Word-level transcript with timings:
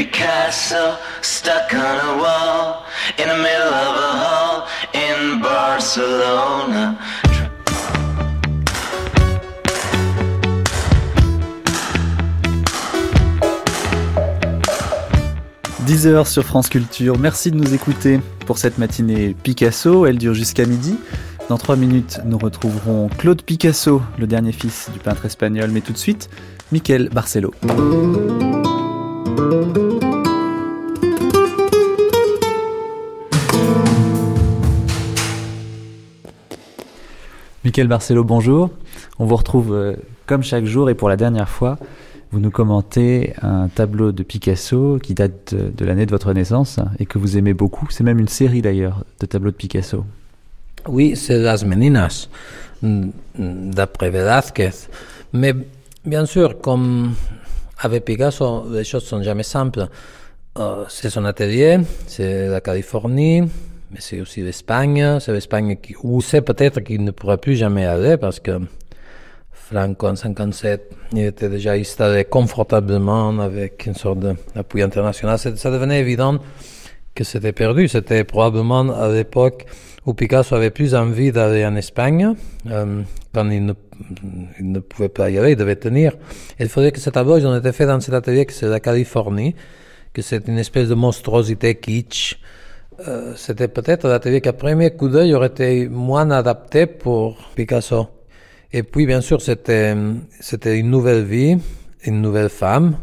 Picasso 0.00 0.96
stuck 1.20 1.74
on 1.74 1.78
a 1.78 2.16
wall 2.16 2.84
in 3.18 3.28
the 3.28 3.36
middle 3.36 3.68
of 3.68 3.96
a 3.98 4.12
hall 4.16 4.66
in 4.94 5.40
Barcelona. 5.42 6.94
10h 15.86 16.26
sur 16.26 16.44
France 16.44 16.70
Culture. 16.70 17.18
Merci 17.18 17.50
de 17.50 17.56
nous 17.56 17.74
écouter 17.74 18.20
pour 18.46 18.56
cette 18.56 18.78
matinée 18.78 19.36
Picasso. 19.42 20.06
Elle 20.06 20.16
dure 20.16 20.32
jusqu'à 20.32 20.64
midi. 20.64 20.96
Dans 21.50 21.58
3 21.58 21.76
minutes, 21.76 22.20
nous 22.24 22.38
retrouverons 22.38 23.10
Claude 23.18 23.42
Picasso, 23.42 24.00
le 24.18 24.26
dernier 24.26 24.52
fils 24.52 24.88
du 24.94 24.98
peintre 24.98 25.26
espagnol. 25.26 25.68
Mais 25.70 25.82
tout 25.82 25.92
de 25.92 25.98
suite, 25.98 26.30
Michael 26.72 27.10
Barcelo. 27.10 27.52
Michael 37.70 37.86
Barcelo, 37.86 38.24
bonjour. 38.24 38.70
On 39.20 39.26
vous 39.26 39.36
retrouve 39.36 39.72
euh, 39.72 39.94
comme 40.26 40.42
chaque 40.42 40.64
jour 40.64 40.90
et 40.90 40.96
pour 40.96 41.08
la 41.08 41.16
dernière 41.16 41.48
fois 41.48 41.78
vous 42.32 42.40
nous 42.40 42.50
commentez 42.50 43.32
un 43.42 43.68
tableau 43.68 44.10
de 44.10 44.24
Picasso 44.24 44.98
qui 45.00 45.14
date 45.14 45.54
de, 45.54 45.84
l'année 45.84 46.04
de 46.04 46.10
votre 46.10 46.32
naissance 46.32 46.80
et 46.98 47.06
que 47.06 47.16
vous 47.18 47.38
aimez 47.38 47.54
beaucoup. 47.54 47.86
C'est 47.88 48.02
même 48.02 48.18
une 48.18 48.26
série 48.26 48.60
d'ailleurs 48.60 49.04
de 49.20 49.26
tableaux 49.26 49.52
de 49.52 49.56
Picasso. 49.56 50.04
Oui, 50.88 51.14
c'est 51.14 51.38
Las 51.38 51.64
Meninas, 51.64 52.28
d'après 52.82 54.10
Velázquez. 54.10 54.88
Mais 55.32 55.54
bien 56.04 56.26
sûr, 56.26 56.60
comme 56.60 57.14
avec 57.78 58.04
Picasso, 58.04 58.64
les 58.68 58.82
choses 58.82 59.04
sont 59.04 59.22
jamais 59.22 59.44
simples. 59.44 59.86
Euh, 60.58 60.86
c'est 60.88 61.08
son 61.08 61.24
atelier, 61.24 61.78
c'est 62.08 62.48
la 62.48 62.60
Californie, 62.60 63.44
mais 63.90 63.98
c'est 64.00 64.20
aussi 64.20 64.42
l'Espagne. 64.42 65.18
C'est 65.20 65.32
l'Espagne 65.32 65.76
où 66.02 66.20
c'est 66.20 66.42
peut-être 66.42 66.80
qu'il 66.80 67.04
ne 67.04 67.10
pourra 67.10 67.38
plus 67.38 67.56
jamais 67.56 67.86
aller 67.86 68.16
parce 68.16 68.40
que 68.40 68.60
Franco 69.52 70.08
en 70.08 70.16
57, 70.16 70.90
il 71.12 71.24
était 71.26 71.48
déjà 71.48 71.72
installé 71.72 72.24
confortablement 72.24 73.38
avec 73.40 73.86
une 73.86 73.94
sorte 73.94 74.18
d'appui 74.18 74.82
international. 74.82 75.38
Ça 75.38 75.70
devenait 75.70 76.00
évident 76.00 76.38
que 77.14 77.24
c'était 77.24 77.52
perdu. 77.52 77.88
C'était 77.88 78.24
probablement 78.24 78.92
à 78.92 79.08
l'époque 79.08 79.66
où 80.06 80.14
Picasso 80.14 80.54
avait 80.54 80.70
plus 80.70 80.94
envie 80.94 81.30
d'aller 81.30 81.64
en 81.66 81.76
Espagne, 81.76 82.34
euh, 82.70 83.02
quand 83.34 83.48
il 83.50 83.74
ne, 84.60 84.78
pouvait 84.80 85.08
pas 85.08 85.30
y 85.30 85.38
aller, 85.38 85.52
il 85.52 85.56
devait 85.56 85.76
tenir. 85.76 86.16
il 86.58 86.68
faudrait 86.68 86.90
que 86.92 87.00
cet 87.00 87.16
ils 87.16 87.46
ont 87.46 87.56
été 87.56 87.72
fait 87.72 87.86
dans 87.86 88.00
cet 88.00 88.14
atelier 88.14 88.46
que 88.46 88.52
c'est 88.52 88.66
la 88.66 88.80
Californie, 88.80 89.54
que 90.12 90.22
c'est 90.22 90.48
une 90.48 90.58
espèce 90.58 90.88
de 90.88 90.94
monstruosité 90.94 91.74
kitsch. 91.74 92.40
Euh, 93.08 93.32
c'était 93.36 93.68
peut-être 93.68 94.06
l'atelier 94.08 94.40
qu'à 94.40 94.52
premier 94.52 94.90
coup 94.90 95.08
d'œil 95.08 95.34
aurait 95.34 95.48
été 95.48 95.88
moins 95.88 96.30
adapté 96.30 96.86
pour 96.86 97.36
Picasso. 97.54 98.08
Et 98.72 98.82
puis, 98.82 99.06
bien 99.06 99.20
sûr, 99.20 99.40
c'était, 99.40 99.94
c'était 100.40 100.78
une 100.78 100.90
nouvelle 100.90 101.24
vie, 101.24 101.56
une 102.04 102.20
nouvelle 102.20 102.48
femme, 102.48 102.96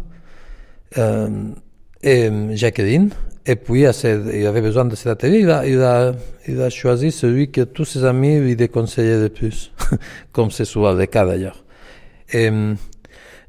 euh, 0.98 1.30
et 2.04 2.30
Jacqueline. 2.52 3.10
Et 3.46 3.56
puis, 3.56 3.82
il 3.82 4.48
avait 4.48 4.62
besoin 4.62 4.86
de 4.86 4.96
cet 4.96 5.08
atelier. 5.08 5.40
Il 5.40 5.50
a, 5.50 5.66
il 5.66 5.82
a, 5.82 6.14
il 6.48 6.62
a 6.62 6.70
choisi 6.70 7.12
celui 7.12 7.52
que 7.52 7.62
tous 7.62 7.86
ses 7.86 8.06
amis 8.06 8.40
lui 8.40 8.56
déconseillaient 8.56 9.22
le 9.22 9.30
plus, 9.30 9.72
comme 10.32 10.52
c'est 10.52 10.66
souvent 10.66 10.94
le 10.94 11.06
cas 11.06 11.26
d'ailleurs. 11.26 11.64
Et 12.34 12.52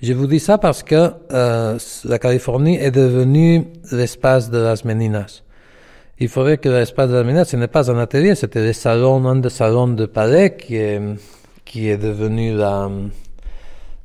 je 0.00 0.12
vous 0.12 0.28
dis 0.28 0.38
ça 0.38 0.58
parce 0.58 0.84
que 0.84 1.10
euh, 1.32 1.76
la 2.04 2.18
Californie 2.20 2.76
est 2.76 2.92
devenue 2.92 3.64
l'espace 3.90 4.48
de 4.48 4.58
las 4.58 4.84
Meninas. 4.84 5.42
Il 6.20 6.28
faudrait 6.28 6.58
que 6.58 6.68
l'espace 6.68 7.10
de 7.10 7.22
Meninas, 7.22 7.44
ce 7.44 7.56
n'est 7.56 7.68
pas 7.68 7.90
un 7.92 7.98
atelier, 7.98 8.34
c'était 8.34 8.62
des 8.62 8.72
salons, 8.72 9.24
un 9.26 9.36
des 9.36 9.50
salons 9.50 9.86
de 9.86 10.06
palais 10.06 10.56
qui 10.56 10.74
est 10.76 11.00
qui 11.64 11.88
est 11.88 11.98
devenu 11.98 12.56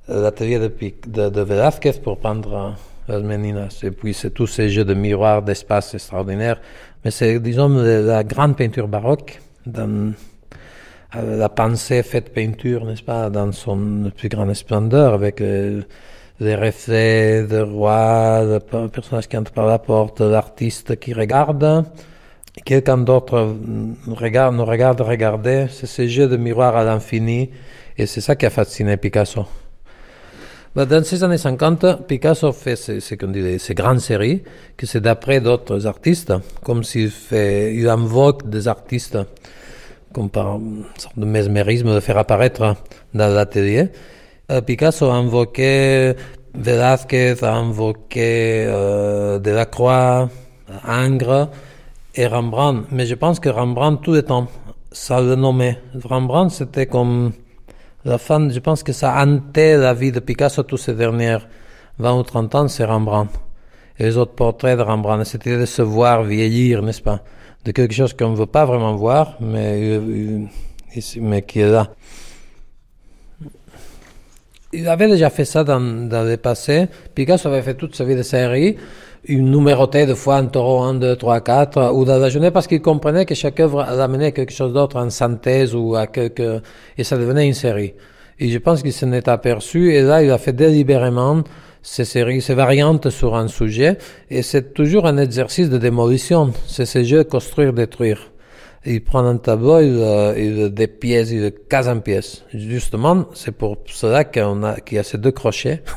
l'atelier 0.08 0.60
de, 0.60 1.30
de, 1.30 1.42
Velázquez 1.42 1.94
pour 2.04 2.20
peindre 2.20 2.76
les 3.08 3.24
Meninas. 3.24 3.80
Et 3.84 3.92
puis 3.92 4.14
c'est 4.14 4.32
tous 4.32 4.48
ces 4.48 4.70
jeux 4.70 4.84
de 4.84 4.94
miroirs, 4.94 5.42
d'espace 5.42 5.94
extraordinaires. 5.94 6.60
Mais 7.04 7.10
c'est, 7.10 7.40
disons, 7.40 7.70
la 7.70 8.24
grande 8.24 8.58
peinture 8.58 8.88
baroque, 8.90 9.42
dans 9.66 10.14
la 11.16 11.50
pensée 11.50 12.04
faite 12.04 12.34
peinture, 12.34 12.86
n'est-ce 12.86 13.04
pas, 13.04 13.30
dans 13.30 13.52
son 13.54 14.12
plus 14.16 14.30
grande 14.30 14.54
splendeur, 14.54 15.14
avec 15.14 15.42
les 16.40 16.56
reflets 16.56 17.44
de 17.44 17.60
roi, 17.60 18.44
le 18.44 18.88
personnage 18.88 19.28
qui 19.28 19.38
entre 19.38 19.52
par 19.52 19.66
la 19.66 19.80
porte, 19.80 20.22
l'artiste 20.22 21.00
qui 21.00 21.14
regarde, 21.14 21.86
quelqu'un 22.66 22.98
d'autre 22.98 23.56
regarde, 24.08 24.56
nous 24.56 24.66
regarde 24.66 25.02
regarder, 25.02 25.68
c'est 25.72 25.88
ce 25.88 26.08
jeu 26.08 26.28
de 26.28 26.38
miroir 26.38 26.76
à 26.76 26.84
l'infini, 26.84 27.50
et 27.98 28.06
c'est 28.06 28.22
ça 28.22 28.36
qui 28.36 28.46
a 28.46 28.50
fasciné 28.50 28.98
Picasso. 28.98 29.46
Dans 30.76 31.04
ces 31.04 31.24
années 31.24 31.38
50, 31.38 32.08
Picasso 32.08 32.52
fait 32.52 32.76
ces 32.76 33.76
grandes 33.76 34.00
séries, 34.00 34.42
que 34.76 34.88
c'est 34.88 35.02
d'après 35.02 35.40
d'autres 35.40 35.86
artistes, 35.86 36.34
comme 36.64 36.84
s'il 36.84 37.12
fait, 37.12 37.88
invoque 37.88 38.50
des 38.50 38.68
artistes, 38.68 39.20
comme 40.12 40.32
par 40.32 40.56
une 40.56 40.84
sorte 40.98 41.20
de 41.20 41.26
mesmérisme 41.26 41.94
de 41.94 42.00
faire 42.00 42.18
apparaître 42.18 42.76
dans 43.14 43.32
l'atelier. 43.32 43.90
Euh, 44.52 44.62
Picasso 44.62 45.10
a 45.10 45.16
invoqué 45.16 46.14
Velázquez, 46.54 47.44
a 47.44 47.56
invoqué 47.56 48.66
euh, 48.68 49.40
Delacroix, 49.40 50.30
Ingres, 50.86 51.50
et 52.16 52.28
Rembrandt. 52.28 52.88
Mais 52.92 53.06
je 53.06 53.16
pense 53.16 53.40
que 53.40 53.50
Rembrandt, 53.50 54.02
tout 54.04 54.12
le 54.12 54.22
temps, 54.22 54.48
ça 54.92 55.22
le 55.22 55.36
nommait. 55.36 55.80
Rembrandt, 56.04 56.54
c'était 56.54 56.86
comme 56.86 57.32
la 58.06 58.18
fin, 58.18 58.50
je 58.50 58.60
pense 58.60 58.84
que 58.84 58.94
ça 58.94 59.16
hantait 59.24 59.78
la 59.78 59.94
vie 59.94 60.12
de 60.12 60.20
Picasso 60.20 60.64
tous 60.64 60.78
ces 60.78 60.94
dernières 60.94 61.48
20 62.00 62.20
ou 62.20 62.24
30 62.24 62.56
ans, 62.56 62.68
c'est 62.68 62.86
Rembrandt. 62.86 63.32
Et 63.98 64.04
les 64.04 64.18
autres 64.18 64.34
portraits 64.34 64.78
de 64.78 64.84
Rembrandt, 64.84 65.26
c'était 65.26 65.58
de 65.58 65.66
se 65.66 65.82
voir 65.82 66.24
vieillir, 66.24 66.82
n'est-ce 66.82 67.02
pas? 67.02 67.22
De 67.64 67.72
quelque 67.72 67.94
chose 67.94 68.14
qu'on 68.14 68.32
ne 68.32 68.36
veut 68.36 68.46
pas 68.46 68.66
vraiment 68.66 68.96
voir, 68.96 69.38
mais, 69.40 69.80
euh, 69.80 70.46
mais 71.22 71.42
qui 71.44 71.62
est 71.62 71.70
là. 71.70 71.92
Il 74.74 74.88
avait 74.88 75.08
déjà 75.08 75.30
fait 75.30 75.46
ça 75.46 75.64
dans, 75.64 75.80
dans 75.80 76.24
le 76.24 76.36
passé. 76.38 76.88
Picasso 77.14 77.48
avait 77.48 77.62
fait 77.62 77.76
toute 77.76 77.96
sa 77.96 78.04
vie 78.04 78.16
de 78.16 78.24
série 78.24 78.78
une 79.26 79.52
numérotée 79.52 80.06
de 80.06 80.14
fois 80.14 80.36
un 80.38 80.46
taureau 80.46 80.82
1, 80.82 80.96
2, 80.96 81.16
3, 81.16 81.42
4, 81.42 81.94
ou 81.94 82.06
dans 82.06 82.18
la 82.18 82.30
journée 82.30 82.52
parce 82.52 82.68
qu'il 82.68 82.82
comprenait 82.82 83.26
que 83.26 83.36
chaque 83.36 83.60
œuvre 83.60 83.82
amenait 83.82 84.32
quelque 84.32 84.52
chose 84.52 84.74
d'autre 84.74 84.98
en 84.98 85.10
synthèse 85.10 85.76
ou 85.76 85.96
à 85.96 86.08
quelque, 86.08 86.62
et 86.98 87.04
ça 87.04 87.18
devenait 87.18 87.48
une 87.48 87.54
série. 87.54 87.94
Et 88.40 88.50
je 88.50 88.58
pense 88.58 88.82
qu'il 88.82 88.92
s'en 88.92 89.12
est 89.14 89.28
aperçu, 89.28 89.94
et 89.94 90.02
là, 90.02 90.24
il 90.24 90.32
a 90.32 90.38
fait 90.38 90.54
délibérément 90.54 91.44
ces 91.82 92.06
séries, 92.06 92.42
ces 92.42 92.54
variantes 92.54 93.10
sur 93.10 93.36
un 93.36 93.48
sujet, 93.48 93.98
et 94.30 94.42
c'est 94.42 94.74
toujours 94.74 95.06
un 95.06 95.18
exercice 95.18 95.70
de 95.70 95.78
démolition. 95.78 96.52
C'est 96.68 96.86
ce 96.86 97.04
jeu 97.04 97.24
construire, 97.24 97.72
Il 98.86 99.04
prend 99.04 99.26
un 99.26 99.38
tableau, 99.38 99.80
il, 99.80 100.36
il 100.38 100.70
des 100.74 100.88
pièces, 100.88 101.32
il 101.32 101.42
le 101.42 101.50
casse 101.52 101.88
en 101.88 102.00
pièces. 102.00 102.44
Justement, 102.54 103.26
c'est 103.34 103.54
pour 103.54 103.78
cela 103.86 104.26
qu'on 104.26 104.64
a, 104.64 104.80
qu'il 104.82 104.98
y 104.98 105.00
a 105.00 105.04
ces 105.04 105.18
deux 105.18 105.32
crochets. 105.32 105.84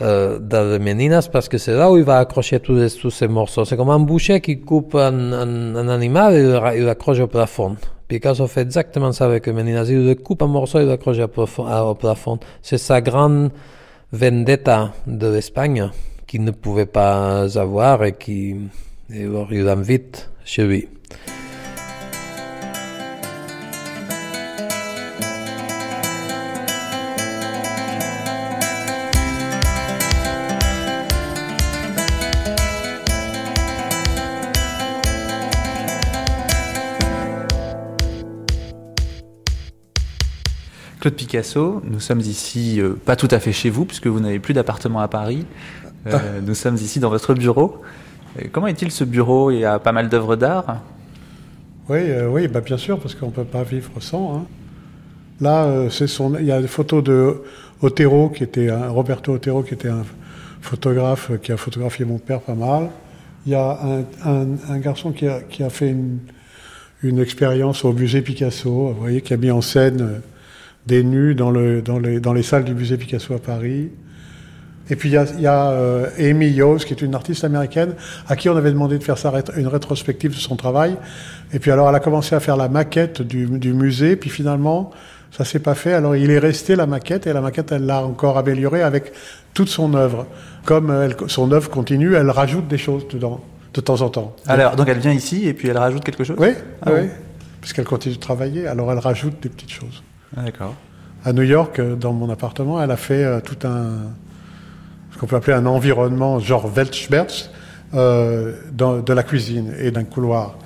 euh, 0.00 0.38
dans 0.38 0.70
les 0.70 0.78
Meninas 0.78 1.28
parce 1.32 1.48
que 1.48 1.58
c'est 1.58 1.74
là 1.74 1.90
où 1.90 1.96
il 1.96 2.04
va 2.04 2.18
accrocher 2.18 2.60
tous, 2.60 2.96
tous 2.98 3.10
ces 3.10 3.28
morceaux. 3.28 3.64
C'est 3.64 3.76
comme 3.76 3.90
un 3.90 3.98
boucher 3.98 4.40
qui 4.40 4.60
coupe 4.60 4.94
un, 4.94 5.32
un, 5.32 5.76
un 5.76 5.88
animal 5.88 6.34
et 6.34 6.78
il 6.78 6.84
l'accroche 6.84 7.20
au 7.20 7.26
plafond. 7.26 7.76
Picasso 8.06 8.46
fait 8.46 8.62
exactement 8.62 9.12
ça 9.12 9.26
avec 9.26 9.46
les 9.46 9.52
Meninas. 9.52 9.86
Il 9.88 10.06
le 10.06 10.14
coupe 10.14 10.42
un 10.42 10.46
morceau 10.46 10.78
et 10.78 10.82
il 10.82 10.88
l'accroche 10.88 11.18
au 11.18 11.94
plafond. 11.94 12.38
C'est 12.62 12.78
sa 12.78 13.00
grande 13.00 13.50
vendetta 14.12 14.92
de 15.06 15.26
l'Espagne 15.26 15.90
qu'il 16.26 16.44
ne 16.44 16.50
pouvait 16.50 16.86
pas 16.86 17.58
avoir 17.58 18.04
et 18.04 18.12
qui 18.12 18.56
il 19.10 19.64
l'invite 19.64 20.30
chez 20.44 20.64
lui. 20.64 20.88
Claude 41.00 41.14
Picasso, 41.14 41.80
nous 41.84 42.00
sommes 42.00 42.20
ici, 42.20 42.80
euh, 42.80 42.94
pas 43.04 43.14
tout 43.14 43.28
à 43.30 43.38
fait 43.38 43.52
chez 43.52 43.70
vous, 43.70 43.84
puisque 43.84 44.08
vous 44.08 44.18
n'avez 44.18 44.40
plus 44.40 44.52
d'appartement 44.52 44.98
à 44.98 45.06
Paris. 45.06 45.46
Euh, 46.06 46.10
ah. 46.12 46.40
nous 46.44 46.54
sommes 46.54 46.74
ici 46.74 46.98
dans 46.98 47.10
votre 47.10 47.34
bureau. 47.34 47.80
Euh, 48.38 48.46
comment 48.50 48.66
est-il 48.66 48.90
ce 48.90 49.04
bureau? 49.04 49.52
Il 49.52 49.60
y 49.60 49.64
a 49.64 49.78
pas 49.78 49.92
mal 49.92 50.08
d'œuvres 50.08 50.34
d'art? 50.34 50.82
Oui, 51.88 52.00
oui 52.28 52.48
bah 52.48 52.60
bien 52.60 52.76
sûr, 52.76 52.98
parce 52.98 53.14
qu'on 53.14 53.26
ne 53.26 53.30
peut 53.30 53.44
pas 53.44 53.62
vivre 53.62 53.90
sans. 54.00 54.36
Hein. 54.36 54.46
Là, 55.40 55.88
c'est 55.88 56.08
son, 56.08 56.36
il 56.36 56.46
y 56.46 56.52
a 56.52 56.60
des 56.60 56.66
photos 56.66 57.04
de 57.04 57.42
Otero, 57.80 58.28
qui 58.28 58.42
était 58.42 58.68
un, 58.68 58.88
Roberto 58.88 59.32
Otero, 59.34 59.62
qui 59.62 59.74
était 59.74 59.88
un 59.88 60.04
photographe 60.60 61.30
qui 61.40 61.52
a 61.52 61.56
photographié 61.56 62.04
mon 62.04 62.18
père 62.18 62.40
pas 62.40 62.56
mal. 62.56 62.90
Il 63.46 63.52
y 63.52 63.54
a 63.54 63.78
un, 64.24 64.46
un, 64.68 64.78
garçon 64.78 65.12
qui 65.12 65.28
a, 65.28 65.40
qui 65.42 65.62
a 65.62 65.70
fait 65.70 65.90
une, 65.90 66.18
une, 67.04 67.20
expérience 67.20 67.84
au 67.84 67.92
musée 67.92 68.20
Picasso, 68.20 68.68
vous 68.68 69.00
voyez, 69.00 69.22
qui 69.22 69.32
a 69.32 69.36
mis 69.36 69.52
en 69.52 69.60
scène 69.60 70.20
des 70.88 71.04
nus 71.04 71.34
dans, 71.34 71.50
le, 71.50 71.82
dans, 71.82 71.98
les, 71.98 72.18
dans 72.18 72.32
les 72.32 72.42
salles 72.42 72.64
du 72.64 72.74
musée 72.74 72.96
Picasso 72.96 73.34
à 73.34 73.38
Paris. 73.38 73.90
Et 74.90 74.96
puis 74.96 75.10
il 75.10 75.12
y 75.12 75.18
a, 75.18 75.26
y 75.38 75.46
a 75.46 75.70
euh, 75.70 76.06
Amy 76.18 76.48
Yos, 76.48 76.78
qui 76.78 76.94
est 76.94 77.02
une 77.02 77.14
artiste 77.14 77.44
américaine, 77.44 77.92
à 78.26 78.36
qui 78.36 78.48
on 78.48 78.56
avait 78.56 78.72
demandé 78.72 78.96
de 78.98 79.04
faire 79.04 79.18
sa 79.18 79.30
une 79.56 79.66
rétrospective 79.66 80.30
de 80.30 80.40
son 80.40 80.56
travail. 80.56 80.96
Et 81.52 81.58
puis 81.58 81.70
alors 81.70 81.90
elle 81.90 81.94
a 81.94 82.00
commencé 82.00 82.34
à 82.34 82.40
faire 82.40 82.56
la 82.56 82.70
maquette 82.70 83.20
du, 83.20 83.46
du 83.46 83.74
musée, 83.74 84.16
puis 84.16 84.30
finalement 84.30 84.90
ça 85.30 85.44
s'est 85.44 85.58
pas 85.58 85.74
fait. 85.74 85.92
Alors 85.92 86.16
il 86.16 86.30
est 86.30 86.38
resté 86.38 86.74
la 86.74 86.86
maquette, 86.86 87.26
et 87.26 87.34
la 87.34 87.42
maquette 87.42 87.70
elle 87.70 87.84
l'a 87.84 88.02
encore 88.02 88.38
améliorée 88.38 88.82
avec 88.82 89.12
toute 89.52 89.68
son 89.68 89.92
œuvre. 89.92 90.26
Comme 90.64 90.90
elle, 90.90 91.14
son 91.26 91.52
œuvre 91.52 91.68
continue, 91.68 92.14
elle 92.14 92.30
rajoute 92.30 92.66
des 92.66 92.78
choses 92.78 93.06
dedans, 93.08 93.42
de 93.74 93.82
temps 93.82 94.00
en 94.00 94.08
temps. 94.08 94.34
Alors 94.46 94.74
donc 94.74 94.88
elle 94.88 95.00
vient 95.00 95.12
ici 95.12 95.46
et 95.48 95.52
puis 95.52 95.68
elle 95.68 95.76
rajoute 95.76 96.02
quelque 96.02 96.24
chose? 96.24 96.38
Oui, 96.40 96.54
ah 96.80 96.92
oui, 96.94 97.10
parce 97.60 97.74
qu'elle 97.74 97.84
continue 97.84 98.14
de 98.14 98.20
travailler, 98.20 98.66
alors 98.66 98.90
elle 98.90 99.00
rajoute 99.00 99.34
des 99.42 99.50
petites 99.50 99.72
choses. 99.72 100.02
Ah. 100.36 100.44
À 101.24 101.32
New 101.32 101.42
York, 101.42 101.78
euh, 101.78 101.96
dans 101.96 102.12
mon 102.12 102.30
appartement, 102.30 102.82
elle 102.82 102.90
a 102.90 102.96
fait 102.96 103.24
euh, 103.24 103.40
tout 103.40 103.66
un 103.66 104.12
qu'on 105.18 105.26
peut 105.26 105.36
appeler 105.36 105.56
un 105.56 105.66
environnement 105.66 106.38
genre 106.38 106.68
Weltschmerz 106.72 107.50
euh, 107.94 108.54
de 108.72 109.12
la 109.12 109.22
cuisine 109.22 109.74
et 109.78 109.90
d'un 109.90 110.04
couloir. 110.04 110.58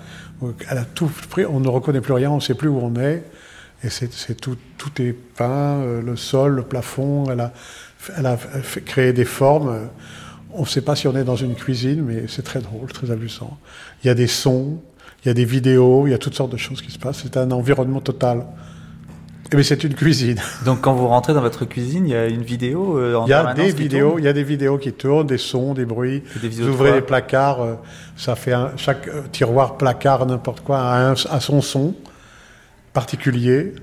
Elle 0.68 0.78
a 0.78 0.84
tout 0.84 1.10
pris, 1.30 1.46
on 1.46 1.60
ne 1.60 1.68
reconnaît 1.68 2.00
plus 2.00 2.12
rien, 2.12 2.30
on 2.30 2.36
ne 2.36 2.40
sait 2.40 2.54
plus 2.54 2.68
où 2.68 2.78
on 2.78 2.96
est. 2.96 3.22
Et 3.84 3.88
c'est 3.90 4.34
tout, 4.40 4.56
tout 4.78 5.02
est 5.02 5.12
peint, 5.12 5.80
euh, 5.80 6.02
le 6.02 6.16
sol, 6.16 6.54
le 6.54 6.62
plafond. 6.62 7.24
Elle 7.30 7.40
a, 7.40 7.52
elle 8.16 8.26
a 8.26 8.36
créé 8.84 9.12
des 9.12 9.24
formes. 9.24 9.88
On 10.52 10.62
ne 10.62 10.66
sait 10.66 10.82
pas 10.82 10.94
si 10.94 11.08
on 11.08 11.16
est 11.16 11.24
dans 11.24 11.36
une 11.36 11.54
cuisine, 11.54 12.02
mais 12.02 12.24
c'est 12.28 12.42
très 12.42 12.60
drôle, 12.60 12.92
très 12.92 13.10
amusant. 13.10 13.58
Il 14.02 14.08
y 14.08 14.10
a 14.10 14.14
des 14.14 14.26
sons, 14.26 14.80
il 15.24 15.28
y 15.28 15.30
a 15.30 15.34
des 15.34 15.44
vidéos, 15.44 16.06
il 16.06 16.10
y 16.10 16.14
a 16.14 16.18
toutes 16.18 16.34
sortes 16.34 16.52
de 16.52 16.56
choses 16.56 16.82
qui 16.82 16.90
se 16.90 16.98
passent. 16.98 17.20
C'est 17.22 17.36
un 17.36 17.50
environnement 17.52 18.00
total. 18.00 18.44
Mais 19.54 19.60
eh 19.60 19.64
c'est 19.64 19.84
une 19.84 19.94
cuisine. 19.94 20.38
Donc 20.64 20.80
quand 20.80 20.94
vous 20.94 21.08
rentrez 21.08 21.34
dans 21.34 21.40
votre 21.40 21.64
cuisine, 21.64 22.06
il 22.06 22.12
y 22.12 22.16
a 22.16 22.26
une 22.26 22.42
vidéo 22.42 22.98
euh, 22.98 23.16
en 23.16 23.26
Il 23.26 23.30
y 23.30 23.32
a 23.34 23.52
des 23.52 23.70
vidéos, 23.70 24.18
il 24.18 24.24
y 24.24 24.28
a 24.28 24.32
des 24.32 24.44
vidéos 24.44 24.78
qui 24.78 24.92
tournent, 24.92 25.26
des 25.26 25.38
sons, 25.38 25.74
des 25.74 25.84
bruits. 25.84 26.22
vous 26.42 26.68
ouvrez 26.68 26.92
les 26.92 27.00
placards, 27.02 27.60
euh, 27.60 27.74
ça 28.16 28.34
fait 28.34 28.52
un, 28.52 28.72
chaque 28.76 29.08
euh, 29.08 29.22
tiroir, 29.30 29.76
placard, 29.76 30.24
n'importe 30.26 30.62
quoi, 30.62 30.78
a, 30.80 31.10
un, 31.10 31.40
son 31.40 31.60
son 31.60 31.94
particulier. 32.92 33.74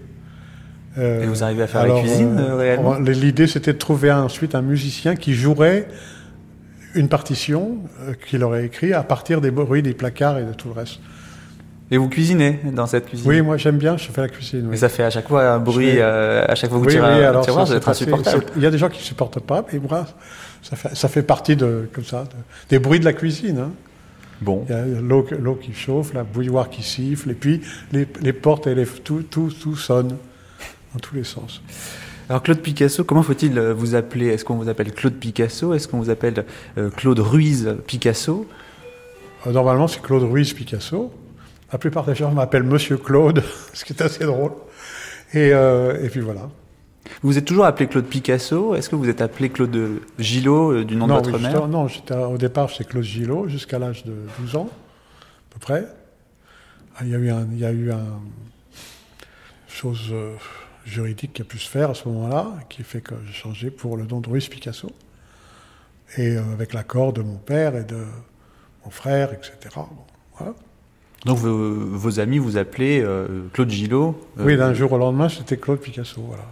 Et 0.98 1.26
vous 1.28 1.44
arrivez 1.44 1.64
à 1.64 1.68
faire 1.68 1.88
la 1.88 2.02
cuisine 2.02 2.38
réellement 2.38 2.96
L'idée 3.00 3.48
c'était 3.48 3.72
de 3.72 3.78
trouver 3.78 4.12
ensuite 4.12 4.54
un 4.54 4.62
musicien 4.62 5.16
qui 5.16 5.34
jouerait 5.34 5.88
une 6.94 7.08
partition 7.08 7.78
qu'il 8.28 8.44
aurait 8.44 8.66
écrit 8.66 8.92
à 8.92 9.04
partir 9.04 9.40
des 9.40 9.52
bruits 9.52 9.84
des 9.84 9.94
placards 9.94 10.40
et 10.40 10.44
de 10.44 10.52
tout 10.52 10.68
le 10.68 10.74
reste. 10.74 11.00
Et 11.92 11.98
vous 11.98 12.08
cuisinez 12.08 12.60
dans 12.72 12.86
cette 12.86 13.08
cuisine? 13.08 13.28
Oui, 13.28 13.42
moi 13.42 13.58
j'aime 13.58 13.78
bien, 13.78 13.98
je 13.98 14.12
fais 14.12 14.22
la 14.22 14.30
cuisine. 14.30 14.68
Mais 14.70 14.78
ça 14.78 14.90
fait 14.90 15.04
à 15.04 15.10
chaque 15.10 15.28
fois 15.28 15.54
un 15.54 15.60
bruit, 15.60 15.96
euh, 15.98 16.46
à 16.48 16.54
chaque 16.54 16.70
fois 16.70 16.80
que 16.80 16.84
vous 16.84 16.90
tirez 16.90 17.20
oui, 17.20 17.26
un 17.26 17.42
tiroir, 17.42 17.68
ça, 17.68 17.76
être 17.76 17.90
insupportable. 17.90 18.46
Il 18.56 18.62
y 18.62 18.66
a 18.66 18.72
des 18.72 18.78
gens 18.78 18.90
qui 18.90 19.00
ne 19.00 19.04
supportent 19.04 19.40
pas, 19.40 19.66
mais 19.74 19.80
moi, 19.80 20.06
ça 20.62 20.76
fait, 20.76 20.96
ça 20.96 21.08
fait 21.08 21.24
partie 21.24 21.56
de, 21.56 21.90
comme 21.92 22.04
ça, 22.04 22.26
des 22.70 22.78
bruits 22.78 23.00
de 23.00 23.06
la 23.06 23.14
cuisine. 23.14 23.58
Hein. 23.58 23.72
Bon. 24.40 24.66
Il 24.70 24.76
y 24.76 24.78
a 24.78 25.02
l'eau 25.02 25.56
qui 25.56 25.74
chauffe, 25.74 26.14
la 26.14 26.24
bouilloire 26.24 26.70
qui 26.70 26.84
siffle, 26.84 27.32
et 27.32 27.34
puis 27.34 27.62
les, 27.92 28.08
les 28.22 28.34
portes 28.34 28.68
et 28.68 28.76
les, 28.76 28.86
tout, 28.86 29.24
tout, 29.24 29.52
tout 29.60 29.76
sonne 29.76 30.16
dans 30.94 31.00
tous 31.00 31.16
les 31.16 31.24
sens. 31.24 31.62
Alors 32.30 32.44
Claude 32.44 32.60
Picasso, 32.60 33.04
comment 33.04 33.24
faut-il 33.24 33.58
euh, 33.58 33.74
vous 33.74 33.96
appeler? 33.96 34.28
Est-ce 34.28 34.46
qu'on 34.46 34.56
vous 34.56 34.70
appelle 34.70 34.94
Claude 34.94 35.16
Picasso? 35.16 35.74
Est-ce 35.74 35.88
qu'on 35.88 35.98
vous 35.98 36.12
appelle 36.12 36.46
euh, 36.78 36.92
Claude 36.92 37.20
Ruiz 37.20 37.76
Picasso? 37.88 38.48
Normalement, 39.48 39.88
c'est 39.88 40.02
Claude 40.02 40.24
Ruiz 40.24 40.54
Picasso. 40.54 41.12
La 41.72 41.78
plupart 41.78 42.06
des 42.06 42.16
gens 42.16 42.32
m'appellent 42.32 42.64
Monsieur 42.64 42.98
Claude, 42.98 43.44
ce 43.74 43.86
qui 43.86 43.94
est 43.94 44.02
assez 44.02 44.26
drôle. 44.26 44.54
Et, 45.34 45.52
euh, 45.54 46.04
et 46.04 46.10
puis 46.10 46.22
voilà. 46.22 46.50
Vous 47.22 47.38
êtes 47.38 47.46
toujours 47.46 47.66
appelé 47.66 47.88
Claude 47.88 48.06
Picasso? 48.06 48.76
Est-ce 48.76 48.90
que 48.90 48.96
vous 48.96 49.10
êtes 49.10 49.22
appelé 49.22 49.50
Claude 49.50 50.02
Gillot 50.18 50.72
euh, 50.72 50.86
du 50.86 50.96
nom 50.96 51.08
de 51.08 51.14
votre 51.14 51.38
mère? 51.38 51.68
Non, 51.68 51.88
au 52.32 52.38
départ 52.38 52.70
c'est 52.70 52.88
Claude 52.88 53.04
Gillot 53.04 53.48
jusqu'à 53.48 53.80
l'âge 53.80 54.04
de 54.06 54.14
12 54.40 54.56
ans, 54.56 54.70
à 54.70 55.54
peu 55.54 55.60
près. 55.60 55.86
Ah, 56.96 57.02
il 57.04 57.10
y 57.10 57.16
a 57.16 57.18
eu 57.18 57.30
un, 57.30 57.48
il 57.52 57.60
y 57.60 57.66
a 57.66 57.72
eu 57.72 57.92
un 57.92 58.20
chose 59.68 60.10
euh, 60.12 60.36
juridique 60.86 61.34
qui 61.34 61.42
a 61.42 61.46
pu 61.46 61.58
se 61.58 61.70
faire 61.70 61.92
à 61.92 61.94
ce 61.94 62.08
moment-là, 62.10 62.48
qui 62.70 62.84
fait 62.84 63.02
que 63.02 63.16
j'ai 63.26 63.34
changé 63.34 63.70
pour 63.70 63.96
le 63.96 64.06
nom 64.06 64.20
de 64.20 64.30
Ruiz 64.30 64.48
Picasso. 64.48 64.92
Et 66.18 66.38
avec 66.38 66.74
l'accord 66.74 67.14
de 67.14 67.22
mon 67.22 67.38
père 67.38 67.76
et 67.76 67.84
de 67.84 68.04
mon 68.84 68.90
frère, 68.90 69.32
etc. 69.32 69.54
Bon, 69.76 69.88
voilà. 70.38 70.56
Donc 71.26 71.38
vos, 71.38 72.20
amis 72.20 72.38
vous 72.38 72.58
appelaient 72.58 73.02
euh, 73.02 73.28
Claude 73.54 73.70
Gillot 73.70 74.16
euh, 74.40 74.44
Oui, 74.46 74.58
d'un 74.58 74.74
jour 74.74 74.92
au 74.94 74.98
lendemain, 74.98 75.28
c'était 75.28 75.58
Claude 75.58 75.80
Picasso, 75.80 76.22
voilà. 76.26 76.46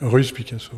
Russe 0.00 0.32
Picasso. 0.32 0.72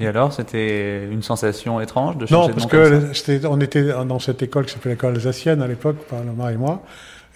Et 0.00 0.06
alors, 0.06 0.32
c'était 0.32 1.06
une 1.10 1.22
sensation 1.22 1.80
étrange 1.80 2.18
de 2.18 2.26
changer 2.26 2.48
Non, 2.48 2.54
parce 2.54 2.66
que 2.66 3.46
on 3.46 3.60
était 3.60 3.84
dans 3.84 4.18
cette 4.18 4.42
école 4.42 4.66
qui 4.66 4.72
s'appelait 4.72 4.92
l'école 4.92 5.14
alsacienne 5.14 5.62
à 5.62 5.68
l'époque, 5.68 5.96
Paloma 6.10 6.52
et 6.52 6.56
moi, 6.56 6.82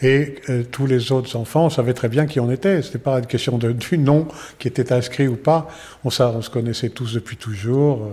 et 0.03 0.37
euh, 0.49 0.65
tous 0.71 0.87
les 0.87 1.12
autres 1.12 1.35
enfants, 1.37 1.67
on 1.67 1.71
savait 1.71 1.95
très 1.95 2.09
bien 2.09 2.27
qui 2.27 2.41
on 2.41 2.50
était. 2.50 2.83
C'était 2.83 2.99
pas 2.99 3.19
une 3.19 3.27
question 3.27 3.59
de, 3.59 3.73
du 3.73 3.99
nom 3.99 4.29
qui 4.59 4.69
était 4.69 4.93
inscrit 4.93 5.29
ou 5.29 5.37
pas. 5.37 5.69
On, 6.05 6.09
on 6.09 6.43
se 6.43 6.50
connaissait 6.50 6.91
tous 6.91 7.15
depuis 7.15 7.37
toujours. 7.37 8.09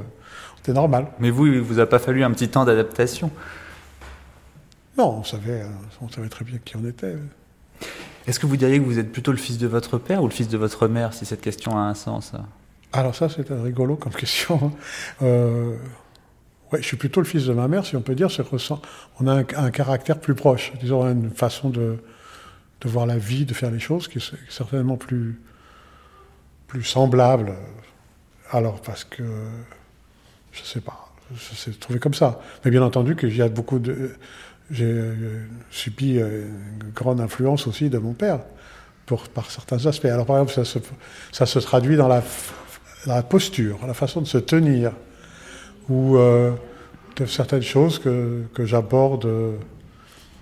C'était 0.58 0.74
normal. 0.74 1.08
Mais 1.20 1.30
vous, 1.30 1.48
il 1.48 1.60
vous 1.60 1.80
a 1.80 1.86
pas 1.86 2.00
fallu 2.00 2.24
un 2.24 2.32
petit 2.32 2.48
temps 2.48 2.66
d'adaptation 2.66 3.30
non, 4.98 5.18
on 5.20 5.24
savait, 5.24 5.62
euh, 5.62 5.70
on 6.02 6.10
savait 6.10 6.30
très 6.30 6.46
bien 6.46 6.58
qui 6.64 6.78
on 6.78 6.86
était. 6.86 7.16
Est-ce 8.28 8.40
que 8.40 8.46
vous 8.46 8.58
diriez 8.58 8.80
que 8.80 8.86
vous 8.86 8.98
êtes 8.98 9.12
plutôt 9.12 9.32
le 9.32 9.38
fils 9.38 9.58
de 9.58 9.68
votre 9.68 9.98
père 9.98 10.24
ou 10.24 10.28
le 10.28 10.34
fils 10.34 10.48
de 10.48 10.58
votre 10.58 10.88
mère, 10.88 11.14
si 11.14 11.26
cette 11.26 11.42
question 11.42 11.78
a 11.78 11.82
un 11.82 11.94
sens 11.94 12.32
Alors 12.94 13.14
ça, 13.14 13.28
c'est 13.30 13.46
rigolo 13.50 13.96
comme 13.96 14.14
question. 14.14 14.72
Euh, 15.22 15.78
ouais, 16.72 16.82
je 16.82 16.88
suis 16.88 16.98
plutôt 16.98 17.22
le 17.22 17.26
fils 17.26 17.46
de 17.46 17.54
ma 17.54 17.68
mère, 17.68 17.86
si 17.86 17.96
on 17.96 18.02
peut 18.02 18.16
dire. 18.16 18.30
On 19.20 19.28
a 19.28 19.34
un, 19.34 19.72
caractère 19.72 20.20
plus 20.20 20.36
proche, 20.36 20.74
disons, 20.80 21.06
une 21.10 21.30
façon 21.30 21.70
de, 21.70 21.98
de, 22.82 22.90
voir 22.90 23.06
la 23.06 23.18
vie, 23.18 23.46
de 23.46 23.54
faire 23.54 23.72
les 23.72 23.80
choses 23.80 24.08
qui 24.08 24.18
est 24.18 24.32
certainement 24.50 24.98
plus, 24.98 25.40
plus 26.68 26.84
semblable. 26.84 27.54
Alors, 28.52 28.82
parce 28.82 29.04
que, 29.04 29.24
je 30.52 30.64
sais 30.64 30.82
pas, 30.82 31.14
ça 31.38 31.56
s'est 31.56 31.72
trouvé 31.72 32.00
comme 32.00 32.14
ça. 32.14 32.40
Mais 32.64 32.72
bien 32.72 32.82
entendu 32.82 33.16
qu'il 33.16 33.36
y 33.36 33.42
a 33.42 33.50
beaucoup 33.50 33.80
de 33.80 34.12
j'ai 34.72 34.86
euh, 34.86 35.46
subi 35.70 36.18
euh, 36.18 36.46
une 36.82 36.92
grande 36.92 37.20
influence 37.22 37.68
aussi 37.68 37.90
de 37.90 37.98
mon 37.98 38.14
père, 38.14 38.40
pour, 39.06 39.28
par 39.30 39.52
certains 39.52 39.86
aspects. 39.86 40.06
Alors 40.06 40.26
par 40.26 40.38
exemple, 40.38 40.54
ça 40.54 40.66
se, 40.66 40.80
ça 41.32 41.46
se 41.46 41.60
traduit 41.60 41.96
dans 41.96 42.08
la, 42.08 42.24
la, 43.06 43.22
posture, 43.24 43.80
la 43.86 43.94
façon 43.94 44.22
de 44.22 44.28
se 44.28 44.38
tenir, 44.38 44.92
ou 45.90 46.18
euh, 46.18 46.52
certaines 47.28 47.62
choses 47.62 48.00
que, 48.00 48.44
que 48.54 48.66
j'aborde 48.66 49.28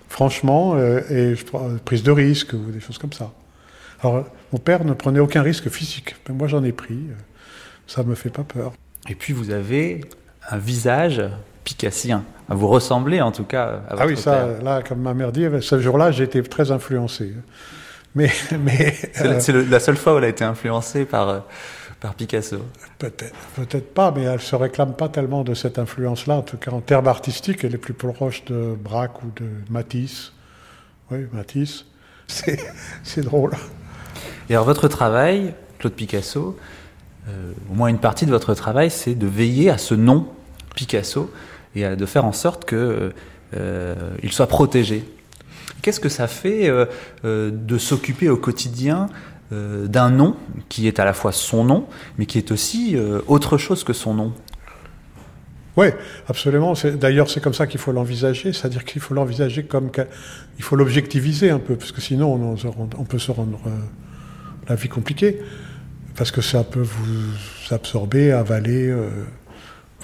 franchement 0.07 0.77
et 0.77 1.35
prise 1.85 2.03
de 2.03 2.11
risque, 2.11 2.53
ou 2.53 2.71
des 2.71 2.79
choses 2.79 2.97
comme 2.97 3.13
ça. 3.13 3.31
Alors 4.01 4.25
mon 4.51 4.59
père 4.59 4.85
ne 4.85 4.93
prenait 4.93 5.19
aucun 5.19 5.41
risque 5.41 5.69
physique, 5.69 6.15
mais 6.27 6.35
moi 6.35 6.47
j'en 6.47 6.63
ai 6.63 6.71
pris, 6.71 6.99
ça 7.87 8.03
me 8.03 8.15
fait 8.15 8.29
pas 8.29 8.43
peur. 8.43 8.73
Et 9.09 9.15
puis 9.15 9.33
vous 9.33 9.49
avez 9.49 10.01
un 10.49 10.57
visage 10.57 11.21
picassien. 11.63 12.23
Vous 12.53 12.67
ressemblez 12.67 13.21
en 13.21 13.31
tout 13.31 13.43
cas 13.43 13.81
à 13.87 13.91
votre 13.91 14.01
Ah 14.01 14.07
oui, 14.07 14.17
ça, 14.17 14.47
là, 14.63 14.81
comme 14.81 14.99
ma 14.99 15.13
mère 15.13 15.31
dit, 15.31 15.45
ce 15.61 15.79
jour-là, 15.79 16.11
j'ai 16.11 16.23
été 16.23 16.41
très 16.43 16.71
influencé. 16.71 17.33
Mais, 18.15 18.29
mais 18.59 18.95
c'est 19.13 19.53
la 19.53 19.79
seule 19.79 19.97
fois 19.97 20.15
où 20.15 20.17
elle 20.19 20.25
a 20.25 20.29
été 20.29 20.43
influencée 20.43 21.05
par 21.05 21.29
euh, 21.29 21.39
par 22.03 22.15
Picasso. 22.15 22.57
Peut-être, 22.99 23.33
peut-être 23.55 23.93
pas, 23.93 24.11
mais 24.11 24.23
elle 24.23 24.41
se 24.41 24.57
réclame 24.57 24.93
pas 24.93 25.07
tellement 25.07 25.45
de 25.45 25.53
cette 25.53 25.79
influence-là. 25.79 26.35
En 26.35 26.41
tout 26.41 26.57
cas, 26.57 26.71
en 26.71 26.81
termes 26.81 27.07
artistiques, 27.07 27.63
elle 27.63 27.73
est 27.73 27.77
plus 27.77 27.93
proche 27.93 28.43
de 28.43 28.75
Braque 28.77 29.23
ou 29.23 29.27
de 29.37 29.45
Matisse. 29.69 30.33
Oui, 31.09 31.19
Matisse. 31.31 31.85
C'est, 32.27 32.59
c'est 33.03 33.21
drôle. 33.21 33.51
Et 34.49 34.53
alors, 34.53 34.65
votre 34.65 34.87
travail, 34.87 35.53
Claude 35.77 35.93
Picasso, 35.93 36.57
euh, 37.27 37.51
au 37.69 37.73
moins 37.73 37.89
une 37.89 37.99
partie 37.99 38.25
de 38.25 38.31
votre 38.31 38.53
travail, 38.53 38.89
c'est 38.89 39.13
de 39.13 39.27
veiller 39.27 39.69
à 39.69 39.77
ce 39.77 39.93
nom 39.93 40.27
Picasso 40.73 41.29
et 41.75 41.95
de 41.95 42.05
faire 42.05 42.25
en 42.25 42.31
sorte 42.31 42.67
qu'il 42.67 43.11
euh, 43.55 43.95
soit 44.29 44.47
protégé. 44.47 45.03
Qu'est-ce 45.81 45.99
que 45.99 46.09
ça 46.09 46.27
fait 46.27 46.69
euh, 46.69 46.85
euh, 47.25 47.51
de 47.51 47.77
s'occuper 47.77 48.29
au 48.29 48.37
quotidien 48.37 49.07
d'un 49.51 50.09
nom 50.09 50.35
qui 50.67 50.87
est 50.87 50.99
à 50.99 51.05
la 51.05 51.13
fois 51.13 51.31
son 51.31 51.63
nom, 51.63 51.85
mais 52.17 52.25
qui 52.25 52.39
est 52.39 52.51
aussi 52.51 52.97
autre 53.27 53.59
chose 53.59 53.83
que 53.83 53.93
son 53.93 54.15
nom? 54.15 54.33
Oui, 55.77 55.87
absolument. 56.27 56.73
D'ailleurs, 56.95 57.29
c'est 57.29 57.39
comme 57.39 57.53
ça 57.53 57.67
qu'il 57.67 57.79
faut 57.79 57.91
l'envisager, 57.91 58.51
c'est-à-dire 58.51 58.83
qu'il 58.83 58.99
faut 58.99 59.13
l'envisager 59.13 59.63
comme 59.63 59.91
il 60.57 60.63
faut 60.63 60.75
l'objectiviser 60.75 61.51
un 61.51 61.59
peu, 61.59 61.75
parce 61.75 61.91
que 61.91 62.01
sinon 62.01 62.33
on, 62.33 62.55
on 62.97 63.03
peut 63.03 63.19
se 63.19 63.29
rendre 63.29 63.59
la 64.67 64.73
vie 64.73 64.89
compliquée, 64.89 65.39
parce 66.15 66.31
que 66.31 66.41
ça 66.41 66.63
peut 66.63 66.81
vous 66.81 67.75
absorber, 67.75 68.31
avaler 68.31 68.91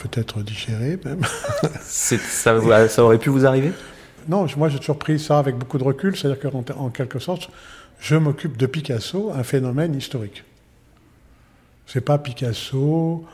peut-être 0.01 0.41
digérer 0.41 0.99
même. 1.03 1.21
Ça, 1.83 2.55
aurait 3.03 3.17
pu 3.17 3.29
vous 3.29 3.45
arriver? 3.45 3.71
Non, 4.27 4.45
moi 4.57 4.69
j'ai 4.69 4.79
toujours 4.79 4.99
pris 4.99 5.19
ça 5.19 5.39
avec 5.39 5.55
beaucoup 5.55 5.77
de 5.77 5.83
recul, 5.83 6.15
c'est-à-dire 6.15 6.51
qu'en 6.51 6.63
en 6.77 6.89
quelque 6.89 7.19
sorte, 7.19 7.49
je 7.99 8.15
m'occupe 8.15 8.57
de 8.57 8.65
Picasso, 8.65 9.31
un 9.33 9.43
phénomène 9.43 9.95
historique. 9.95 10.43
C'est 11.87 12.01
pas 12.01 12.17
Picasso, 12.17 13.25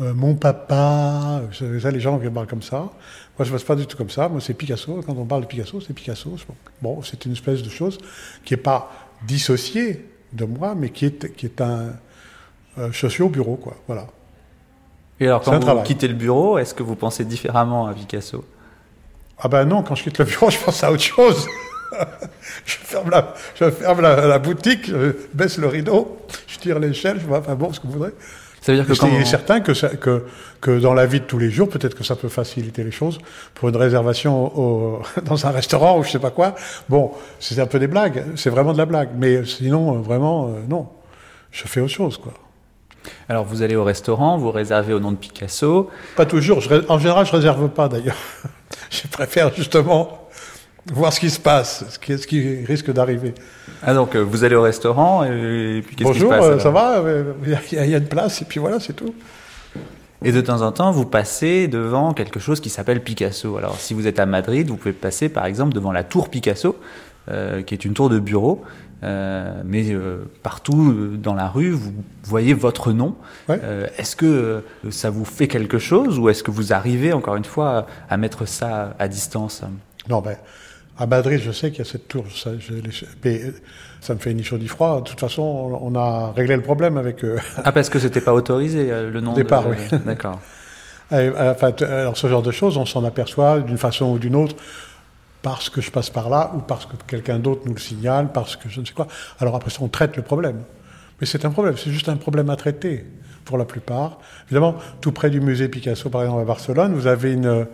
euh, 0.00 0.14
mon 0.14 0.34
papa, 0.34 1.42
vous 1.48 1.54
savez, 1.54 1.80
ça, 1.80 1.90
les 1.90 2.00
gens 2.00 2.18
qui 2.18 2.28
parlent 2.28 2.46
comme 2.46 2.62
ça. 2.62 2.76
Moi 2.78 2.92
je 3.40 3.44
ne 3.44 3.50
passe 3.50 3.64
pas 3.64 3.74
du 3.74 3.86
tout 3.86 3.96
comme 3.96 4.10
ça, 4.10 4.28
moi 4.28 4.40
c'est 4.40 4.54
Picasso, 4.54 5.02
quand 5.04 5.16
on 5.16 5.24
parle 5.24 5.42
de 5.42 5.46
Picasso, 5.46 5.80
c'est 5.80 5.92
Picasso. 5.92 6.36
c'est 6.38 6.46
Bon, 6.80 7.02
c'est 7.02 7.24
une 7.24 7.32
espèce 7.32 7.62
de 7.62 7.70
chose 7.70 7.98
qui 8.44 8.54
n'est 8.54 8.60
pas 8.60 8.92
dissociée 9.26 10.06
de 10.32 10.44
moi, 10.44 10.74
mais 10.74 10.90
qui 10.90 11.06
est, 11.06 11.34
qui 11.34 11.46
est 11.46 11.60
un. 11.60 11.94
Euh, 12.78 12.90
je 12.92 13.06
suis 13.06 13.22
au 13.22 13.28
bureau, 13.28 13.56
quoi, 13.56 13.76
voilà. 13.86 14.06
Et 15.20 15.26
alors, 15.26 15.42
quand 15.42 15.52
vous 15.52 15.60
travail. 15.60 15.84
quittez 15.84 16.08
le 16.08 16.14
bureau, 16.14 16.58
est-ce 16.58 16.74
que 16.74 16.82
vous 16.82 16.96
pensez 16.96 17.24
différemment 17.24 17.86
à 17.86 17.92
Picasso? 17.94 18.44
Ah 19.38 19.48
ben 19.48 19.64
non, 19.64 19.82
quand 19.82 19.94
je 19.94 20.02
quitte 20.04 20.18
le 20.18 20.24
bureau, 20.24 20.50
je 20.50 20.58
pense 20.58 20.82
à 20.82 20.90
autre 20.92 21.02
chose. 21.02 21.46
je 22.64 22.74
ferme, 22.76 23.10
la, 23.10 23.34
je 23.54 23.70
ferme 23.70 24.00
la, 24.00 24.26
la 24.26 24.38
boutique, 24.38 24.86
je 24.88 25.14
baisse 25.32 25.58
le 25.58 25.68
rideau, 25.68 26.18
je 26.46 26.58
tire 26.58 26.78
l'échelle, 26.78 27.20
je 27.20 27.26
vois, 27.26 27.38
enfin 27.38 27.54
bon, 27.54 27.72
ce 27.72 27.80
que 27.80 27.86
vous 27.86 27.92
voudrez. 27.94 28.12
Ça 28.60 28.72
veut 28.72 28.78
dire 28.78 28.86
que 28.86 28.98
quand 28.98 29.24
certain 29.26 29.60
que, 29.60 29.74
ça- 29.74 29.90
que, 29.90 30.24
que 30.62 30.78
dans 30.80 30.94
la 30.94 31.04
vie 31.04 31.20
de 31.20 31.26
tous 31.26 31.38
les 31.38 31.50
jours, 31.50 31.68
peut-être 31.68 31.94
que 31.94 32.02
ça 32.02 32.16
peut 32.16 32.30
faciliter 32.30 32.82
les 32.82 32.90
choses. 32.90 33.18
Pour 33.54 33.68
une 33.68 33.76
réservation 33.76 34.58
au, 34.58 35.02
dans 35.24 35.46
un 35.46 35.50
restaurant 35.50 35.98
ou 35.98 36.02
je 36.02 36.10
sais 36.12 36.18
pas 36.18 36.30
quoi, 36.30 36.54
bon, 36.88 37.12
c'est 37.38 37.58
un 37.60 37.66
peu 37.66 37.78
des 37.78 37.88
blagues, 37.88 38.24
c'est 38.36 38.48
vraiment 38.50 38.72
de 38.72 38.78
la 38.78 38.86
blague. 38.86 39.10
Mais 39.18 39.44
sinon, 39.44 39.96
euh, 39.96 39.98
vraiment, 40.00 40.46
euh, 40.48 40.60
non. 40.66 40.88
Je 41.50 41.64
fais 41.68 41.80
autre 41.80 41.92
chose, 41.92 42.16
quoi. 42.16 42.32
Alors 43.28 43.44
vous 43.44 43.62
allez 43.62 43.76
au 43.76 43.84
restaurant, 43.84 44.38
vous 44.38 44.50
réservez 44.50 44.92
au 44.94 45.00
nom 45.00 45.12
de 45.12 45.16
Picasso, 45.16 45.90
Pas 46.16 46.26
toujours. 46.26 46.60
Je 46.60 46.68
en 46.88 46.98
général, 46.98 47.26
je 47.26 47.32
réserve 47.32 47.68
pas 47.68 47.88
d'ailleurs. 47.88 48.16
je 48.90 49.06
préfère 49.08 49.54
justement 49.54 50.28
voir 50.92 51.12
ce 51.12 51.20
qui 51.20 51.30
se 51.30 51.40
passe, 51.40 51.84
ce 51.88 51.98
qui, 51.98 52.18
ce 52.18 52.26
qui 52.26 52.64
risque 52.64 52.92
d'arriver. 52.92 53.34
ah 53.82 53.94
donc 53.94 54.14
euh, 54.14 54.20
vous 54.20 54.44
allez 54.44 54.54
au 54.56 54.62
restaurant 54.62 55.24
et, 55.24 55.82
puis 55.86 55.96
qu'est-ce 55.96 56.12
qui 56.12 56.18
se 56.18 56.24
Bonjour, 56.24 56.30
passe 56.30 56.44
euh, 56.44 56.48
alors 56.50 56.60
ça 56.60 56.70
va 56.70 56.98
Euh, 56.98 57.32
Il 57.44 57.50
y, 57.50 57.54
a- 57.54 57.84
il 57.84 57.90
y 57.90 57.94
a 57.94 57.98
une 57.98 58.06
place 58.08 58.42
et 58.42 58.44
puis 58.44 58.60
voilà, 58.60 58.80
c'est 58.80 58.92
tout. 58.92 59.14
Et 60.26 60.32
de 60.32 60.40
temps 60.40 60.62
en 60.62 60.72
temps, 60.72 60.90
vous 60.90 61.04
passez 61.04 61.68
devant 61.68 62.14
quelque 62.14 62.40
chose 62.40 62.60
qui 62.60 62.70
s'appelle 62.70 63.02
Picasso. 63.02 63.58
Alors, 63.58 63.76
si 63.78 63.92
vous 63.92 64.06
êtes 64.06 64.18
à 64.18 64.24
Madrid, 64.24 64.68
vous 64.68 64.76
pouvez 64.76 64.94
passer 64.94 65.28
par 65.28 65.44
exemple 65.44 65.74
devant 65.74 65.92
la 65.92 66.02
tour 66.02 66.30
Picasso, 66.30 66.76
euh, 67.30 67.62
qui 67.62 67.74
est 67.74 67.84
une 67.84 67.92
tour 67.92 68.08
de 68.08 68.18
bureau. 68.18 68.62
Euh, 69.02 69.62
mais 69.64 69.92
euh, 69.92 70.24
partout 70.42 70.90
euh, 70.90 71.16
dans 71.16 71.34
la 71.34 71.48
rue, 71.48 71.70
vous 71.72 71.92
voyez 72.22 72.54
votre 72.54 72.92
nom. 72.92 73.16
Ouais. 73.48 73.60
Euh, 73.62 73.86
est-ce 73.98 74.16
que 74.16 74.62
ça 74.90 75.10
vous 75.10 75.24
fait 75.24 75.48
quelque 75.48 75.78
chose 75.78 76.18
ou 76.18 76.28
est-ce 76.28 76.42
que 76.42 76.50
vous 76.50 76.72
arrivez 76.72 77.12
encore 77.12 77.36
une 77.36 77.44
fois 77.44 77.86
à 78.08 78.16
mettre 78.16 78.46
ça 78.46 78.94
à 78.98 79.08
distance? 79.08 79.62
Non, 80.08 80.20
ben, 80.20 80.36
à 80.98 81.06
Madrid, 81.06 81.40
je 81.42 81.50
sais 81.50 81.70
qu'il 81.70 81.80
y 81.80 81.82
a 81.82 81.90
cette 81.90 82.08
tour. 82.08 82.24
Ça, 82.34 82.50
je 82.58 82.74
l'ai- 82.74 82.90
mais 83.24 83.42
ça 84.00 84.14
me 84.14 84.18
fait 84.20 84.32
ni 84.32 84.42
chaud 84.42 84.58
ni 84.58 84.68
froid. 84.68 85.00
De 85.00 85.08
toute 85.08 85.20
façon, 85.20 85.42
on, 85.42 85.92
on 85.92 85.98
a 85.98 86.32
réglé 86.32 86.56
le 86.56 86.62
problème 86.62 86.96
avec. 86.96 87.24
Ah, 87.62 87.72
parce 87.72 87.90
que 87.90 87.98
c'était 87.98 88.20
pas 88.22 88.32
autorisé 88.32 88.86
le 88.86 89.20
nom 89.20 89.32
Au 89.32 89.36
départ, 89.36 89.64
de... 89.64 89.70
oui. 89.70 89.98
D'accord. 90.06 90.40
enfin, 91.10 91.72
alors, 91.82 92.16
ce 92.16 92.26
genre 92.26 92.42
de 92.42 92.50
choses, 92.50 92.78
on 92.78 92.86
s'en 92.86 93.04
aperçoit 93.04 93.60
d'une 93.60 93.76
façon 93.76 94.12
ou 94.12 94.18
d'une 94.18 94.36
autre 94.36 94.56
parce 95.44 95.68
que 95.68 95.82
je 95.82 95.90
passe 95.90 96.08
par 96.08 96.30
là 96.30 96.52
ou 96.56 96.60
parce 96.60 96.86
que 96.86 96.96
quelqu'un 97.06 97.38
d'autre 97.38 97.62
nous 97.66 97.74
le 97.74 97.78
signale, 97.78 98.32
parce 98.32 98.56
que 98.56 98.70
je 98.70 98.80
ne 98.80 98.86
sais 98.86 98.94
quoi. 98.94 99.06
Alors 99.38 99.54
après 99.54 99.70
ça, 99.70 99.80
on 99.82 99.88
traite 99.88 100.16
le 100.16 100.22
problème. 100.22 100.62
Mais 101.20 101.26
c'est 101.26 101.44
un 101.44 101.50
problème, 101.50 101.76
c'est 101.76 101.90
juste 101.90 102.08
un 102.08 102.16
problème 102.16 102.48
à 102.48 102.56
traiter 102.56 103.04
pour 103.44 103.58
la 103.58 103.66
plupart. 103.66 104.18
Évidemment, 104.46 104.76
tout 105.02 105.12
près 105.12 105.28
du 105.28 105.42
musée 105.42 105.68
Picasso, 105.68 106.08
par 106.08 106.22
exemple 106.22 106.40
à 106.40 106.44
Barcelone, 106.46 106.94
vous 106.94 107.06
avez 107.06 107.34
une, 107.34 107.66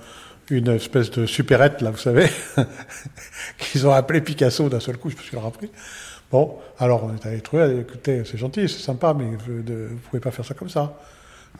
une 0.50 0.66
espèce 0.66 1.12
de 1.12 1.26
supérette, 1.26 1.80
là, 1.80 1.92
vous 1.92 1.96
savez, 1.96 2.28
qu'ils 3.58 3.86
ont 3.86 3.92
appelé 3.92 4.20
Picasso 4.20 4.68
d'un 4.68 4.80
seul 4.80 4.96
coup, 4.96 5.08
je 5.08 5.16
me 5.16 5.22
suis 5.22 5.36
le 5.36 5.42
rappelé. 5.42 5.70
Bon, 6.32 6.58
alors 6.76 7.04
on 7.04 7.14
est 7.14 7.24
allé 7.24 7.40
trouver, 7.40 7.78
écoutez, 7.78 8.24
c'est 8.24 8.36
gentil, 8.36 8.68
c'est 8.68 8.82
sympa, 8.82 9.14
mais 9.14 9.26
vous 9.46 9.62
ne 9.62 9.96
pouvez 10.08 10.20
pas 10.20 10.32
faire 10.32 10.44
ça 10.44 10.54
comme 10.54 10.68
ça. 10.68 10.98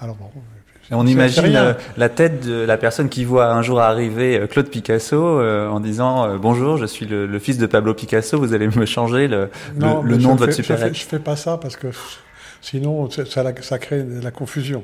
Alors 0.00 0.16
bon. 0.16 0.30
On 0.92 1.06
imagine 1.06 1.54
euh, 1.56 1.74
la 1.96 2.08
tête 2.08 2.44
de 2.44 2.54
la 2.64 2.76
personne 2.76 3.08
qui 3.08 3.24
voit 3.24 3.52
un 3.52 3.62
jour 3.62 3.80
arriver 3.80 4.38
euh, 4.40 4.46
Claude 4.46 4.68
Picasso 4.68 5.16
euh, 5.16 5.68
en 5.68 5.78
disant 5.80 6.24
euh, 6.24 6.36
bonjour, 6.38 6.78
je 6.78 6.86
suis 6.86 7.06
le, 7.06 7.26
le 7.26 7.38
fils 7.38 7.58
de 7.58 7.66
Pablo 7.66 7.94
Picasso, 7.94 8.38
vous 8.38 8.52
allez 8.54 8.66
me 8.68 8.84
changer 8.86 9.28
le, 9.28 9.50
Non, 9.76 10.02
nom 10.02 10.34
de 10.34 10.40
votre 10.40 10.52
fais- 10.52 10.62
je 10.62 10.74
fais, 10.74 10.94
je 10.94 11.04
fais 11.04 11.18
pas 11.20 11.36
ça 11.36 11.58
parce 11.58 11.76
que 11.76 11.88
sinon 12.60 13.08
ça, 13.10 13.78
crée 13.78 14.02
de 14.02 14.20
la 14.20 14.30
confusion. 14.32 14.82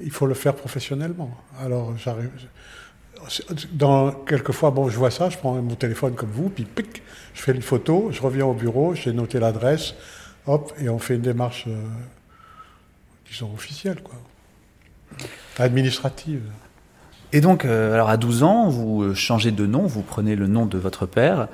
Il 0.00 0.10
faut 0.10 0.26
le 0.26 0.34
faire 0.34 0.54
professionnellement. 0.54 1.30
Alors 1.62 1.92
j'arrive. 1.98 2.30
Dans 3.72 4.12
quelquefois, 4.12 4.70
bon, 4.70 4.88
je 4.88 4.96
vois 4.96 5.10
ça, 5.10 5.30
je 5.30 5.38
prends 5.38 5.54
mon 5.54 5.74
téléphone 5.74 6.14
comme 6.14 6.30
vous, 6.30 6.48
puis 6.50 6.64
pic, 6.64 7.02
je 7.34 7.42
fais 7.42 7.52
une 7.52 7.62
photo, 7.62 8.10
je 8.12 8.20
reviens 8.20 8.44
au 8.46 8.52
bureau, 8.52 8.94
j'ai 8.94 9.12
noté 9.12 9.40
l'adresse, 9.40 9.94
hop, 10.46 10.72
et 10.80 10.88
on 10.90 10.98
fait 10.98 11.14
une 11.16 11.22
démarche, 11.22 11.66
disons 13.30 13.50
officielle, 13.54 14.00
quoi, 14.02 14.14
administrative. 15.58 16.42
Et 17.32 17.40
donc, 17.40 17.64
euh, 17.64 17.92
alors 17.92 18.08
à 18.08 18.16
12 18.16 18.44
ans, 18.44 18.68
vous 18.68 19.02
euh, 19.02 19.14
changez 19.14 19.50
de 19.50 19.66
nom, 19.66 19.84
vous 19.84 20.02
prenez 20.02 20.36
le 20.36 20.46
nom 20.46 20.64
de 20.64 20.78
votre 20.78 21.06
père, 21.06 21.48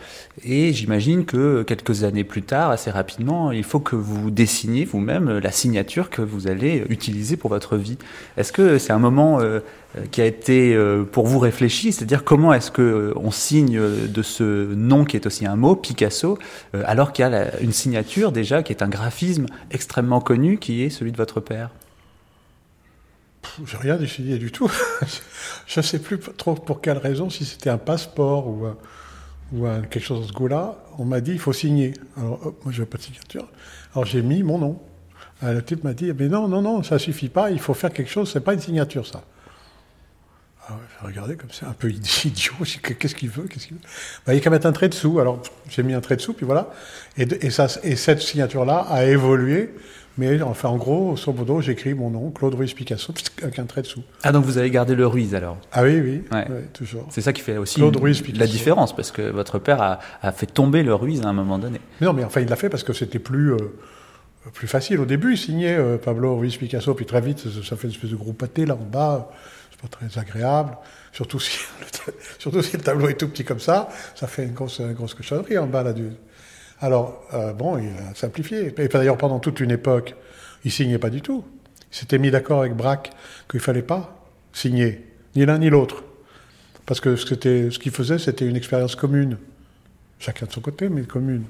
et 0.45 0.73
j'imagine 0.73 1.25
que 1.25 1.63
quelques 1.63 2.05
années 2.05 2.25
plus 2.25 2.43
tard, 2.43 2.71
assez 2.71 2.91
rapidement, 2.91 3.53
il 3.53 3.65
faut 3.65 3.81
que 3.81 3.97
vous 3.97 4.31
dessiniez 4.31 4.85
vous-même 4.85 5.39
la 5.39 5.51
signature 5.51 6.11
que 6.11 6.21
vous 6.21 6.47
allez 6.47 6.85
utiliser 6.91 7.39
pour 7.39 7.49
votre 7.49 7.79
vie. 7.79 7.97
Est-ce 8.37 8.53
que 8.53 8.77
c'est 8.77 8.93
un 8.93 8.99
moment 8.99 9.41
euh, 9.41 9.61
qui 10.11 10.21
a 10.21 10.27
été 10.27 10.75
pour 11.11 11.27
vous 11.27 11.39
réfléchi, 11.39 11.93
c'est-à-dire 11.93 12.25
comment 12.25 12.55
est-ce 12.55 12.71
que 12.71 13.13
on 13.17 13.31
signe 13.31 13.79
de 13.79 14.23
ce 14.23 14.73
nom 14.75 15.05
qui 15.05 15.17
est 15.17 15.27
aussi 15.27 15.45
un 15.45 15.57
mot, 15.57 15.77
Picasso, 15.77 16.39
alors 16.73 17.13
qu'il 17.13 17.27
y 17.27 17.29
a 17.29 17.61
une 17.61 17.73
signature 17.73 18.33
déjà 18.33 18.63
qui 18.63 18.73
est 18.73 18.83
un 18.83 18.89
graphisme 18.89 19.45
extrêmement 19.71 20.23
connu, 20.23 20.57
qui 20.57 20.83
est 20.83 20.89
celui 20.89 21.13
de 21.13 21.19
votre 21.19 21.41
père? 21.41 21.69
J'ai 23.67 23.77
rien 23.77 23.97
décidé 23.97 24.39
du 24.39 24.51
tout. 24.51 24.71
je 25.67 25.81
ne 25.81 25.83
sais 25.85 25.99
plus 25.99 26.19
trop 26.19 26.55
pour 26.55 26.81
quelle 26.81 26.99
raison, 26.99 27.29
si 27.31 27.45
c'était 27.45 27.71
un 27.71 27.79
passeport 27.79 28.47
ou, 28.49 28.67
ou 29.53 29.67
un- 29.67 29.83
quelque 29.83 30.05
chose 30.05 30.23
de 30.23 30.29
ce 30.29 30.33
goût-là. 30.33 30.77
On 30.99 31.05
m'a 31.05 31.21
dit 31.21 31.33
il 31.33 31.39
faut 31.39 31.53
signer. 31.53 31.95
Alors, 32.17 32.47
hop, 32.47 32.61
moi, 32.65 32.73
je 32.73 32.81
veux 32.81 32.87
pas 32.87 32.99
de 32.99 33.03
signature. 33.03 33.47
Alors, 33.95 34.05
j'ai 34.07 34.23
mis 34.23 34.43
mon 34.43 34.59
nom. 34.59 34.81
Euh, 35.43 35.55
Le 35.55 35.63
type 35.65 35.85
m'a 35.85 35.93
dit 35.93 36.13
mais 36.19 36.29
non, 36.29 36.49
non, 36.49 36.63
non, 36.63 36.83
ça 36.83 36.99
suffit 36.99 37.29
pas, 37.29 37.51
il 37.51 37.59
faut 37.61 37.75
faire 37.75 37.93
quelque 37.93 38.11
chose, 38.11 38.31
c'est 38.33 38.41
pas 38.41 38.55
une 38.55 38.61
signature, 38.61 39.07
ça. 39.07 39.23
Alors, 40.69 40.81
j'ai 41.01 41.07
regardé 41.09 41.37
comme 41.37 41.51
c'est 41.51 41.67
un 41.67 41.73
peu 41.73 41.91
idiot. 42.25 42.53
j'ai 42.63 42.79
Qu'est-ce 42.79 43.15
qu'il 43.17 43.29
veut 43.29 43.45
Qu'est-ce 43.49 43.67
qu'il 43.67 43.77
veut? 43.77 43.83
Bah, 44.25 44.33
Il 44.33 44.37
y 44.37 44.41
a 44.41 44.41
qu'à 44.43 44.51
mettre 44.51 44.67
un 44.67 44.73
trait 44.73 44.89
dessous. 44.89 45.19
Alors, 45.19 45.43
j'ai 45.69 45.83
mis 45.83 45.93
un 45.93 46.01
trait 46.01 46.17
dessous, 46.17 46.33
puis 46.35 46.47
voilà. 46.47 46.71
Et, 47.17 47.51
ça, 47.51 47.67
et 47.83 47.97
cette 47.97 48.23
signature-là 48.23 48.87
a 48.89 49.05
évolué. 49.05 49.75
Mais 50.19 50.43
enfin, 50.43 50.69
en 50.69 50.77
gros, 50.77 51.17
au 51.27 51.33
modo, 51.33 51.61
j'écris 51.63 51.95
mon 51.95 52.11
nom, 52.11 52.31
Claude 52.31 52.55
Ruiz 52.55 52.75
Picasso, 52.75 53.15
avec 53.43 53.59
un 53.59 53.65
trait 53.65 53.81
dessous. 53.81 54.03
Ah 54.23 54.31
donc 54.33 54.45
vous 54.45 54.59
avez 54.59 54.71
gardé 54.71 54.95
le 54.95 55.07
Ruiz 55.07 55.35
alors? 55.35 55.57
Ah 55.73 55.83
oui, 55.85 56.01
oui, 56.01 56.23
Ouais. 56.31 56.47
ouais, 56.51 56.65
toujours. 56.75 57.07
C'est 57.11 57.23
ça 57.23 57.33
qui 57.33 57.41
fait 57.41 57.57
aussi 57.57 57.77
Claude 57.77 57.95
une- 57.97 58.03
Ruiz 58.03 58.23
la 58.35 58.47
différence, 58.47 58.95
parce 58.95 59.11
que 59.11 59.23
votre 59.31 59.59
père 59.59 59.81
a, 59.81 60.01
a 60.21 60.33
fait 60.33 60.45
tomber 60.47 60.83
le 60.83 60.95
Ruiz 60.95 61.23
à 61.23 61.29
un 61.29 61.33
moment 61.33 61.59
donné. 61.59 61.81
Mais 62.01 62.07
non, 62.07 62.13
mais 62.13 62.25
enfin, 62.25 62.43
il 62.43 62.49
l'a 62.49 62.57
fait 62.57 62.69
parce 62.69 62.83
que 62.85 62.93
c'était 62.93 63.19
plus, 63.19 63.53
euh, 63.55 63.57
plus 64.53 64.69
facile. 64.69 65.01
Au 65.01 65.07
début, 65.07 65.33
il 65.33 65.39
signait 65.39 65.77
euh, 65.79 65.97
Pablo 65.97 66.37
Ruiz 66.37 66.57
Picasso, 66.59 66.93
puis 66.95 67.07
très 67.07 67.23
vite, 67.23 67.45
ça, 67.65 67.77
fait 67.77 67.89
une 67.89 67.95
espèce 67.95 68.11
de 68.11 68.17
gros 68.17 68.35
pâté 68.35 68.67
là 68.67 68.75
en 68.75 68.85
bas. 68.85 69.31
C'est 69.71 69.81
pas 69.81 69.89
très 69.89 70.19
agréable. 70.21 70.77
Surtout 71.15 71.41
si, 71.41 71.59
le, 72.07 72.13
surtout 72.39 72.63
si 72.63 72.77
le 72.77 72.83
tableau 72.83 73.09
est 73.09 73.15
tout 73.15 73.29
petit 73.29 73.45
comme 73.45 73.61
ça, 73.61 73.89
ça 74.15 74.27
fait 74.27 74.45
une 74.45 74.53
grosse, 74.53 74.79
une 74.81 74.93
grosse 74.93 75.15
cochonnerie 75.15 75.57
en 75.57 75.67
bas 75.67 75.83
là. 75.83 75.95
Du... 75.95 76.05
Alors, 76.83 77.23
euh, 77.33 77.53
bon, 77.53 77.79
il 77.79 77.91
a 77.91 78.15
simplifié. 78.17 78.75
Et 78.77 78.89
d'ailleurs, 78.89 79.17
pendant 79.17 79.39
toute 79.39 79.61
une 79.61 79.71
époque, 79.71 80.17
il 80.65 80.73
signait 80.73 80.99
pas 80.99 81.11
du 81.11 81.23
tout. 81.23 81.45
Il 81.93 81.97
s'était 81.97 82.19
mis 82.19 82.33
d'accord 82.33 82.61
avec 82.61 82.75
Braque 82.75 83.13
qu'il 83.49 83.61
fallait 83.61 83.83
pas 83.83 84.27
signer, 84.53 85.07
ni 85.37 85.47
l'un 85.47 85.59
ni 85.59 85.71
l'autre. 85.71 86.03
Parce 86.85 87.01
que 87.01 87.15
ce 87.15 87.35
qu'il 87.79 87.93
faisait, 87.93 88.19
c'était 88.19 88.47
une 88.47 88.57
expérience 88.57 88.97
commune. 88.97 89.39
Chacun 90.19 90.47
de 90.47 90.53
son 90.53 90.61
côté, 90.61 90.89
mais 90.89 91.03
commune. 91.03 91.45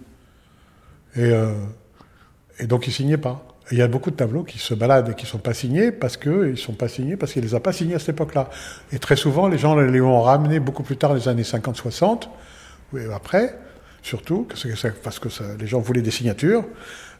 Et, 1.16 1.30
euh, 1.32 1.54
donc, 2.64 2.86
il 2.86 2.92
signait 2.92 3.16
pas. 3.16 3.42
Il 3.70 3.78
y 3.78 3.82
a 3.82 3.88
beaucoup 3.88 4.10
de 4.10 4.16
tableaux 4.16 4.42
qui 4.42 4.58
se 4.58 4.74
baladent 4.74 5.08
et 5.08 5.14
qui 5.14 5.24
sont 5.24 5.38
pas 5.38 5.54
signés 5.54 5.92
parce 5.92 6.18
que 6.18 6.50
ils 6.50 6.58
sont 6.58 6.74
pas 6.74 6.88
signés 6.88 7.16
parce 7.16 7.32
qu'il 7.32 7.42
les 7.42 7.54
a 7.54 7.60
pas 7.60 7.72
signés 7.72 7.94
à 7.94 7.98
cette 7.98 8.10
époque-là. 8.10 8.50
Et 8.92 8.98
très 8.98 9.16
souvent, 9.16 9.48
les 9.48 9.56
gens 9.56 9.76
les 9.76 10.00
ont 10.02 10.20
ramenés 10.20 10.60
beaucoup 10.60 10.82
plus 10.82 10.98
tard, 10.98 11.14
les 11.14 11.26
années 11.26 11.42
50-60, 11.42 12.28
ou 12.92 12.98
après, 13.14 13.56
surtout, 14.02 14.46
parce 14.48 15.18
que, 15.18 15.28
ça- 15.28 15.44
les 15.58 15.66
gens 15.66 15.80
voulaient 15.80 16.02
des 16.02 16.10
signatures. 16.10 16.64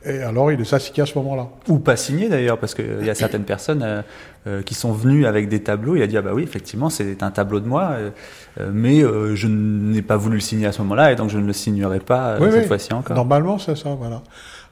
Et 0.05 0.19
alors, 0.21 0.51
il 0.51 0.59
les 0.59 0.75
a 0.75 0.81
signés 0.81 1.03
à 1.03 1.07
ce 1.07 1.17
moment-là. 1.19 1.49
Ou 1.69 1.79
pas 1.79 1.95
signé 1.97 2.29
d'ailleurs, 2.29 2.59
parce 2.59 2.75
qu'il 2.75 3.05
y 3.05 3.09
a 3.11 3.15
certaines 3.15 3.45
personnes 3.45 3.85
euh, 3.85 4.03
euh, 4.49 4.63
qui 4.63 4.75
sont 4.75 4.91
venues 4.93 5.27
avec 5.27 5.49
des 5.49 5.63
tableaux. 5.63 5.95
Il 5.95 6.03
a 6.03 6.09
dit 6.09 6.17
ah 6.17 6.23
bah 6.23 6.33
oui, 6.35 6.43
effectivement, 6.43 6.91
c'est 6.91 7.23
un 7.23 7.31
tableau 7.31 7.61
de 7.61 7.69
moi, 7.69 7.91
euh, 7.93 8.11
euh, 8.59 8.71
mais 8.75 9.01
euh, 9.05 9.37
je 9.37 9.47
n'ai 9.47 10.03
pas 10.03 10.17
voulu 10.17 10.35
le 10.37 10.41
signer 10.41 10.67
à 10.67 10.73
ce 10.73 10.83
moment-là, 10.83 11.13
et 11.13 11.15
donc 11.15 11.31
je 11.31 11.39
ne 11.39 11.47
le 11.47 11.53
signerai 11.53 12.01
pas 12.01 12.31
euh, 12.31 12.39
Oui, 12.41 12.49
cette 12.51 12.63
oui. 12.63 12.67
fois-ci 12.67 12.93
encore. 12.93 13.15
Normalement, 13.17 13.59
c'est 13.61 13.77
ça, 13.77 13.91
voilà. 13.95 14.25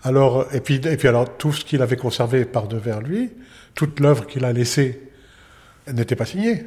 Alors, 0.03 0.47
et 0.53 0.59
puis, 0.61 0.81
et 0.85 0.97
puis 0.97 1.07
alors, 1.07 1.37
tout 1.37 1.53
ce 1.53 1.65
qu'il 1.65 1.81
avait 1.81 1.97
conservé 1.97 2.45
par 2.45 2.67
devers 2.67 3.01
lui, 3.01 3.31
toute 3.77 4.01
l'œuvre 4.01 4.27
qu'il 4.27 4.45
a 4.45 4.53
laissée 4.53 5.01
n'était 5.93 6.17
pas 6.17 6.25
signé. 6.25 6.65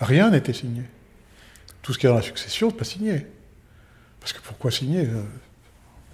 Rien 0.00 0.30
n'était 0.30 0.52
signé. 0.52 0.82
Tout 1.82 1.92
ce 1.92 1.98
qui 1.98 2.06
est 2.06 2.08
dans 2.08 2.16
la 2.16 2.22
succession, 2.22 2.68
n'est 2.68 2.74
pas 2.74 2.84
signé. 2.84 3.26
Parce 4.20 4.32
que 4.32 4.40
pourquoi 4.42 4.70
signer 4.70 5.02
euh, 5.06 5.22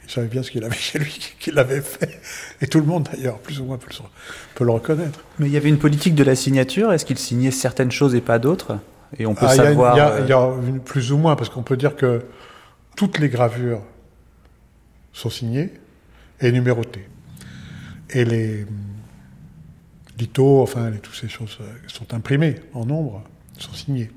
Il 0.04 0.10
savait 0.10 0.28
bien 0.28 0.42
ce 0.42 0.50
qu'il 0.50 0.62
avait 0.64 0.74
chez 0.76 0.98
lui, 0.98 1.18
qu'il 1.40 1.54
l'avait 1.54 1.80
fait. 1.80 2.20
Et 2.60 2.66
tout 2.66 2.78
le 2.80 2.86
monde, 2.86 3.08
d'ailleurs, 3.12 3.38
plus 3.38 3.60
ou 3.60 3.64
moins, 3.64 3.78
peut 3.78 3.88
le, 3.90 3.96
peut 4.54 4.64
le 4.64 4.70
reconnaître. 4.70 5.20
Mais 5.38 5.46
il 5.46 5.52
y 5.52 5.56
avait 5.56 5.68
une 5.68 5.78
politique 5.78 6.14
de 6.14 6.24
la 6.24 6.36
signature. 6.36 6.92
Est-ce 6.92 7.04
qu'il 7.04 7.18
signait 7.18 7.50
certaines 7.50 7.90
choses 7.92 8.14
et 8.14 8.20
pas 8.20 8.38
d'autres? 8.38 8.78
Et 9.18 9.26
on 9.26 9.34
peut 9.34 9.46
Ah, 9.48 9.54
il 9.54 9.58
y 9.58 9.60
a 9.60 9.64
une- 9.64 9.68
savoir. 9.70 9.94
Il 9.94 9.98
y 9.98 10.00
a, 10.00 10.10
euh, 10.10 10.26
y 10.26 10.32
a 10.32 10.68
une- 10.68 10.80
plus 10.80 11.12
ou 11.12 11.18
moins, 11.18 11.36
parce 11.36 11.48
qu'on 11.48 11.62
peut 11.62 11.76
dire 11.76 11.96
que 11.96 12.24
toutes 12.96 13.18
les 13.18 13.28
gravures 13.28 13.82
sont 15.12 15.30
signées 15.30 15.72
et 16.40 16.50
numérotées. 16.52 17.08
Et 18.10 18.24
les 18.24 18.64
hum, 18.64 18.68
lithos, 20.18 20.62
enfin, 20.62 20.90
les- 20.90 20.98
toutes 20.98 21.14
ces 21.14 21.28
choses 21.28 21.58
euh, 21.60 21.64
sont 21.86 22.12
imprimées 22.14 22.56
en 22.74 22.84
nombre, 22.84 23.22
sont 23.58 23.72
signées. 23.72 24.10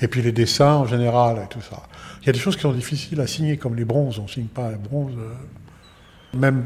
Et 0.00 0.08
puis 0.08 0.20
les 0.22 0.32
dessins 0.32 0.74
en 0.74 0.86
général 0.86 1.38
et 1.44 1.48
tout 1.48 1.60
ça. 1.60 1.82
Il 2.22 2.26
y 2.26 2.30
a 2.30 2.32
des 2.32 2.38
choses 2.38 2.56
qui 2.56 2.62
sont 2.62 2.72
difficiles 2.72 3.20
à 3.20 3.26
signer, 3.26 3.56
comme 3.56 3.74
les 3.74 3.84
bronzes. 3.84 4.18
On 4.18 4.24
ne 4.24 4.28
signe 4.28 4.46
pas 4.46 4.70
les 4.70 4.76
bronzes. 4.76 5.14
euh, 5.18 6.38
Même 6.38 6.64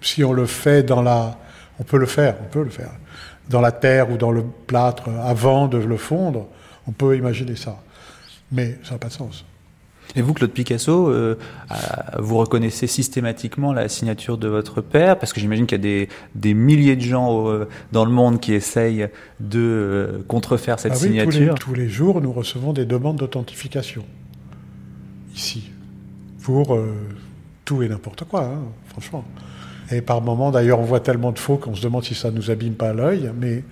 si 0.00 0.24
on 0.24 0.32
le 0.32 0.46
fait 0.46 0.82
dans 0.82 1.02
la... 1.02 1.38
On 1.78 1.84
peut 1.84 1.98
le 1.98 2.06
faire, 2.06 2.36
on 2.42 2.48
peut 2.50 2.62
le 2.64 2.70
faire. 2.70 2.90
Dans 3.48 3.60
la 3.60 3.70
terre 3.72 4.10
ou 4.10 4.16
dans 4.16 4.32
le 4.32 4.42
plâtre, 4.66 5.08
avant 5.22 5.68
de 5.68 5.78
le 5.78 5.96
fondre, 5.96 6.46
on 6.86 6.92
peut 6.92 7.16
imaginer 7.16 7.54
ça. 7.56 7.80
Mais 8.50 8.78
ça 8.82 8.92
n'a 8.94 8.98
pas 8.98 9.08
de 9.08 9.12
sens. 9.12 9.44
Et 10.16 10.22
vous, 10.22 10.32
Claude 10.32 10.50
Picasso, 10.52 11.08
euh, 11.10 11.36
vous 12.18 12.38
reconnaissez 12.38 12.86
systématiquement 12.86 13.74
la 13.74 13.88
signature 13.90 14.38
de 14.38 14.48
votre 14.48 14.80
père? 14.80 15.18
Parce 15.18 15.34
que 15.34 15.40
j'imagine 15.40 15.66
qu'il 15.66 15.76
y 15.76 15.80
a 15.80 15.82
des, 15.82 16.08
des 16.34 16.54
milliers 16.54 16.96
de 16.96 17.02
gens 17.02 17.46
euh, 17.48 17.68
dans 17.92 18.06
le 18.06 18.10
monde 18.10 18.40
qui 18.40 18.54
essayent 18.54 19.08
de 19.38 19.58
euh, 19.60 20.22
contrefaire 20.26 20.80
cette 20.80 20.92
Ah 20.94 20.98
oui, 21.02 21.08
tous 21.08 21.12
les, 21.12 21.30
signature. 21.32 21.54
tous 21.56 21.74
les 21.74 21.88
jours, 21.90 22.22
nous 22.22 22.32
recevons 22.32 22.72
des 22.72 22.86
demandes 22.86 23.16
d'authentification. 23.18 24.02
Ici. 25.38 25.70
Pour 26.42 26.74
euh, 26.74 26.94
tout 27.64 27.82
et 27.82 27.88
n'importe 27.88 28.24
quoi, 28.24 28.42
hein, 28.44 28.58
franchement. 28.90 29.24
Et 29.92 30.00
par 30.02 30.20
moments, 30.20 30.50
d'ailleurs, 30.50 30.80
on 30.80 30.84
voit 30.84 31.00
tellement 31.00 31.30
de 31.32 31.38
faux 31.38 31.56
qu'on 31.56 31.74
se 31.76 31.80
demande 31.82 32.04
si 32.04 32.14
ça 32.14 32.30
nous 32.30 32.50
abîme 32.50 32.74
pas 32.74 32.92
l'œil. 32.92 33.30
Mais 33.40 33.62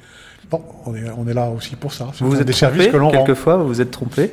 bon, 0.51 0.63
on 0.87 0.95
est, 0.95 1.11
on 1.11 1.27
est 1.27 1.35
là 1.35 1.51
aussi 1.51 1.75
pour 1.77 1.93
ça. 1.93 2.09
Vous 2.21 2.31
vous 2.31 2.41
êtes 2.41 2.47
des 2.47 2.53
trompé 2.53 2.75
services 2.77 2.87
que 2.93 2.97
l'on 2.97 3.11
quelquefois, 3.11 3.57
vous 3.57 3.67
vous 3.67 3.81
êtes 3.81 3.91
trompé 3.91 4.33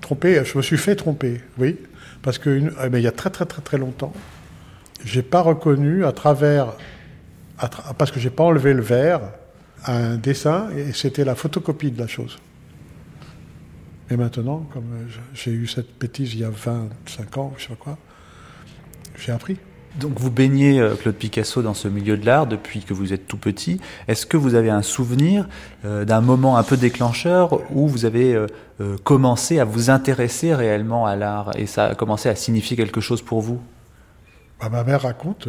Trompé, 0.00 0.40
je 0.44 0.56
me 0.56 0.62
suis 0.62 0.76
fait 0.76 0.96
tromper, 0.96 1.40
oui. 1.58 1.76
Parce 2.22 2.38
que 2.38 2.50
une- 2.50 2.72
eh 2.84 2.88
ben, 2.88 2.98
il 2.98 3.04
y 3.04 3.06
a 3.08 3.12
très 3.12 3.30
très 3.30 3.44
très 3.46 3.60
très 3.62 3.78
longtemps, 3.78 4.12
j'ai 5.04 5.22
pas 5.22 5.40
reconnu 5.40 6.04
à 6.04 6.12
travers, 6.12 6.74
à 7.58 7.66
tra- 7.66 7.92
parce 7.96 8.10
que 8.10 8.20
j'ai 8.20 8.30
pas 8.30 8.44
enlevé 8.44 8.72
le 8.74 8.82
verre, 8.82 9.20
un 9.86 10.16
dessin 10.16 10.68
et 10.76 10.92
c'était 10.92 11.24
la 11.24 11.34
photocopie 11.34 11.90
de 11.90 11.98
la 12.00 12.06
chose. 12.06 12.38
Et 14.10 14.16
maintenant, 14.16 14.66
comme 14.72 14.84
j'ai 15.32 15.50
eu 15.50 15.66
cette 15.66 15.98
bêtise 15.98 16.34
il 16.34 16.40
y 16.40 16.44
a 16.44 16.50
25 16.50 17.38
ans, 17.38 17.54
je 17.56 17.62
sais 17.62 17.68
pas 17.70 17.76
quoi, 17.76 17.98
j'ai 19.18 19.32
appris. 19.32 19.56
Donc 19.98 20.18
vous 20.18 20.30
baignez, 20.30 20.80
euh, 20.80 20.96
Claude 20.96 21.14
Picasso, 21.14 21.62
dans 21.62 21.72
ce 21.72 21.86
milieu 21.86 22.16
de 22.16 22.26
l'art 22.26 22.48
depuis 22.48 22.80
que 22.80 22.92
vous 22.92 23.12
êtes 23.12 23.28
tout 23.28 23.36
petit. 23.36 23.80
Est-ce 24.08 24.26
que 24.26 24.36
vous 24.36 24.56
avez 24.56 24.68
un 24.68 24.82
souvenir 24.82 25.48
euh, 25.84 26.04
d'un 26.04 26.20
moment 26.20 26.56
un 26.56 26.64
peu 26.64 26.76
déclencheur 26.76 27.60
où 27.70 27.86
vous 27.86 28.04
avez 28.04 28.34
euh, 28.34 28.48
commencé 29.04 29.60
à 29.60 29.64
vous 29.64 29.90
intéresser 29.90 30.52
réellement 30.52 31.06
à 31.06 31.14
l'art 31.14 31.52
et 31.56 31.66
ça 31.66 31.86
a 31.86 31.94
commencé 31.94 32.28
à 32.28 32.34
signifier 32.34 32.76
quelque 32.76 33.00
chose 33.00 33.22
pour 33.22 33.40
vous? 33.40 33.60
Bah, 34.60 34.68
ma 34.68 34.82
mère 34.82 35.02
raconte, 35.02 35.48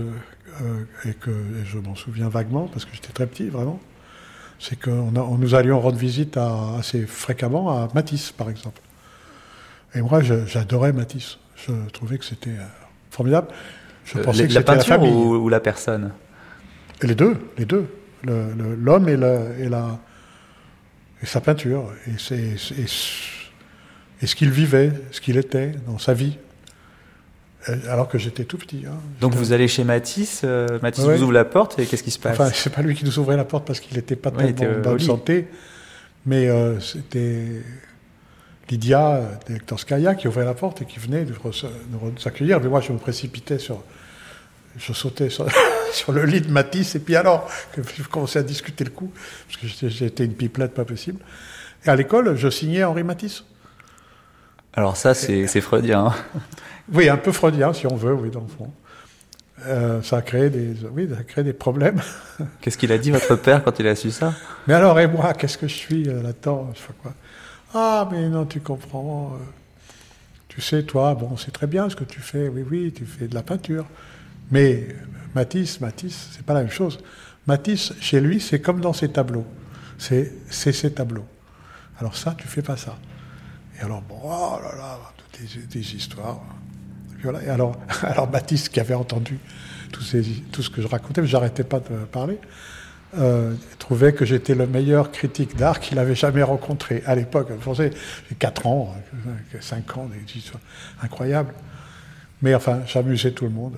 euh, 0.62 0.84
et 1.06 1.14
que 1.14 1.32
et 1.32 1.66
je 1.66 1.78
m'en 1.80 1.96
souviens 1.96 2.30
vaguement, 2.30 2.68
parce 2.72 2.86
que 2.86 2.92
j'étais 2.94 3.12
très 3.12 3.28
petit, 3.28 3.50
vraiment, 3.50 3.80
c'est 4.60 4.78
que 4.80 4.90
on 4.90 5.16
a- 5.16 5.20
on- 5.22 5.38
nous 5.38 5.56
allions 5.56 5.80
rendre 5.80 5.98
visite 5.98 6.38
à- 6.38 6.76
assez 6.80 7.06
fréquemment 7.06 7.70
à 7.72 7.88
Matisse, 7.94 8.32
par 8.32 8.50
exemple. 8.50 8.82
Et 9.94 10.02
moi, 10.02 10.22
j'adorais 10.22 10.92
Matisse. 10.94 11.38
Je 11.56 11.72
trouvais 11.94 12.18
que 12.18 12.26
c'était 12.26 12.50
euh, 12.52 12.64
formidable. 13.12 13.48
Je 14.06 14.18
Euh, 14.18 14.24
pensais 14.24 14.42
la 14.44 14.48
que 14.48 14.54
c'était 14.54 14.72
la 14.72 14.76
peinture 14.78 14.96
famille. 14.96 15.12
ou, 15.14 15.36
ou 15.36 15.50
la 15.50 15.60
personne? 15.60 16.12
Et 17.02 17.08
les 17.08 17.16
deux, 17.16 17.38
les 17.58 17.66
deux. 17.66 17.88
Le- 18.24 18.54
le- 18.54 18.76
L'homme 18.76 19.08
et, 19.10 19.18
la, 19.18 20.00
et 21.22 21.26
sa 21.26 21.42
peinture. 21.42 21.92
Et, 22.08 22.34
et 22.34 22.56
et 24.22 24.28
ce 24.28 24.36
qu'il 24.36 24.50
vivait, 24.50 24.92
ce 25.12 25.20
qu'il 25.22 25.38
était 25.38 25.72
dans 25.88 25.98
sa 25.98 26.14
vie. 26.14 26.38
Euh, 27.70 27.76
Alors 27.90 28.08
que 28.08 28.18
j'étais 28.18 28.44
tout 28.44 28.58
petit. 28.58 28.84
hein. 28.88 28.94
Donc 29.22 29.34
vous 29.34 29.52
allez 29.54 29.68
chez 29.68 29.84
Matisse, 29.84 30.42
euh, 30.44 30.80
Matisse 30.82 31.04
Ouais, 31.06 31.16
vous 31.18 31.24
ouvre 31.24 31.34
la 31.34 31.46
porte 31.46 31.80
et 31.80 31.86
qu'est-ce 31.86 32.04
qui 32.04 32.12
se 32.12 32.20
passe? 32.20 32.34
Enfin, 32.40 32.52
c'est 32.54 32.74
pas 32.74 32.82
lui 32.82 32.94
qui 32.96 33.06
nous 33.06 33.18
ouvrait 33.20 33.38
la 33.38 33.46
porte 33.46 33.66
parce 33.66 33.80
qu'il 33.80 33.96
n'était 33.96 34.16
pas 34.16 34.30
Ouais, 34.30 34.38
tellement 34.38 34.50
était, 34.52 34.66
euh, 34.66 34.80
en 34.80 34.82
bonne 34.92 35.00
santé, 35.00 35.48
mais 36.26 36.48
euh, 36.48 36.80
c'était 36.80 37.62
Lydia 38.70 39.22
d'Hectorskaya 39.48 40.16
qui 40.16 40.28
ouvrait 40.28 40.46
la 40.46 40.54
porte 40.54 40.82
et 40.82 40.86
qui 40.86 41.00
venait 41.00 41.26
nous 41.26 42.10
accueillir. 42.26 42.60
Mais 42.60 42.68
moi, 42.68 42.82
je 42.82 42.92
me 42.92 42.98
précipitais 42.98 43.60
sur, 43.60 43.84
je 44.78 44.94
sautais 44.94 45.30
sur, 45.30 45.48
sur 45.94 46.12
le 46.12 46.26
lit 46.26 46.42
de 46.42 46.52
Matisse 46.52 46.96
et 46.96 47.00
puis 47.00 47.16
alors, 47.16 47.50
que 47.74 47.82
je 47.84 48.04
commençais 48.04 48.40
à 48.40 48.44
discuter 48.44 48.84
le 48.84 48.90
coup 48.92 49.12
parce 49.48 49.58
que 49.78 49.88
j'étais- 49.88 50.26
une 50.26 50.34
pipelette 50.34 50.74
pas 50.74 50.86
possible. 50.86 51.20
Et 51.86 51.90
à 51.90 51.96
l'école, 51.96 52.36
je 52.36 52.50
signais 52.50 52.84
Henri 52.84 53.04
Matisse. 53.04 53.44
Alors 54.74 54.98
ça, 54.98 55.14
c'est 55.14 55.48
c'est 55.48 55.62
freudien. 55.62 56.08
hein. 56.08 56.40
Oui, 56.94 57.10
un 57.10 57.18
peu 57.18 57.32
freudien 57.32 57.74
si 57.74 57.88
on 57.88 57.96
veut, 57.96 58.14
oui, 58.14 58.30
dans 58.30 58.42
le 58.42 58.48
fond. 58.48 58.72
Euh, 59.66 60.02
ça 60.02 60.18
a 60.18 60.22
créé 60.22 60.50
des, 60.50 60.76
oui, 60.92 61.08
ça 61.12 61.20
a 61.20 61.24
créé 61.24 61.44
des 61.44 61.54
problèmes. 61.54 62.02
Qu'est-ce 62.62 62.78
qu'il 62.78 62.92
a 62.92 62.98
dit 62.98 63.12
votre 63.12 63.36
père 63.38 63.64
quand 63.64 63.80
il 63.80 63.88
a 63.88 63.96
su 63.96 64.12
ça? 64.12 64.34
Mais 64.68 64.74
alors, 64.74 65.00
et 65.00 65.08
moi, 65.08 65.34
qu'est-ce 65.34 65.58
que 65.58 65.68
je 65.68 65.74
suis 65.74 66.10
euh, 66.10 66.22
là-dedans 66.22 66.72
quoi. 67.02 67.14
Ah, 67.74 68.08
mais 68.12 68.28
non, 68.30 68.46
tu 68.46 68.60
comprends. 68.60 69.34
euh, 69.36 69.44
tu 70.50 70.62
sais, 70.62 70.84
toi, 70.84 71.16
bon, 71.16 71.38
c'est 71.38 71.52
très 71.52 71.68
bien 71.68 71.90
ce 71.90 71.96
que 71.96 72.04
tu 72.04 72.20
fais. 72.20 72.48
Oui, 72.50 72.64
oui, 72.70 72.94
tu 72.96 73.06
fais 73.06 73.28
de 73.28 73.34
la 73.36 73.44
peinture. 73.44 73.86
Mais 74.52 74.88
Matisse, 75.34 75.82
Matisse, 75.82 76.30
c'est 76.34 76.46
pas 76.46 76.54
la 76.54 76.62
même 76.62 76.70
chose. 76.72 77.00
Matisse, 77.48 77.94
chez 78.02 78.20
lui, 78.22 78.40
c'est 78.40 78.60
comme 78.62 78.82
dans 78.82 78.94
ses 78.94 79.10
tableaux. 79.10 79.46
C'est 79.98 80.34
c'est 80.50 80.74
ses 80.74 80.92
tableaux. 80.92 81.26
Alors 82.00 82.16
ça, 82.16 82.36
tu 82.38 82.48
fais 82.48 82.62
pas 82.62 82.78
ça. 82.78 82.98
Et 83.80 83.84
alors, 83.84 84.02
bon, 84.02 84.20
oh 84.24 84.58
là 84.62 84.76
là, 84.76 85.00
toutes 85.18 85.42
des, 85.42 85.80
des 85.80 85.96
histoires. 85.96 86.42
Voilà. 87.26 87.44
Et 87.44 87.50
alors, 87.50 87.76
alors, 88.04 88.30
Matisse, 88.30 88.70
qui 88.70 88.80
avait 88.80 88.94
entendu 88.94 89.40
tout, 89.92 90.02
ces, 90.02 90.24
tout 90.52 90.62
ce 90.62 90.70
que 90.70 90.82
je 90.82 90.88
racontais, 90.88 91.22
mais 91.22 91.28
j'arrêtais 91.28 91.64
pas 91.64 91.80
de 91.80 92.06
parler, 92.12 92.40
euh, 93.18 93.54
trouvait 93.80 94.14
que 94.14 94.26
j'étais 94.26 94.56
le 94.56 94.68
meilleur 94.68 95.12
critique 95.12 95.56
d'art 95.56 95.80
qu'il 95.80 96.00
avait 96.00 96.16
jamais 96.16 96.44
rencontré 96.44 97.02
à 97.06 97.16
l'époque. 97.16 97.50
Vous 97.60 97.74
J'ai 97.76 97.92
4 98.38 98.68
ans, 98.68 98.96
5 99.60 99.98
ans, 99.98 100.08
des 100.08 100.38
histoires 100.38 100.62
incroyables. 101.02 101.54
Mais 102.42 102.54
enfin, 102.54 102.82
j'amusais 102.86 103.32
tout 103.32 103.46
le 103.46 103.52
monde. 103.52 103.76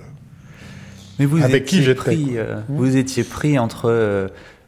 Mais 1.18 1.24
vous 1.24 1.42
Avec 1.42 1.64
qui 1.64 1.76
étiez 1.76 1.86
j'étais, 1.86 1.94
pris, 1.94 2.38
euh, 2.38 2.56
Mmh. 2.56 2.76
vous 2.76 2.96
étiez 2.96 3.24
pris 3.24 3.58
entre 3.58 3.88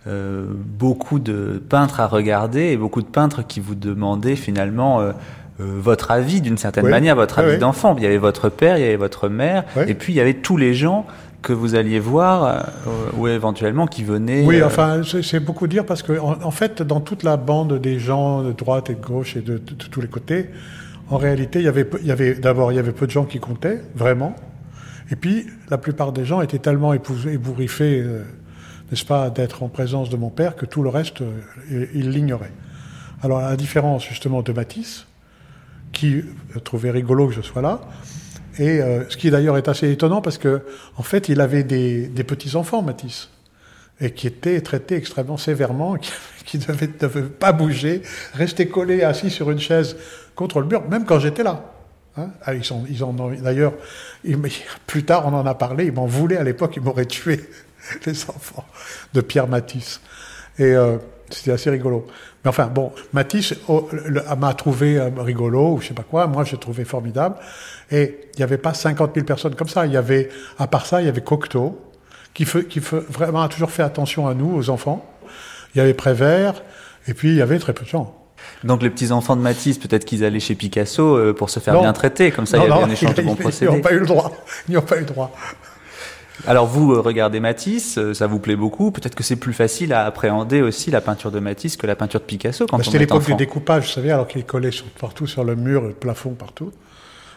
euh, 0.07 0.47
beaucoup 0.47 1.19
de 1.19 1.62
peintres 1.69 2.01
à 2.01 2.07
regarder 2.07 2.66
et 2.66 2.77
beaucoup 2.77 3.03
de 3.03 3.09
peintres 3.09 3.47
qui 3.47 3.61
vous 3.61 3.75
demandaient 3.75 4.37
finalement 4.37 5.01
votre 5.61 6.11
avis 6.11 6.40
d'une 6.40 6.59
certaine 6.59 6.85
Oui. 6.85 6.90
manière, 6.90 7.16
votre 7.16 7.38
avis 7.38 7.53
oui. 7.53 7.59
d'enfant. 7.59 7.94
Il 7.96 8.03
y 8.03 8.07
avait 8.07 8.18
votre 8.18 8.49
père, 8.49 8.77
il 8.79 8.83
y 8.83 8.85
avait 8.85 8.96
votre 8.96 9.29
mère, 9.29 9.64
Oui. 9.77 9.85
et 9.88 9.94
puis 9.94 10.12
il 10.12 10.16
y 10.16 10.20
avait 10.20 10.35
tous 10.35 10.57
les 10.57 10.75
gens 10.75 11.07
que 11.42 11.53
vous 11.55 11.75
alliez 11.75 11.99
voir 11.99 12.44
euh, 12.44 12.61
ou 13.16 13.27
éventuellement 13.27 13.87
qui 13.87 14.05
venaient. 14.05 14.44
Oui, 14.44 14.61
euh, 14.61 14.66
enfin, 14.66 15.01
c'est 15.23 15.40
beaucoup 15.40 15.66
dire 15.66 15.87
parce 15.87 16.03
que, 16.03 16.18
en, 16.18 16.37
en 16.42 16.51
fait, 16.51 16.83
dans 16.83 17.01
toute 17.01 17.23
la 17.23 17.37
bande 17.38 17.79
des 17.81 17.99
gens 17.99 18.42
de 18.42 18.53
droite 18.53 18.90
et 18.90 18.94
de 18.94 19.01
gauche 19.05 19.37
et 19.37 19.40
de, 19.40 19.55
de- 19.55 19.75
de 19.75 19.85
tous 19.90 20.01
les 20.03 20.09
côtés, 20.09 20.51
en 21.09 21.16
réalité, 21.16 21.59
il 21.61 21.64
y 21.64 21.68
avait, 21.68 21.85
peu- 21.85 21.99
il 22.03 22.07
y 22.07 22.12
avait 22.12 22.35
d'abord, 22.35 22.73
il 22.73 22.77
y 22.77 22.79
avait 22.79 22.92
peu 22.92 23.07
de 23.07 23.11
gens 23.11 23.25
qui 23.25 23.40
comptaient, 23.40 23.81
vraiment. 23.94 24.37
Et 25.11 25.16
puis, 25.16 25.46
la 25.70 25.79
plupart 25.79 26.12
des 26.12 26.25
gens 26.27 26.40
étaient 26.42 26.59
tellement 26.59 26.92
ébouriffés, 26.92 28.01
euh, 28.05 28.23
n'est-ce 28.90 29.05
pas, 29.07 29.31
d'être 29.31 29.62
en 29.62 29.68
présence 29.68 30.11
de 30.11 30.16
mon 30.16 30.29
père 30.31 30.57
que 30.57 30.66
tout 30.66 30.83
le 30.83 30.88
reste, 30.90 31.23
euh, 31.23 31.87
ils 31.94 32.11
l'ignoraient. 32.11 32.53
Alors, 33.23 33.38
à 33.38 33.51
la 33.51 33.57
différence, 33.57 34.05
justement, 34.07 34.42
de 34.42 34.53
Matisse, 34.53 35.07
qui 35.92 36.22
trouvait 36.64 36.90
rigolo 36.90 37.29
que 37.29 37.35
je 37.35 37.42
sois 37.42 37.62
là, 37.62 37.81
et 38.59 38.81
euh, 38.81 39.09
ce 39.09 39.16
qui 39.16 39.31
d'ailleurs 39.31 39.57
est 39.57 39.68
assez 39.68 39.90
étonnant 39.90 40.20
parce 40.20 40.38
que, 40.38 40.62
en 40.96 41.03
fait, 41.03 41.29
il 41.29 41.40
avait 41.40 41.62
des, 41.62 42.09
des 42.09 42.24
petits-enfants, 42.24 42.83
Matisse 42.83 43.31
et 44.00 44.12
qui 44.12 44.26
étaient 44.26 44.61
traités 44.61 44.96
extrêmement 44.96 45.37
sévèrement, 45.37 45.96
qui, 46.44 46.59
ne 46.59 46.64
devaient, 46.64 47.22
pas 47.22 47.53
bouger, 47.53 48.03
rester 48.35 48.68
collés, 48.68 49.03
assis 49.03 49.31
sur 49.31 49.50
une 49.50 49.61
chaise 49.61 49.96
contre 50.35 50.61
le 50.61 50.66
mur, 50.66 50.88
même 50.88 51.05
quand 51.05 51.18
j'étais 51.18 51.42
là. 51.42 51.64
Hein 52.16 52.31
Ah, 52.42 52.53
d'ailleurs, 53.42 53.74
plus 54.87 55.05
tard 55.05 55.26
on 55.26 55.35
en 55.35 55.46
a 55.46 55.55
parlé, 55.55 55.87
ils 55.87 55.92
m'en 55.92 56.07
voulaient 56.07 56.38
à 56.38 56.44
l'époque, 56.44 56.74
ils 56.76 56.83
m'auraient 56.83 57.07
tué, 57.07 57.40
les 58.07 58.24
enfants 58.31 58.66
de 59.12 59.20
Pierre 59.20 59.48
Matisse. 59.48 60.00
Et 60.59 60.64
euh, 60.64 60.96
c'était 61.31 61.53
assez 61.53 61.70
rigolo. 61.70 62.07
Mais 62.44 62.48
enfin, 62.48 62.66
bon, 62.68 62.92
Matisse 63.12 63.55
oh, 63.68 63.88
m'a 64.38 64.55
trouvé 64.55 64.96
euh, 64.98 65.11
rigolo, 65.18 65.74
ou 65.74 65.81
je 65.81 65.88
sais 65.88 65.94
pas 65.94 66.05
quoi, 66.05 66.26
moi 66.26 66.44
j'ai 66.44 66.57
trouvé 66.57 66.85
formidable. 66.85 67.37
Et 67.90 68.18
il 68.35 68.38
n'y 68.38 68.42
avait 68.44 68.57
pas 68.59 68.72
50 68.72 69.12
000 69.14 69.26
personnes 69.26 69.55
comme 69.55 69.68
ça. 69.68 69.85
Il 69.87 69.92
y 69.92 69.96
avait, 69.96 70.31
à 70.59 70.66
part 70.66 70.87
ça, 70.87 71.03
il 71.03 71.07
y 71.07 71.09
avait 71.09 71.20
Cocteau, 71.20 71.79
qui, 72.33 72.44
fait, 72.46 72.64
qui 72.64 72.81
fait- 72.81 73.00
vraiment 73.11 73.42
a 73.42 73.48
toujours 73.48 73.70
fait 73.70 73.83
attention 73.83 74.26
à 74.26 74.35
nous, 74.35 74.55
aux 74.57 74.70
enfants. 74.70 75.05
Il 75.74 75.79
y 75.79 75.81
avait 75.83 75.92
Prévert, 75.94 76.62
et 77.09 77.14
puis 77.14 77.29
il 77.31 77.37
y 77.37 77.42
avait 77.42 77.59
très 77.59 77.72
peu 77.74 77.85
de 77.85 77.90
gens. 77.90 78.16
Donc 78.64 78.83
les 78.83 78.88
petits 78.88 79.12
enfants 79.12 79.37
de 79.37 79.42
Matisse, 79.42 79.76
peut-être 79.79 80.07
qu'ils 80.07 80.24
allaient 80.24 80.40
chez 80.40 80.55
Picasso 80.55 81.16
euh, 81.16 81.35
pour 81.35 81.50
se 81.50 81.61
faire 81.61 81.74
Non. 81.74 81.83
bien 81.83 81.92
traiter, 81.92 82.31
comme 82.31 82.46
ça 82.46 82.57
Non, 82.57 82.64
il 82.64 82.68
y 82.68 82.72
avait 82.72 82.81
non, 82.81 82.87
un 82.87 82.90
échange 82.90 83.14
de 83.14 83.20
ils- 83.22 83.26
bons 83.26 83.35
Ils 83.35 83.40
procédés. 83.42 83.70
ont 83.70 83.81
pas 83.83 83.92
eu 83.92 83.98
le 83.98 84.07
droit. 84.07 84.33
Ils 84.66 84.70
n'y 84.72 84.76
ont 84.79 84.83
pas 84.83 84.96
eu 84.96 85.00
le 85.00 85.07
droit. 85.07 85.31
Alors 86.46 86.66
vous 86.66 86.92
euh, 86.92 87.00
regardez 87.00 87.40
Matisse, 87.40 87.98
euh, 87.98 88.14
ça 88.14 88.26
vous 88.26 88.38
plaît 88.38 88.57
beaucoup, 88.57 88.90
peut-être 88.90 89.14
que 89.14 89.22
c'est 89.22 89.37
plus 89.37 89.53
facile 89.53 89.92
à 89.92 90.05
appréhender 90.07 90.62
aussi 90.62 90.90
la 90.90 91.00
peinture 91.00 91.31
de 91.31 91.38
Matisse 91.40 91.76
que 91.76 91.87
la 91.87 91.96
peinture 91.96 92.20
de 92.20 92.24
Picasso 92.24 92.66
quand 92.66 92.79
Bah, 92.79 92.85
C'était 92.85 92.98
l'époque 92.98 93.24
du 93.26 93.35
découpage, 93.35 93.85
vous 93.87 93.92
savez, 93.92 94.11
alors 94.11 94.26
qu'il 94.29 94.44
collait 94.44 94.70
sur- 94.70 94.87
partout 94.87 95.26
sur 95.26 95.44
le 95.44 95.55
mur, 95.57 95.83
le 95.83 95.92
plafond, 95.92 96.31
partout. 96.35 96.72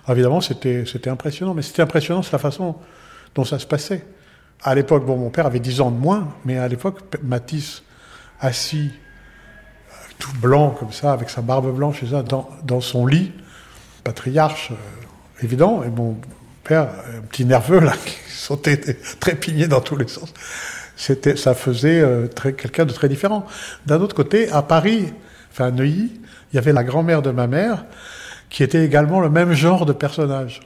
Alors, 0.05 0.17
évidemment, 0.17 0.41
c'était 0.41 0.85
c'était 0.85 1.09
impressionnant. 1.09 1.53
Mais 1.53 1.61
c'était 1.61 1.81
impressionnant, 1.81 2.21
c'est 2.23 2.31
la 2.33 2.37
façon 2.39 2.75
dont 3.35 3.45
ça 3.45 3.59
se 3.59 3.65
passait. 3.65 4.05
À 4.61 4.75
l'époque, 4.75 5.05
bon, 5.05 5.17
mon 5.17 5.29
père 5.29 5.45
avait 5.45 5.59
10 5.59 5.81
ans 5.81 5.91
de 5.91 5.97
moins, 5.97 6.29
mais 6.45 6.57
à 6.57 6.67
l'époque, 6.67 6.99
Matisse, 7.23 7.83
assis, 8.39 8.91
euh, 8.91 9.93
tout 10.19 10.31
blanc 10.41 10.75
comme 10.79 10.91
ça, 10.91 11.11
avec 11.13 11.29
sa 11.29 11.41
barbe 11.41 11.73
blanche 11.75 12.01
et 12.03 12.07
ça, 12.07 12.23
dans, 12.23 12.49
dans 12.63 12.79
son 12.81 13.05
lit, 13.05 13.31
patriarche, 14.03 14.71
euh, 14.71 15.43
évident, 15.43 15.83
et 15.83 15.89
mon 15.89 16.15
père, 16.63 16.89
un 17.17 17.21
petit 17.21 17.45
nerveux, 17.45 17.79
là, 17.79 17.93
qui 18.05 18.15
sautait, 18.29 18.79
trépigné 19.19 19.67
dans 19.67 19.81
tous 19.81 19.95
les 19.95 20.07
sens. 20.07 20.33
C'était, 20.95 21.35
ça 21.35 21.53
faisait 21.53 22.01
euh, 22.01 22.27
très, 22.27 22.53
quelqu'un 22.53 22.85
de 22.85 22.93
très 22.93 23.09
différent. 23.09 23.45
D'un 23.85 23.99
autre 24.01 24.15
côté, 24.15 24.49
à 24.49 24.61
Paris, 24.61 25.13
enfin 25.51 25.67
à 25.67 25.71
Neuilly, 25.71 26.11
il 26.51 26.55
y 26.55 26.59
avait 26.59 26.73
la 26.73 26.83
grand-mère 26.83 27.21
de 27.21 27.31
ma 27.31 27.47
mère, 27.47 27.85
qui 28.49 28.63
était 28.63 28.85
également 28.85 29.19
le 29.19 29.29
même 29.29 29.53
genre 29.53 29.85
de 29.85 29.93
personnage 29.93 30.61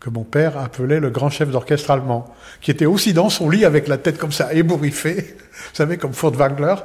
que 0.00 0.10
mon 0.10 0.24
père 0.24 0.58
appelait 0.58 1.00
le 1.00 1.10
grand 1.10 1.30
chef 1.30 1.50
d'orchestre 1.50 1.90
allemand, 1.90 2.34
qui 2.60 2.70
était 2.70 2.86
aussi 2.86 3.12
dans 3.12 3.28
son 3.28 3.50
lit 3.50 3.64
avec 3.64 3.86
la 3.86 3.98
tête 3.98 4.18
comme 4.18 4.32
ça 4.32 4.52
ébouriffée, 4.52 5.36
vous 5.52 5.74
savez, 5.74 5.98
comme 5.98 6.14
Furtwängler. 6.14 6.76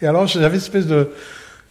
Et 0.00 0.06
alors 0.06 0.26
j'avais 0.26 0.56
une 0.56 0.62
espèce 0.62 0.86
de 0.86 1.10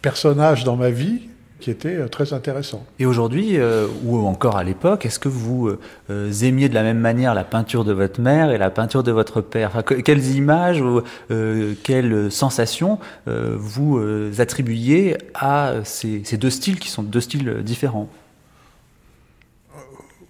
personnage 0.01 0.63
dans 0.63 0.75
ma 0.75 0.89
vie 0.89 1.29
qui 1.59 1.71
était 1.71 1.95
euh, 1.95 2.07
très 2.07 2.33
intéressant. 2.33 2.85
Et 2.99 3.05
aujourd'hui, 3.05 3.57
euh, 3.57 3.87
ou 4.03 4.17
encore 4.25 4.57
à 4.57 4.63
l'époque, 4.63 5.05
est-ce 5.05 5.19
que 5.19 5.29
vous 5.29 5.69
euh, 6.09 6.31
aimiez 6.41 6.69
de 6.69 6.73
la 6.73 6.83
même 6.83 6.99
manière 6.99 7.33
la 7.33 7.43
peinture 7.43 7.83
de 7.83 7.93
votre 7.93 8.21
mère 8.21 8.51
et 8.51 8.57
la 8.57 8.69
peinture 8.69 9.03
de 9.03 9.11
votre 9.11 9.41
père? 9.41 9.69
Enfin, 9.69 9.81
que- 9.83 9.95
Quelles 9.95 10.27
images 10.35 10.81
ou 10.81 11.01
euh, 11.31 11.73
quelles 11.83 12.31
sensations 12.31 12.99
vous 13.25 13.99
attribuiez 14.39 15.17
à 15.33 15.75
ces, 15.83 16.21
ces 16.23 16.37
deux 16.37 16.49
styles 16.49 16.79
qui 16.79 16.89
sont 16.89 17.03
deux 17.03 17.21
styles 17.21 17.61
différents? 17.63 18.09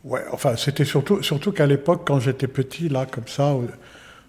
Ouais, 0.04 0.24
enfin, 0.32 0.56
c'était 0.56 0.86
surtout, 0.86 1.22
surtout 1.22 1.52
qu'à 1.52 1.66
l'époque, 1.66 2.04
quand 2.06 2.20
j'étais 2.20 2.48
petit, 2.48 2.88
là, 2.88 3.06
comme 3.06 3.28
ça, 3.28 3.54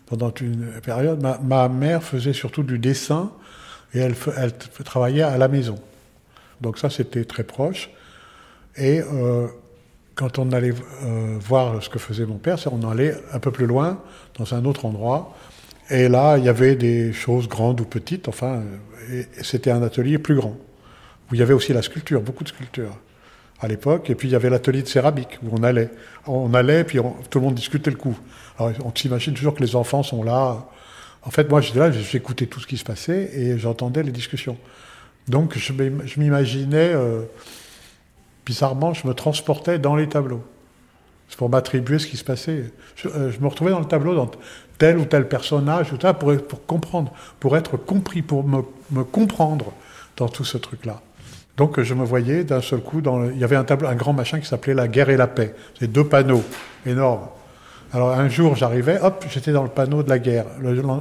pendant 0.06 0.32
une 0.40 0.66
période, 0.82 1.22
ma, 1.22 1.38
ma 1.38 1.68
mère 1.68 2.02
faisait 2.02 2.32
surtout 2.32 2.64
du 2.64 2.78
dessin 2.78 3.30
et 3.94 4.00
elle, 4.00 4.14
travaillait 4.84 5.22
à 5.22 5.38
la 5.38 5.48
maison. 5.48 5.78
Donc 6.60 6.78
ça, 6.78 6.90
c'était 6.90 7.24
très 7.24 7.44
proche. 7.44 7.90
Et 8.76 9.00
euh, 9.00 9.46
quand 10.14 10.38
on 10.38 10.52
allait 10.52 10.74
euh, 11.04 11.36
voir 11.40 11.82
ce 11.82 11.88
que 11.88 11.98
faisait 11.98 12.26
mon 12.26 12.38
père, 12.38 12.56
on 12.70 12.88
allait 12.88 13.14
un 13.32 13.38
peu 13.38 13.50
plus 13.50 13.66
loin, 13.66 14.00
dans 14.38 14.54
un 14.54 14.64
autre 14.64 14.84
endroit. 14.84 15.36
Et 15.90 16.08
là, 16.08 16.36
il 16.36 16.44
y 16.44 16.48
avait 16.48 16.76
des 16.76 17.12
choses 17.12 17.48
grandes 17.48 17.80
ou 17.80 17.84
petites, 17.84 18.28
enfin, 18.28 18.62
c'était 19.40 19.70
un 19.70 19.82
atelier 19.82 20.18
plus 20.18 20.34
grand, 20.34 20.56
où 21.30 21.34
il 21.34 21.38
y 21.38 21.42
avait 21.42 21.54
aussi 21.54 21.72
la 21.72 21.82
sculpture, 21.82 22.20
beaucoup 22.20 22.44
de 22.44 22.50
sculptures 22.50 22.98
à 23.60 23.68
l'époque, 23.68 24.10
et 24.10 24.14
puis 24.14 24.28
il 24.28 24.32
y 24.32 24.34
avait 24.34 24.50
l'atelier 24.50 24.82
de 24.82 24.88
céramique 24.88 25.38
où 25.42 25.48
on 25.52 25.62
allait. 25.62 25.90
On 26.26 26.52
allait, 26.54 26.84
puis 26.84 26.98
tout 27.30 27.38
le 27.38 27.44
monde 27.44 27.54
discutait 27.54 27.90
le 27.90 27.96
coup. 27.96 28.16
Alors 28.58 28.72
on 28.84 28.94
s'imagine 28.94 29.34
toujours 29.34 29.54
que 29.54 29.62
les 29.62 29.74
enfants 29.74 30.02
sont 30.02 30.22
là. 30.22 30.68
En 31.22 31.30
fait, 31.30 31.48
moi 31.50 31.60
j'étais 31.60 31.78
là, 31.78 31.90
j'écoutais 31.90 32.46
tout 32.46 32.60
ce 32.60 32.66
qui 32.66 32.76
se 32.76 32.84
passait 32.84 33.30
et 33.34 33.58
j'entendais 33.58 34.02
les 34.02 34.12
discussions. 34.12 34.56
Donc 35.28 35.56
je 35.58 35.72
m'im- 35.72 36.06
je 36.06 36.18
m'imaginais, 36.20 36.92
euh, 36.94 37.22
bizarrement, 38.46 38.94
je 38.94 39.06
me 39.06 39.14
transportais 39.14 39.78
dans 39.78 39.94
les 39.96 40.08
tableaux. 40.08 40.42
C'est 41.28 41.36
pour 41.36 41.50
m'attribuer 41.50 41.98
ce 41.98 42.06
qui 42.06 42.16
se 42.16 42.24
passait. 42.24 42.72
Je, 42.96 43.08
euh, 43.08 43.30
me 43.40 43.48
retrouvais 43.48 43.70
dans 43.70 43.80
le 43.80 43.84
tableau, 43.84 44.14
dans 44.14 44.30
tel 44.78 44.96
ou 44.98 45.04
tel 45.04 45.28
personnage, 45.28 45.92
ou 45.92 45.96
pour, 46.14 46.36
pour 46.42 46.66
comprendre, 46.66 47.12
pour 47.40 47.56
être 47.56 47.76
compris, 47.76 48.22
pour 48.22 48.44
me, 48.44 48.62
me 48.90 49.04
comprendre 49.04 49.72
dans 50.16 50.28
tout 50.28 50.44
ce 50.44 50.56
truc-là. 50.56 51.02
Donc 51.58 51.80
je 51.82 51.92
me 51.94 52.04
voyais 52.04 52.44
d'un 52.44 52.62
seul 52.62 52.80
coup, 52.80 53.00
dans 53.00 53.18
le- 53.18 53.32
il 53.32 53.38
y 53.38 53.44
avait 53.44 53.56
un, 53.56 53.64
tableau, 53.64 53.88
un 53.88 53.94
grand 53.96 54.12
machin 54.12 54.38
qui 54.40 54.46
s'appelait 54.46 54.74
La 54.74 54.88
guerre 54.88 55.10
et 55.10 55.16
la 55.16 55.26
paix. 55.26 55.54
C'est 55.78 55.90
deux 55.90 56.04
panneaux 56.04 56.44
énormes. 56.86 57.28
Alors 57.92 58.10
un 58.10 58.28
jour 58.28 58.54
j'arrivais, 58.54 59.00
hop, 59.00 59.24
j'étais 59.30 59.52
dans 59.52 59.62
le 59.62 59.70
panneau 59.70 60.02
de 60.02 60.08
la 60.10 60.18
guerre. 60.18 60.44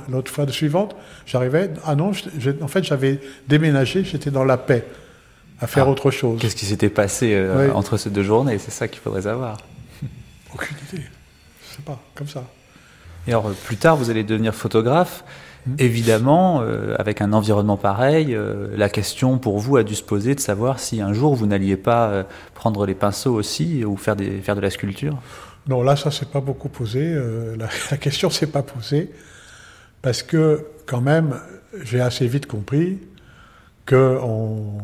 L'autre 0.09 0.31
fois 0.31 0.45
de 0.45 0.51
suivante, 0.51 0.95
j'arrivais, 1.25 1.71
ah 1.85 1.95
non, 1.95 2.11
en 2.61 2.67
fait 2.67 2.83
j'avais 2.83 3.19
déménagé, 3.47 4.03
j'étais 4.05 4.31
dans 4.31 4.45
la 4.45 4.57
paix, 4.57 4.85
à 5.59 5.67
faire 5.67 5.85
Ah. 5.87 5.91
autre 5.91 6.11
chose. 6.11 6.39
Qu'est-ce 6.39 6.55
qui 6.55 6.65
s'était 6.65 6.89
passé 6.89 7.33
euh, 7.33 7.67
Oui. 7.67 7.71
entre 7.75 7.97
ces 7.97 8.09
deux 8.09 8.23
journées? 8.23 8.57
C'est 8.57 8.71
ça 8.71 8.87
qu'il 8.87 9.01
faudrait 9.01 9.23
savoir. 9.23 9.57
Aucune 10.53 10.77
idée. 10.93 11.03
Je 11.69 11.75
sais 11.75 11.81
pas, 11.81 11.99
comme 12.15 12.27
ça. 12.27 12.43
Et 13.27 13.31
alors, 13.31 13.51
plus 13.65 13.75
tard, 13.75 13.97
vous 13.97 14.09
allez 14.09 14.23
devenir 14.23 14.55
photographe. 14.55 15.25
Évidemment, 15.79 16.61
euh, 16.61 16.95
avec 16.97 17.19
un 17.19 17.33
environnement 17.33 17.75
pareil, 17.75 18.33
euh, 18.33 18.67
la 18.77 18.87
question 18.87 19.37
pour 19.37 19.59
vous 19.59 19.75
a 19.75 19.83
dû 19.83 19.95
se 19.95 20.03
poser 20.03 20.33
de 20.33 20.39
savoir 20.39 20.79
si 20.79 21.01
un 21.01 21.11
jour 21.11 21.35
vous 21.35 21.45
n'alliez 21.45 21.75
pas 21.75 22.23
prendre 22.53 22.85
les 22.85 22.95
pinceaux 22.95 23.33
aussi 23.33 23.83
ou 23.83 23.97
faire, 23.97 24.15
des, 24.15 24.39
faire 24.39 24.55
de 24.55 24.61
la 24.61 24.69
sculpture. 24.69 25.17
Non, 25.67 25.83
là, 25.83 25.95
ça 25.95 26.11
s'est 26.11 26.25
pas 26.25 26.39
beaucoup 26.41 26.69
posé. 26.69 27.01
euh, 27.03 27.55
la, 27.57 27.67
la 27.91 27.97
question 27.97 28.29
s'est 28.29 28.47
pas 28.47 28.63
posée 28.63 29.11
parce 30.01 30.23
que, 30.23 30.65
quand 30.85 31.01
même, 31.01 31.39
j'ai 31.83 31.99
assez 31.99 32.27
vite 32.27 32.45
compris 32.45 32.99
que 33.85 34.17
on... 34.21 34.77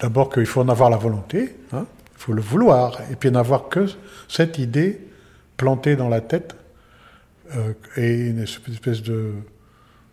d'abord 0.00 0.30
qu'il 0.30 0.46
faut 0.46 0.60
en 0.60 0.68
avoir 0.68 0.90
la 0.90 0.96
volonté, 0.96 1.56
hein, 1.72 1.86
il 2.16 2.18
faut 2.22 2.32
le 2.32 2.42
vouloir, 2.42 2.98
et 3.10 3.16
puis 3.16 3.30
n'avoir 3.30 3.68
que 3.68 3.86
cette 4.28 4.58
idée 4.58 5.00
plantée 5.56 5.96
dans 5.96 6.08
la 6.08 6.20
tête 6.20 6.56
euh, 7.54 7.72
et 7.96 8.28
une 8.28 8.40
espèce 8.42 9.02
de 9.02 9.32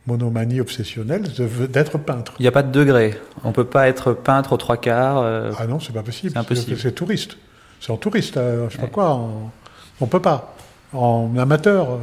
monomanie 0.05 0.59
obsessionnelle 0.59 1.23
d'être 1.69 1.97
peintre. 1.97 2.33
Il 2.39 2.41
n'y 2.43 2.47
a 2.47 2.51
pas 2.51 2.63
de 2.63 2.71
degré. 2.71 3.15
On 3.43 3.53
peut 3.53 3.65
pas 3.65 3.87
être 3.87 4.13
peintre 4.13 4.53
aux 4.53 4.57
trois 4.57 4.77
quarts. 4.77 5.19
euh, 5.19 5.51
Ah 5.57 5.65
non, 5.65 5.79
c'est 5.79 5.93
pas 5.93 6.03
possible. 6.03 6.33
C'est 6.33 6.39
impossible. 6.39 6.77
C'est 6.79 6.91
touriste. 6.91 7.37
C'est 7.85 7.91
en 7.91 7.97
touriste, 7.97 8.37
euh, 8.37 8.69
je 8.69 8.75
sais 8.75 8.81
pas 8.81 8.87
quoi. 8.87 9.09
en- 9.09 9.51
On 9.99 10.07
peut 10.07 10.21
pas. 10.21 10.55
En 10.93 11.29
amateur, 11.37 11.91
euh, 11.91 11.97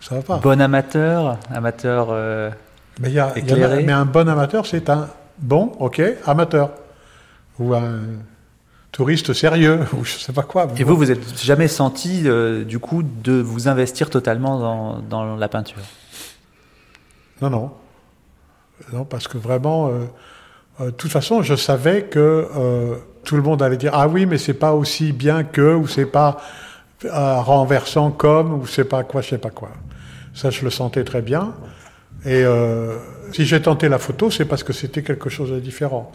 ça 0.00 0.14
va 0.14 0.22
pas. 0.22 0.36
Bon 0.38 0.58
amateur, 0.62 1.36
amateur. 1.52 2.08
euh, 2.10 2.50
Mais, 2.98 3.10
il 3.10 3.14
y 3.14 3.18
a, 3.18 3.32
il 3.36 3.42
y 3.46 3.52
en 3.52 3.54
a- 3.54 3.58
éclairé. 3.58 3.82
mais 3.84 3.92
un 3.92 4.06
bon 4.06 4.26
amateur, 4.30 4.64
c'est 4.64 4.88
un 4.88 5.08
bon, 5.38 5.72
ok, 5.78 6.00
amateur. 6.24 6.70
Ou 7.58 7.74
un 7.74 8.00
touriste 8.92 9.34
sérieux, 9.34 9.80
ou 9.92 10.04
je 10.04 10.12
sais 10.16 10.32
pas 10.32 10.42
quoi. 10.42 10.68
Et 10.78 10.84
vous, 10.84 10.96
vous 10.96 11.10
êtes 11.10 11.38
jamais 11.44 11.68
senti 11.68 12.22
euh, 12.24 12.64
du 12.64 12.78
coup 12.78 13.02
de 13.02 13.32
vous 13.42 13.68
investir 13.68 14.08
totalement 14.08 14.58
dans, 14.58 14.98
dans 15.00 15.36
la 15.36 15.48
peinture? 15.48 15.82
Non, 17.42 17.50
non. 17.50 17.70
Non, 18.90 19.04
parce 19.04 19.28
que 19.28 19.36
vraiment, 19.36 19.88
euh, 19.88 20.06
de 20.80 20.90
toute 20.90 21.10
façon, 21.10 21.42
je 21.42 21.54
savais 21.54 22.04
que 22.04 22.48
euh, 22.56 22.96
tout 23.24 23.36
le 23.36 23.42
monde 23.42 23.62
allait 23.62 23.76
dire 23.76 23.92
Ah 23.94 24.08
oui, 24.08 24.26
mais 24.26 24.38
c'est 24.38 24.54
pas 24.54 24.72
aussi 24.72 25.12
bien 25.12 25.44
que, 25.44 25.74
ou 25.74 25.86
c'est 25.86 26.06
pas 26.06 26.38
euh, 27.04 27.40
renversant 27.40 28.10
comme, 28.10 28.54
ou 28.54 28.66
c'est 28.66 28.84
pas 28.84 29.04
quoi, 29.04 29.22
je 29.22 29.30
sais 29.30 29.38
pas 29.38 29.50
quoi. 29.50 29.70
Ça, 30.34 30.50
je 30.50 30.64
le 30.64 30.70
sentais 30.70 31.04
très 31.04 31.22
bien. 31.22 31.54
Et 32.24 32.44
euh, 32.44 32.96
si 33.32 33.44
j'ai 33.44 33.60
tenté 33.60 33.88
la 33.88 33.98
photo, 33.98 34.30
c'est 34.30 34.44
parce 34.44 34.62
que 34.62 34.72
c'était 34.72 35.02
quelque 35.02 35.28
chose 35.28 35.50
de 35.50 35.60
différent. 35.60 36.12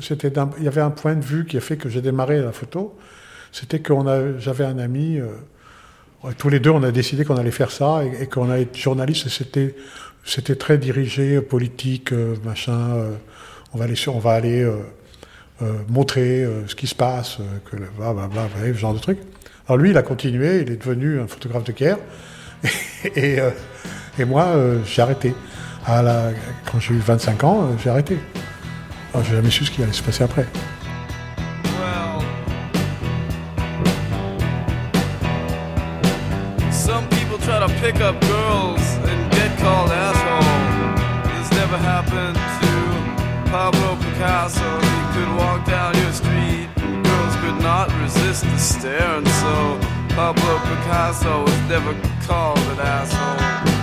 C'était 0.00 0.32
il 0.58 0.64
y 0.64 0.68
avait 0.68 0.80
un 0.80 0.90
point 0.90 1.14
de 1.14 1.24
vue 1.24 1.46
qui 1.46 1.56
a 1.56 1.60
fait 1.60 1.76
que 1.76 1.88
j'ai 1.88 2.02
démarré 2.02 2.40
la 2.40 2.52
photo. 2.52 2.96
C'était 3.52 3.78
que 3.78 3.94
j'avais 4.38 4.64
un 4.64 4.78
ami. 4.78 5.18
euh, 5.18 5.28
tous 6.38 6.48
les 6.48 6.58
deux, 6.60 6.70
on 6.70 6.82
a 6.82 6.90
décidé 6.90 7.24
qu'on 7.24 7.36
allait 7.36 7.50
faire 7.50 7.70
ça 7.70 8.02
et, 8.04 8.26
qu'on 8.26 8.50
allait 8.50 8.62
être 8.62 8.76
journaliste. 8.76 9.28
C'était, 9.28 9.74
c'était 10.24 10.56
très 10.56 10.78
dirigé, 10.78 11.40
politique, 11.40 12.12
euh, 12.12 12.36
machin. 12.44 12.94
euh, 12.96 13.16
on 13.74 13.78
va 13.78 13.84
aller, 13.84 13.94
on 14.08 14.18
va 14.18 14.32
aller 14.32 14.62
euh, 14.62 15.72
montrer 15.88 16.46
ce 16.68 16.74
qui 16.74 16.86
se 16.86 16.94
passe, 16.94 17.38
que 17.70 17.76
le, 17.76 17.86
bla, 17.96 18.12
bla, 18.12 18.28
bla, 18.28 18.42
vous 18.42 18.58
voyez, 18.58 18.72
ce 18.72 18.78
genre 18.78 18.94
de 18.94 19.00
truc. 19.00 19.18
Alors 19.66 19.78
lui, 19.78 19.90
il 19.90 19.96
a 19.96 20.02
continué, 20.02 20.60
il 20.60 20.70
est 20.70 20.76
devenu 20.76 21.20
un 21.20 21.26
photographe 21.26 21.64
de 21.64 21.72
guerre. 21.72 21.98
et, 23.16 23.40
moi, 24.24 24.54
j'ai 24.86 25.02
arrêté. 25.02 25.34
À 25.84 26.02
la, 26.02 26.30
quand 26.70 26.78
j'ai 26.78 26.94
eu 26.94 26.98
25 26.98 27.44
ans, 27.44 27.70
j'ai 27.82 27.90
arrêté. 27.90 28.16
J'ai 29.24 29.34
jamais 29.34 29.50
su 29.50 29.64
ce 29.64 29.72
qui 29.72 29.82
allait 29.82 29.92
se 29.92 30.02
passer 30.02 30.22
après. 30.22 30.46
Some 36.70 37.08
Pablo 43.54 43.94
Picasso. 43.94 44.80
He 44.80 45.14
could 45.14 45.36
walk 45.36 45.64
down 45.64 45.96
your 45.96 46.12
street, 46.12 46.68
and 46.74 47.04
girls 47.04 47.36
could 47.36 47.62
not 47.62 47.88
resist 48.02 48.42
the 48.42 48.58
stare, 48.58 49.18
and 49.18 49.28
so 49.28 49.78
Pablo 50.16 50.58
Picasso 50.58 51.42
was 51.44 51.60
never 51.68 51.94
called 52.26 52.58
an 52.58 52.80
asshole. 52.80 53.73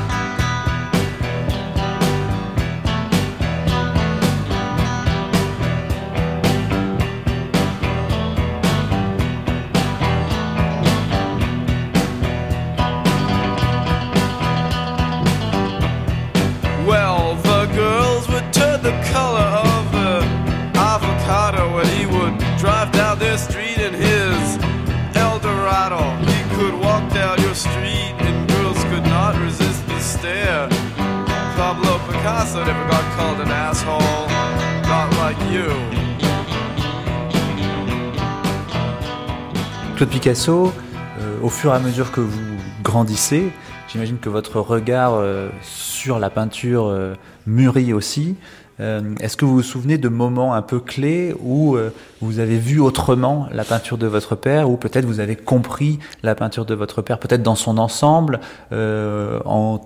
Claude 39.95 40.09
Picasso, 40.09 40.73
euh, 41.19 41.37
au 41.43 41.49
fur 41.49 41.71
et 41.71 41.75
à 41.75 41.79
mesure 41.79 42.11
que 42.11 42.19
vous 42.19 42.57
grandissez, 42.81 43.51
j'imagine 43.87 44.17
que 44.17 44.29
votre 44.29 44.59
regard 44.59 45.13
euh, 45.13 45.49
sur 45.61 46.17
la 46.17 46.31
peinture 46.31 46.87
euh, 46.87 47.13
mûrit 47.45 47.93
aussi. 47.93 48.35
Euh, 48.81 49.15
Est-ce 49.19 49.37
que 49.37 49.45
vous 49.45 49.55
vous 49.55 49.63
souvenez 49.63 49.97
de 49.97 50.09
moments 50.09 50.53
un 50.55 50.63
peu 50.63 50.79
clés 50.79 51.35
où 51.39 51.75
euh, 51.75 51.91
vous 52.19 52.39
avez 52.39 52.57
vu 52.57 52.79
autrement 52.79 53.47
la 53.51 53.63
peinture 53.63 53.97
de 53.97 54.07
votre 54.07 54.35
père, 54.35 54.69
ou 54.69 54.77
peut-être 54.77 55.05
vous 55.05 55.19
avez 55.19 55.35
compris 55.35 55.99
la 56.23 56.33
peinture 56.33 56.65
de 56.65 56.73
votre 56.73 57.01
père, 57.01 57.19
peut-être 57.19 57.43
dans 57.43 57.55
son 57.55 57.77
ensemble, 57.77 58.39
euh, 58.71 59.39
en, 59.45 59.79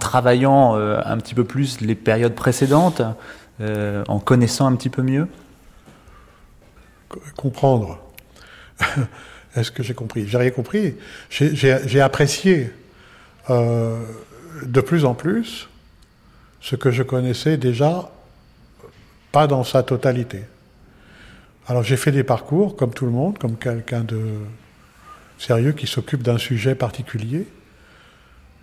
travaillant 0.00 0.74
un 0.74 1.16
petit 1.18 1.34
peu 1.34 1.44
plus 1.44 1.80
les 1.80 1.94
périodes 1.94 2.34
précédentes, 2.34 3.02
en 3.60 4.18
connaissant 4.18 4.66
un 4.66 4.74
petit 4.74 4.88
peu 4.88 5.02
mieux? 5.02 5.28
Comprendre. 7.36 7.98
Est-ce 9.56 9.70
que 9.70 9.84
j'ai 9.84 9.94
compris? 9.94 10.26
J'ai 10.26 10.38
rien 10.38 10.50
compris. 10.50 10.96
J'ai- 11.30 12.00
apprécié 12.00 12.72
de 13.48 14.80
plus 14.80 15.04
en 15.04 15.14
plus 15.14 15.68
ce 16.62 16.76
que 16.76 16.90
je 16.90 17.02
connaissais 17.02 17.58
déjà, 17.58 18.10
pas 19.32 19.46
dans 19.46 19.64
sa 19.64 19.82
totalité. 19.82 20.44
Alors 21.66 21.82
j'ai 21.82 21.96
fait 21.96 22.12
des 22.12 22.24
parcours, 22.24 22.76
comme 22.76 22.94
tout 22.94 23.04
le 23.04 23.10
monde, 23.10 23.38
comme 23.38 23.56
quelqu'un 23.56 24.04
de 24.04 24.20
sérieux 25.38 25.72
qui 25.72 25.86
s'occupe 25.86 26.22
d'un 26.22 26.38
sujet 26.38 26.74
particulier. 26.74 27.46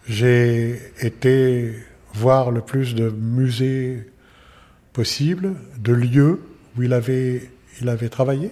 J'ai 0.08 0.80
été 1.02 1.76
voir 2.14 2.52
le 2.52 2.62
plus 2.62 2.96
de 2.96 3.10
musées 3.10 4.10
possible, 4.94 5.56
de 5.78 5.94
lieux 5.94 6.42
où 6.78 6.84
il 6.84 6.94
avait, 6.94 7.52
il 7.82 7.90
avait 7.90 8.10
travaillé. 8.10 8.52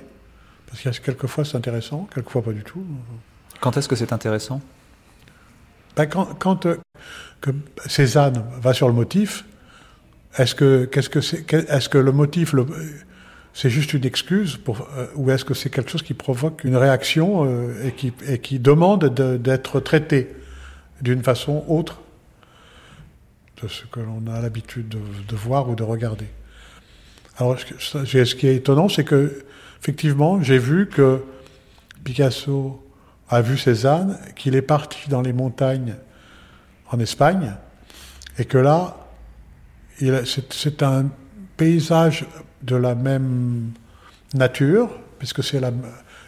Parce 0.67 0.85
a 0.85 0.91
quelquefois 0.91 1.45
c'est 1.45 1.55
intéressant, 1.55 2.07
quelquefois 2.13 2.41
pas 2.43 2.51
du 2.51 2.63
tout. 2.63 2.85
Quand 3.61 3.77
est-ce 3.77 3.87
que 3.87 3.95
c'est 3.95 4.11
intéressant? 4.11 4.61
Ben, 5.95 6.05
quand 6.05 6.35
quand 6.37 6.67
que 7.41 7.51
Cézanne 7.87 8.43
va 8.61 8.73
sur 8.73 8.87
le 8.87 8.93
motif, 8.93 9.45
est-ce 10.37 10.55
que 10.55 10.85
qu'est-ce 10.85 11.09
que 11.09 11.21
c'est 11.21 11.43
que- 11.43 11.97
le 11.97 12.11
motif 12.11 12.53
c'est 13.53 13.69
juste 13.71 13.93
une 13.93 14.05
excuse 14.05 14.55
pour, 14.57 14.87
euh, 14.97 15.07
ou 15.15 15.31
est-ce 15.31 15.43
que 15.43 15.55
c'est 15.55 15.71
quelque 15.71 15.89
chose 15.89 16.03
qui 16.03 16.13
provoque 16.13 16.63
une 16.63 16.75
réaction 16.75 17.45
euh, 17.45 17.87
et, 17.87 17.91
qui, 17.91 18.13
et 18.27 18.37
qui 18.37 18.59
demande 18.59 19.05
de- 19.13 19.37
d'être 19.37 19.79
traité 19.79 20.35
d'une 21.01 21.23
façon 21.23 21.63
autre 21.67 21.99
de 23.63 23.67
ce 23.67 23.85
que 23.85 23.99
l'on 23.99 24.31
a 24.31 24.39
l'habitude 24.41 24.87
de, 24.89 25.35
voir 25.35 25.69
ou 25.69 25.75
de 25.75 25.81
regarder. 25.83 26.27
Alors, 27.37 27.57
ce- 27.79 28.05
ce 28.05 28.35
qui 28.35 28.47
est 28.47 28.55
étonnant, 28.55 28.89
c'est 28.89 29.03
que 29.03 29.43
effectivement, 29.81 30.41
j'ai 30.43 30.59
vu 30.59 30.87
que 30.87 31.23
Picasso 32.03 32.83
a 33.29 33.41
vu 33.41 33.57
Cézanne, 33.57 34.19
qu'il 34.35 34.55
est 34.55 34.61
parti 34.61 35.09
dans 35.09 35.21
les 35.21 35.33
montagnes 35.33 35.95
en 36.91 36.99
Espagne, 36.99 37.53
et 38.37 38.45
que 38.45 38.57
là, 38.57 38.97
c'est 40.25 40.83
un 40.83 41.05
paysage 41.57 42.25
de 42.61 42.75
la 42.75 42.95
même 42.95 43.71
nature, 44.33 44.89
puisque 45.19 45.43
c'est 45.43 45.61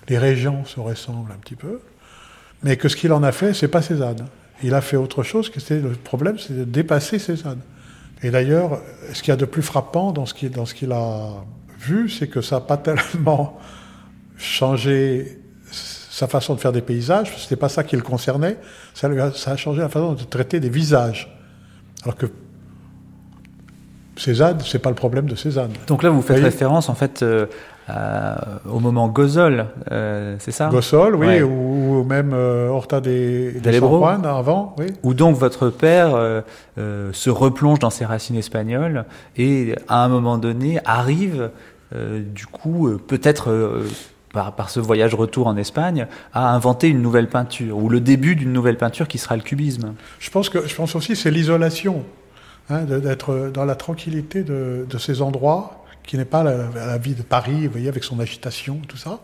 les 0.08 0.18
régions 0.18 0.66
se 0.66 0.80
ressemblent 0.80 1.32
un 1.32 1.38
petit 1.38 1.56
peu, 1.56 1.82
mais 2.64 2.78
que 2.78 2.90
ce 2.90 2.96
qu'il 2.96 3.14
en 3.14 3.24
a 3.24 3.32
fait, 3.32 3.54
c'est 3.54 3.68
pas 3.68 3.82
Cézanne. 3.82 4.28
Il 4.64 4.74
a 4.74 4.82
fait 4.82 4.98
autre 4.98 5.24
chose, 5.24 5.50
que 5.50 5.60
le 5.74 5.92
problème, 5.92 6.38
c'est 6.38 6.58
de 6.58 6.64
dépasser 6.66 7.20
Cézanne. 7.20 7.62
Et 8.22 8.32
d'ailleurs, 8.32 8.82
ce 9.14 9.22
qu'il 9.22 9.30
y 9.30 9.32
a 9.32 9.38
de 9.38 9.46
plus 9.46 9.62
frappant 9.62 10.12
dans 10.12 10.26
ce 10.26 10.34
qu'il 10.34 10.92
a 10.92 11.30
vu, 11.80 12.10
c'est 12.10 12.28
que 12.28 12.42
ça 12.42 12.56
n'a 12.56 12.62
pas 12.62 12.78
tellement 12.78 13.58
changé 14.38 15.39
sa 16.20 16.28
façon 16.28 16.54
de 16.56 16.60
faire 16.60 16.72
des 16.74 16.82
paysages, 16.82 17.32
c'était 17.38 17.56
pas 17.56 17.70
ça 17.70 17.84
qui 17.84 17.96
le 17.96 18.02
concernait, 18.02 18.58
ça, 18.94 19.08
lui 19.08 19.22
a, 19.22 19.32
ça 19.32 19.52
a 19.52 19.56
changé 19.58 19.80
la 19.82 19.90
façon 19.90 20.14
de 20.14 20.24
traiter 20.24 20.60
des 20.60 20.70
visages. 20.70 21.34
Alors 22.04 22.16
que 22.18 22.26
Cézanne, 24.18 24.58
c'est 24.66 24.80
pas 24.80 24.90
le 24.90 24.96
problème 24.96 25.28
de 25.28 25.36
Cézanne. 25.36 25.72
Donc 25.88 26.04
là, 26.04 26.10
vous 26.10 26.22
faites 26.22 26.44
référence 26.44 26.90
en 26.90 26.94
fait 26.94 27.24
euh, 27.24 27.46
à- 27.88 28.60
au 28.70 28.80
moment 28.82 29.08
Gozol, 29.08 29.66
euh, 29.92 30.36
c'est 30.40 30.52
ça? 30.52 30.68
Gossol, 30.68 31.16
oui, 31.16 31.26
Ouais. 31.28 31.42
ou, 31.42 32.00
ou 32.00 32.04
même 32.04 32.32
euh, 32.34 32.68
Horta 32.68 33.00
des, 33.00 33.54
des. 33.54 33.80
San 33.80 33.90
Juan 33.90 34.26
avant, 34.26 34.76
oui. 34.78 34.88
Où 35.04 35.14
donc 35.14 35.38
votre 35.38 35.70
père 35.70 36.16
euh, 36.16 36.42
se 37.14 37.30
replonge 37.30 37.80
dans 37.80 37.90
ses 37.90 38.04
racines 38.04 38.36
espagnoles 38.36 39.06
et 39.38 39.74
à 39.88 40.04
un 40.04 40.10
moment 40.10 40.38
donné 40.38 40.80
arrive, 40.84 41.50
du 41.96 42.46
coup, 42.46 42.90
peut-être 43.08 43.48
par, 44.34 44.56
par 44.56 44.70
ce 44.70 44.80
voyage 44.80 45.16
retour 45.16 45.48
en 45.48 45.58
Espagne, 45.58 46.08
à 46.34 46.54
inventer 46.54 46.90
une 46.90 47.02
nouvelle 47.02 47.30
peinture 47.30 47.78
ou 47.78 47.90
le 47.90 48.00
début 48.00 48.36
d'une 48.36 48.54
nouvelle 48.54 48.78
peinture 48.78 49.08
qui 49.08 49.18
sera 49.18 49.36
le 49.36 49.42
cubisme. 49.42 49.94
Je 50.20 50.30
pense 50.30 50.50
que 50.50 50.68
je 50.68 50.76
pense 50.76 50.96
aussi 50.96 51.16
c'est 51.16 51.32
l'isolation, 51.32 52.04
hein, 52.70 52.84
d'être 52.84 53.52
dans 53.54 53.66
la 53.66 53.76
tranquillité 53.76 54.44
de, 54.44 54.86
de 54.90 54.98
ces 54.98 55.22
endroits 55.22 55.84
qui 56.04 56.18
n'est 56.18 56.26
pas 56.26 56.44
la, 56.44 56.70
la 56.74 56.98
vie 56.98 57.14
de 57.14 57.22
Paris, 57.22 57.68
vous 57.68 57.72
voyez, 57.72 57.90
avec 57.90 58.04
son 58.04 58.20
agitation, 58.20 58.82
tout 58.88 58.98
ça. 58.98 59.20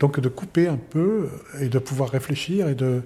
Donc 0.00 0.20
de 0.20 0.28
couper 0.28 0.68
un 0.68 0.76
peu 0.76 1.28
et 1.60 1.68
de 1.68 1.78
pouvoir 1.78 2.10
réfléchir 2.10 2.68
et 2.68 2.74
de 2.74 3.02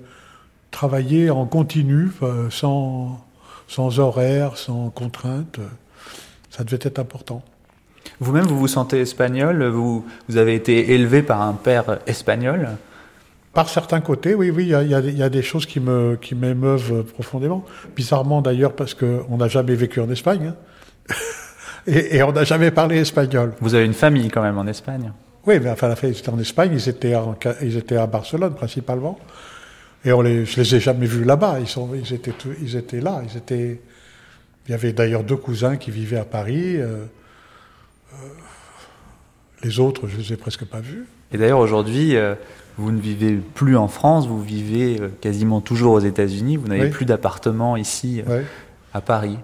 travailler 0.71 1.31
en 1.31 1.47
continu, 1.47 2.11
euh, 2.23 2.51
sans 2.51 3.25
sans 3.69 4.01
horaire, 4.01 4.59
sans 4.59 4.91
contrainte. 4.91 5.59
Ça 6.51 6.63
devait 6.65 6.81
être 6.83 6.99
important. 6.99 7.43
Vous-même, 8.23 8.45
vous 8.45 8.57
vous 8.59 8.69
sentez 8.69 9.01
espagnol 9.01 9.65
vous, 9.65 10.05
vous 10.29 10.37
avez 10.37 10.55
été 10.55 10.93
élevé 10.93 11.23
par 11.23 11.43
un 11.43 11.55
père 11.55 11.99
espagnol? 12.07 12.69
Par 13.53 13.69
certains 13.69 14.01
côtés, 14.01 14.37
oui, 14.37 14.51
oui, 14.51 14.69
il 14.69 14.89
y 14.89 14.95
y 14.95 15.19
y 15.19 15.23
a 15.23 15.29
des 15.29 15.43
choses 15.43 15.67
qui 15.67 15.81
me 15.81 16.17
qui 16.17 16.37
m'émeuvent 16.37 17.03
profondément. 17.03 17.65
Bizarrement 17.97 18.41
d'ailleurs 18.41 18.75
parce 18.75 18.95
qu'on 18.95 19.37
n'a 19.37 19.49
jamais 19.49 19.75
vécu 19.75 19.99
en 20.01 20.09
Espagne 20.09 20.53
hein. 21.11 21.15
et, 21.89 22.17
et 22.17 22.23
on 22.23 22.31
n'a 22.31 22.45
jamais 22.45 22.71
parlé 22.71 22.99
espagnol. 22.99 23.55
Vous 23.61 23.75
avez 23.75 23.85
une 23.85 23.93
famille 23.93 24.29
quand 24.29 24.43
même 24.43 24.57
en 24.57 24.69
Espagne? 24.69 25.13
Oui, 25.45 25.59
mais 25.61 25.71
enfin, 25.71 25.89
la 25.89 25.97
ils 26.05 26.17
étaient 26.17 26.31
en 26.31 26.39
Espagne, 26.39 26.71
ils 26.75 26.89
étaient, 26.89 27.17
en, 27.17 27.35
ils 27.61 27.77
étaient 27.77 27.97
à 27.97 28.07
Barcelone 28.07 28.55
principalement. 28.55 29.19
Et 30.05 30.13
on 30.13 30.23
les, 30.23 30.45
je 30.45 30.61
les 30.61 30.77
ai 30.77 30.81
jamais 30.81 31.07
vus 31.07 31.25
là-bas. 31.25 31.59
Ils, 31.59 31.67
sont, 31.67 31.91
ils, 31.93 32.15
étaient, 32.15 32.35
ils 32.63 32.77
étaient 32.77 33.01
là. 33.01 33.23
Ils 33.29 33.37
étaient, 33.37 33.81
il 34.67 34.71
y 34.71 34.75
avait 34.75 34.93
d'ailleurs 34.93 35.25
deux 35.25 35.37
cousins 35.37 35.77
qui 35.77 35.91
vivaient 35.91 36.21
à 36.21 36.25
Paris. 36.25 36.77
euh, 36.77 37.05
les 39.63 39.79
autres, 39.81 40.09
je 40.09 40.17
les 40.17 40.33
ai 40.33 40.37
presque 40.37 40.65
pas 40.65 40.81
vus. 40.81 41.07
Et 41.33 41.39
d'ailleurs, 41.39 41.61
aujourd'hui, 41.61 42.17
euh, 42.17 42.35
vous 42.79 42.91
ne 42.91 43.01
vivez 43.01 43.35
plus 43.37 43.77
en 43.77 43.89
France, 43.89 44.27
vous 44.27 44.43
vivez 44.43 45.01
euh, 45.01 45.09
quasiment 45.21 45.61
toujours 45.61 45.93
aux 45.95 46.01
États-Unis, 46.01 46.57
vous 46.57 46.69
n'avez 46.69 46.85
Oui. 46.85 46.91
plus 46.91 47.05
d'appartement 47.07 47.77
ici 47.77 48.23
euh, 48.29 48.43
à 48.93 49.01
Paris. 49.01 49.39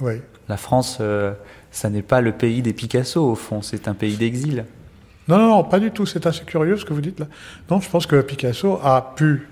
ouais. 0.00 0.22
La 0.48 0.56
France, 0.56 0.96
euh, 1.02 1.34
ça 1.70 1.90
n'est 1.90 2.00
pas 2.02 2.22
le 2.22 2.32
pays 2.32 2.62
des 2.62 2.72
Picasso, 2.72 3.22
au 3.22 3.34
fond, 3.34 3.60
c'est 3.60 3.86
un 3.86 3.92
pays 3.94 4.16
d'exil. 4.16 4.64
Non, 5.28 5.36
non, 5.36 5.48
non, 5.48 5.62
pas 5.64 5.78
du 5.78 5.90
tout. 5.90 6.06
C'est 6.06 6.24
assez 6.24 6.44
curieux 6.44 6.78
ce 6.78 6.86
que 6.86 6.94
vous 6.94 7.02
dites 7.02 7.20
là. 7.20 7.26
Non, 7.70 7.80
je 7.82 7.90
pense 7.90 8.06
que 8.06 8.18
Picasso 8.22 8.80
a 8.82 9.12
pu 9.14 9.46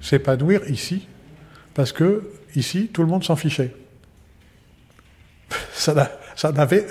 s'épanouir 0.00 0.68
ici 0.68 1.06
parce 1.74 1.92
que 1.92 2.28
ici, 2.56 2.90
tout 2.92 3.02
le 3.02 3.08
monde 3.08 3.22
s'en 3.22 3.36
fichait. 3.36 3.72
Ça 5.72 5.94
n'avait 6.52 6.86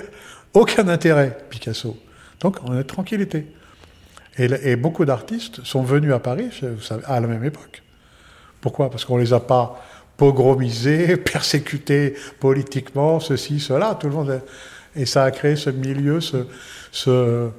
aucun 0.54 0.88
intérêt, 0.88 1.38
Picasso. 1.50 1.96
Donc, 2.40 2.58
on 2.64 2.78
est 2.78 2.84
tranquillité. 2.84 3.46
Et, 4.38 4.76
beaucoup 4.76 5.04
d'artistes 5.04 5.62
sont 5.64 5.82
venus 5.82 6.12
à 6.12 6.18
Paris 6.18 6.48
savez, 6.80 7.02
à 7.06 7.20
la 7.20 7.26
même 7.26 7.44
époque. 7.44 7.82
Pourquoi? 8.60 8.90
Parce 8.90 9.04
qu'on 9.04 9.18
les 9.18 9.32
a 9.32 9.40
pas 9.40 9.84
pogromisés, 10.16 11.16
persécutés 11.32 12.14
politiquement, 12.40 13.20
ceci, 13.20 13.60
cela. 13.60 13.96
Tout 14.00 14.08
le 14.08 14.14
monde. 14.14 14.40
Et 14.96 15.06
ça 15.06 15.24
a 15.24 15.30
créé 15.30 15.56
ce 15.56 15.70
milieu, 15.70 16.20
ce, 16.20 16.46
ce, 16.90 17.50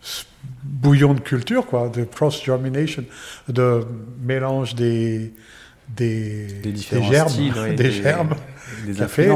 ce 0.00 0.24
bouillon 0.62 1.14
de 1.14 1.20
culture, 1.20 1.66
quoi, 1.66 1.88
de 1.88 2.04
cross-germination, 2.04 3.04
de 3.48 3.84
mélange 4.20 4.74
des, 4.74 5.32
des, 5.88 6.46
Des 6.62 6.72
différents 6.72 7.10
germes, 7.10 7.28
styles, 7.28 7.54
des, 7.76 7.90
germes, 7.90 8.34
des 8.84 9.02
a 9.02 9.08
fait 9.08 9.30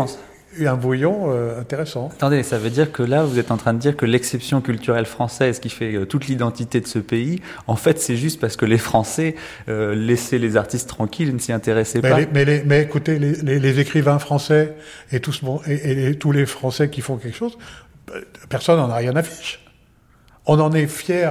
influences. 0.53 0.69
un 0.73 0.77
bouillon 0.77 1.33
euh, 1.33 1.61
intéressant. 1.61 2.09
Attendez, 2.13 2.43
ça 2.43 2.59
veut 2.59 2.71
dire 2.71 2.93
que 2.93 3.03
là, 3.03 3.25
vous 3.25 3.39
êtes 3.39 3.51
en 3.51 3.57
train 3.57 3.73
de 3.75 3.79
dire 3.79 3.97
que 3.97 4.05
l'exception 4.07 4.61
culturelle 4.61 5.07
française 5.07 5.61
qui 5.61 5.69
fait 5.71 5.95
euh, 5.95 6.05
toute 6.07 6.27
l'identité 6.27 6.81
de 6.81 6.87
ce 6.87 6.99
pays, 6.99 7.41
en 7.67 7.77
fait, 7.77 7.99
c'est 8.01 8.17
juste 8.17 8.41
parce 8.41 8.57
que 8.57 8.67
les 8.67 8.79
Français 8.79 9.35
euh, 9.69 9.95
laissaient 9.95 10.39
les 10.39 10.57
artistes 10.57 10.89
tranquilles 10.89 11.29
et 11.29 11.33
ne 11.33 11.39
s'y 11.39 11.53
intéressaient 11.53 12.01
Mais, 12.03 12.11
pas. 12.11 12.19
les- 12.21 12.29
mais, 12.33 12.45
les- 12.45 12.63
mais 12.65 12.83
écoutez, 12.83 13.19
les, 13.19 13.81
écrivains 13.81 14.19
français 14.19 14.75
et, 15.13 15.21
tous, 15.21 15.41
et, 15.67 15.73
et 15.91 15.95
les- 15.95 16.19
tous 16.19 16.33
les 16.33 16.47
Français 16.47 16.91
qui 16.91 17.01
font 17.01 17.17
quelque 17.17 17.37
chose, 17.37 17.57
personne 18.49 18.79
n'en 18.79 18.91
a 18.91 18.97
rien 18.97 19.15
à 19.17 19.23
fiche. 19.23 19.65
On 20.47 20.59
en 20.59 20.73
est 20.73 20.87
fiers 20.87 21.31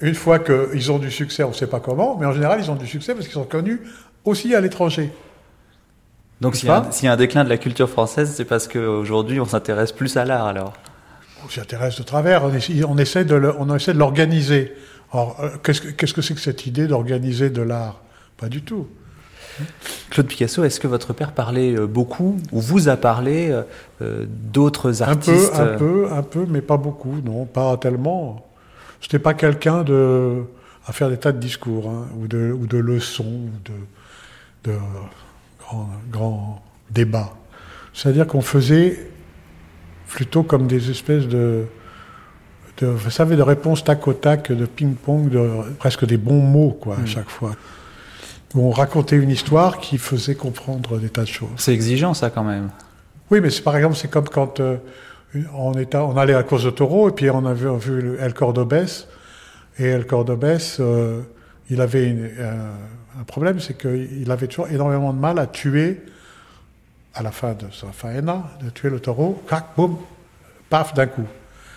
une 0.00 0.14
fois 0.14 0.38
qu'ils 0.38 0.92
ont 0.92 0.98
du 0.98 1.10
succès, 1.10 1.42
on 1.44 1.48
ne 1.48 1.54
sait 1.54 1.66
pas 1.66 1.80
comment, 1.80 2.16
mais 2.18 2.26
en 2.26 2.32
général, 2.32 2.60
ils 2.60 2.70
ont 2.70 2.74
du 2.76 2.86
succès 2.86 3.14
parce 3.14 3.26
qu'ils 3.26 3.34
sont 3.34 3.44
connus 3.44 3.80
aussi 4.24 4.54
à 4.54 4.60
l'étranger. 4.60 5.10
Donc 6.40 6.56
s'il 6.56 6.68
y, 6.68 6.72
a 6.72 6.78
un- 6.78 6.90
s'il 6.90 7.06
y 7.06 7.08
a 7.08 7.12
un 7.12 7.16
déclin 7.16 7.44
de 7.44 7.48
la 7.48 7.58
culture 7.58 7.88
française, 7.88 8.32
c'est 8.36 8.44
parce 8.44 8.68
qu'aujourd'hui 8.68 9.40
on 9.40 9.44
s'intéresse 9.46 9.92
plus 9.92 10.16
à 10.16 10.24
l'art 10.24 10.46
alors. 10.46 10.74
On 11.44 11.48
s'y 11.48 11.60
intéresse 11.60 11.96
de 11.98 12.02
travers, 12.02 12.44
on 12.44 12.52
essaie, 12.52 12.82
on 12.84 12.96
essaie 12.98 13.24
de 13.24 13.34
l'organiser. 13.92 14.72
Alors, 15.12 15.36
euh, 15.40 15.50
qu'est-ce 15.62 15.80
que 15.80 15.88
qu'est-ce 15.88 16.14
que 16.14 16.22
c'est 16.22 16.34
que 16.34 16.40
cette 16.40 16.66
idée 16.66 16.86
d'organiser 16.86 17.50
de 17.50 17.62
l'art? 17.62 18.00
Pas 18.36 18.48
du 18.48 18.62
tout. 18.62 18.88
Claude 20.10 20.26
Picasso, 20.26 20.64
est-ce 20.64 20.80
que 20.80 20.88
votre 20.88 21.12
père 21.12 21.30
parlait 21.32 21.76
euh, 21.76 21.86
beaucoup 21.86 22.38
ou 22.50 22.60
vous 22.60 22.88
a 22.88 22.96
parlé 22.96 23.54
euh, 24.02 24.24
d'autres 24.28 25.02
Un 25.04 25.08
artistes 25.10 25.52
peu, 25.54 25.60
un 25.62 25.76
peu, 25.76 26.08
un 26.12 26.22
peu, 26.22 26.46
mais 26.48 26.60
pas 26.60 26.76
beaucoup, 26.76 27.20
non, 27.24 27.44
pas 27.44 27.76
tellement. 27.76 28.44
C'était 29.00 29.20
pas 29.20 29.34
quelqu'un 29.34 29.84
de 29.84 30.42
à 30.86 30.92
faire 30.92 31.08
des 31.08 31.16
tas 31.18 31.30
de 31.32 31.38
discours 31.38 31.88
hein, 31.88 32.06
ou 32.18 32.26
de 32.26 32.50
ou 32.52 32.66
de 32.66 32.78
leçons 32.78 33.24
ou 33.24 33.50
de 33.64 34.72
de 34.72 34.78
grands 35.66 35.90
grands 36.10 36.62
débats. 36.90 37.34
C'est-à-dire 37.92 38.26
qu'on 38.26 38.42
faisait 38.42 39.08
plutôt 40.08 40.42
comme 40.42 40.66
des 40.66 40.90
espèces 40.90 41.26
de 41.26 41.66
de, 42.78 42.86
vous 42.86 43.10
savez, 43.10 43.36
de 43.36 43.42
réponses 43.42 43.84
tac 43.84 44.06
au 44.08 44.12
tac, 44.12 44.50
de 44.50 44.66
ping-pong, 44.66 45.28
de 45.28 45.48
presque 45.78 46.04
des 46.04 46.16
bons 46.16 46.40
mots, 46.40 46.76
quoi, 46.80 46.96
à 47.02 47.06
chaque 47.06 47.28
fois. 47.28 47.52
Où 48.54 48.68
on 48.68 48.70
racontait 48.70 49.16
une 49.16 49.30
histoire 49.30 49.78
qui 49.78 49.98
faisait 49.98 50.34
comprendre 50.34 50.98
des 50.98 51.08
tas 51.08 51.22
de 51.22 51.28
choses. 51.28 51.50
C'est 51.56 51.72
exigeant 51.72 52.14
ça 52.14 52.30
quand 52.30 52.44
même. 52.44 52.70
Oui, 53.30 53.40
mais 53.40 53.48
par 53.64 53.76
exemple, 53.76 53.96
c'est 53.96 54.10
comme 54.10 54.28
quand 54.28 54.60
euh, 54.60 54.76
on, 55.54 55.72
était, 55.74 55.96
on 55.96 56.16
allait 56.16 56.34
à 56.34 56.38
la 56.38 56.42
course 56.42 56.64
de 56.64 56.70
taureau 56.70 57.08
et 57.08 57.12
puis 57.12 57.30
on 57.30 57.44
a 57.46 57.54
vu, 57.54 57.68
on 57.68 57.76
a 57.76 57.78
vu 57.78 58.16
El 58.18 58.34
Cordobès. 58.34 59.08
Et 59.78 59.86
El 59.86 60.06
Cordobès, 60.06 60.76
euh, 60.78 61.22
il 61.70 61.80
avait 61.80 62.08
une- 62.08 62.30
un, 63.18 63.24
problème, 63.24 63.60
c'est 63.60 63.76
qu'il 63.78 64.30
avait 64.30 64.46
toujours 64.46 64.68
énormément 64.68 65.12
de 65.12 65.18
mal 65.18 65.38
à 65.38 65.46
tuer, 65.46 66.02
à 67.14 67.22
la 67.22 67.30
fin 67.30 67.52
de 67.52 67.66
sa 67.72 67.88
faena, 67.92 68.44
de 68.62 68.70
tuer 68.70 68.90
le 68.90 69.00
taureau, 69.00 69.42
crac, 69.46 69.66
boum, 69.76 69.96
paf, 70.68 70.94
d'un 70.94 71.06
coup. 71.06 71.26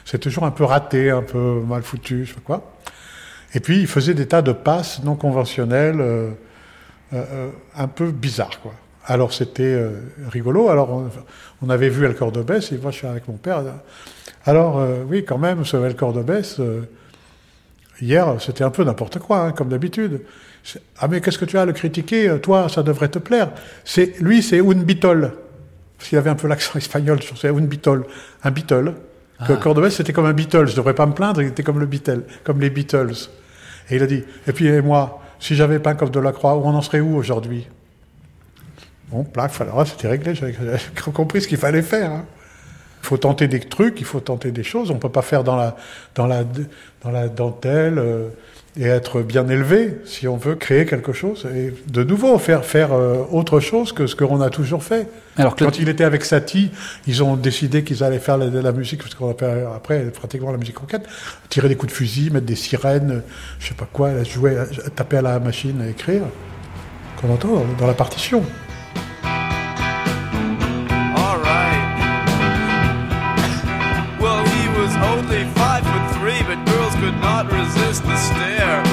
C'est 0.06 0.18
toujours 0.20 0.46
un 0.46 0.52
peu 0.52 0.64
raté, 0.64 1.12
un 1.12 1.22
peu 1.22 1.62
mal 1.62 1.84
foutu, 1.84 2.26
je 2.26 2.34
sais 2.34 2.40
quoi. 2.42 2.74
Et 3.54 3.60
puis, 3.60 3.80
il 3.80 3.88
faisait 3.88 4.14
des 4.14 4.28
tas 4.28 4.42
de 4.42 4.52
passes 4.52 5.04
non 5.04 5.16
conventionnelles, 5.16 6.02
euh, 6.02 6.32
euh, 7.14 7.24
euh, 7.32 7.50
un 7.76 7.88
peu 7.88 8.12
bizarres, 8.12 8.60
quoi. 8.62 8.74
Alors, 9.06 9.32
c'était 9.32 9.64
euh, 9.64 9.92
rigolo. 10.30 10.70
Alors, 10.70 10.90
on, 10.92 11.10
on 11.62 11.70
avait 11.70 11.90
vu 11.90 12.06
El 12.06 12.16
Cordobès, 12.16 12.72
et 12.74 12.78
moi, 12.78 12.92
je 12.92 12.98
suis 12.98 13.08
avec 13.08 13.28
mon 13.28 13.38
père. 13.38 13.64
Alors, 14.46 14.80
euh, 14.80 15.04
oui, 15.08 15.24
quand 15.24 15.38
même, 15.38 15.64
ce 15.66 15.78
El 15.78 15.96
Cordobès, 15.96 16.60
euh, 16.60 16.82
hier, 18.02 18.36
c'était 18.40 18.64
un 18.64 18.70
peu 18.70 18.84
n'importe 18.84 19.20
quoi, 19.20 19.42
hein, 19.42 19.52
comme 19.52 19.70
d'habitude. 19.70 20.22
Ah, 21.00 21.08
mais 21.08 21.22
qu'est-ce 21.22 21.38
que 21.38 21.46
tu 21.46 21.58
as 21.58 21.62
à 21.62 21.66
le 21.66 21.74
critiquer 21.74 22.30
euh, 22.30 22.38
Toi, 22.40 22.68
ça 22.70 22.84
devrait 22.84 23.08
te 23.08 23.20
plaire. 23.20 23.52
C'est 23.86 24.20
Lui, 24.20 24.44
c'est 24.44 24.60
un 24.60 24.74
Beatle. 24.74 25.32
Parce 25.98 26.10
qu'il 26.10 26.18
avait 26.18 26.30
un 26.30 26.36
peu 26.36 26.48
l'accent 26.48 26.78
espagnol 26.78 27.22
sur 27.22 27.36
un 27.46 27.62
Beatle. 27.62 28.04
Un 28.44 28.52
Beatle. 28.52 28.94
Que 29.48 29.54
Cordobès, 29.54 29.92
c'était 29.96 30.14
comme 30.14 30.26
un 30.26 30.34
Beatle. 30.34 30.66
Je 30.66 30.76
devrais 30.76 30.96
pas 30.96 31.06
me 31.06 31.14
plaindre, 31.14 31.42
il 31.44 31.50
était 31.50 31.62
comme 31.62 31.80
le 31.80 31.86
Beatle, 31.86 32.24
comme 32.44 32.60
les 32.60 32.72
Beatles. 32.72 33.30
Et 33.90 33.98
il 33.98 34.04
a 34.04 34.08
dit, 34.08 34.24
et 34.48 34.52
puis 34.52 34.66
et 34.66 34.82
moi, 34.82 35.22
si 35.40 35.56
j'avais 35.56 35.80
peint 35.80 35.94
comme 35.94 36.10
Delacroix, 36.10 36.58
on 36.58 36.74
en 36.74 36.82
serait 36.82 37.00
où 37.00 37.16
aujourd'hui? 37.16 37.68
Bon, 39.10 39.24
plaf, 39.24 39.62
alors 39.62 39.86
c'était 39.88 40.08
réglé, 40.08 40.34
j'avais 40.36 40.54
j'avais 40.54 40.80
compris 41.14 41.42
ce 41.42 41.48
qu'il 41.48 41.60
fallait 41.60 41.84
faire. 41.84 42.12
hein. 42.12 42.26
Il 43.08 43.12
faut 43.12 43.18
tenter 43.18 43.48
des 43.48 43.62
trucs, 43.62 44.02
il 44.02 44.06
faut 44.06 44.20
tenter 44.20 44.52
des 44.52 44.64
choses. 44.64 44.92
On 44.92 44.96
ne 44.96 45.00
peut 45.00 45.08
pas 45.08 45.22
faire 45.22 45.46
dans 45.46 45.56
la, 45.56 45.78
dans 46.14 46.28
la, 46.28 46.44
dans 47.06 47.10
la 47.10 47.30
dentelle 47.30 48.00
euh, 48.00 48.28
et 48.78 48.84
être 48.84 49.22
bien 49.22 49.48
élevé 49.48 49.96
si 50.04 50.28
on 50.28 50.36
veut 50.36 50.56
créer 50.56 50.86
quelque 50.86 51.14
chose. 51.14 51.48
Et 51.56 51.74
de 51.90 52.04
nouveau, 52.04 52.38
faire, 52.38 52.66
faire 52.66 52.92
euh, 52.92 53.24
autre 53.32 53.62
chose 53.62 53.94
que 53.94 54.08
ce 54.08 54.16
qu'on 54.18 54.42
a 54.42 54.50
toujours 54.50 54.84
fait. 54.84 55.08
Alors 55.38 55.56
Claude, 55.56 55.72
Quand 55.72 55.80
il 55.80 55.88
était 55.88 56.04
avec 56.04 56.26
Satie, 56.26 56.70
ils 57.08 57.24
ont 57.24 57.38
décidé 57.38 57.86
qu'ils 57.86 58.04
allaient 58.04 58.20
faire 58.20 58.38
la, 58.38 58.48
la 58.48 58.72
musique, 58.74 59.02
parce 59.04 59.16
qu'on 59.16 59.32
appelle 59.32 59.66
après 59.74 60.04
pratiquement 60.12 60.52
la 60.52 60.58
musique 60.58 60.78
roquette, 60.78 61.08
tirer 61.48 61.70
des 61.70 61.78
coups 61.78 61.94
de 61.94 61.98
fusil, 61.98 62.30
mettre 62.30 62.46
des 62.46 62.58
sirènes, 62.58 63.24
je 63.60 63.70
sais 63.70 63.74
pas 63.74 63.88
quoi, 63.90 64.22
jouer, 64.26 64.58
taper 64.98 65.20
à 65.20 65.22
la 65.22 65.40
machine 65.40 65.82
à 65.82 65.88
écrire, 65.88 66.24
qu'on 67.22 67.34
entend 67.34 67.64
dans 67.80 67.88
la 67.88 67.94
partition. 67.94 68.44
Could 77.08 77.22
not 77.22 77.50
resist 77.50 78.04
the 78.04 78.18
stare. 78.18 78.84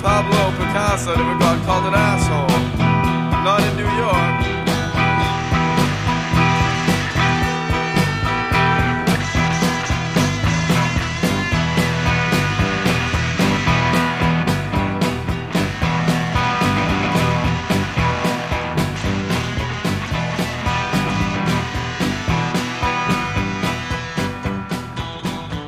Pablo 0.00 0.50
Picasso 0.56 1.14
never 1.14 1.38
got 1.38 1.62
called 1.66 1.84
an 1.84 1.94
asshole. 1.94 2.58
Not 3.44 3.60
in 3.60 3.76
New 3.76 3.90
York. 4.02 4.43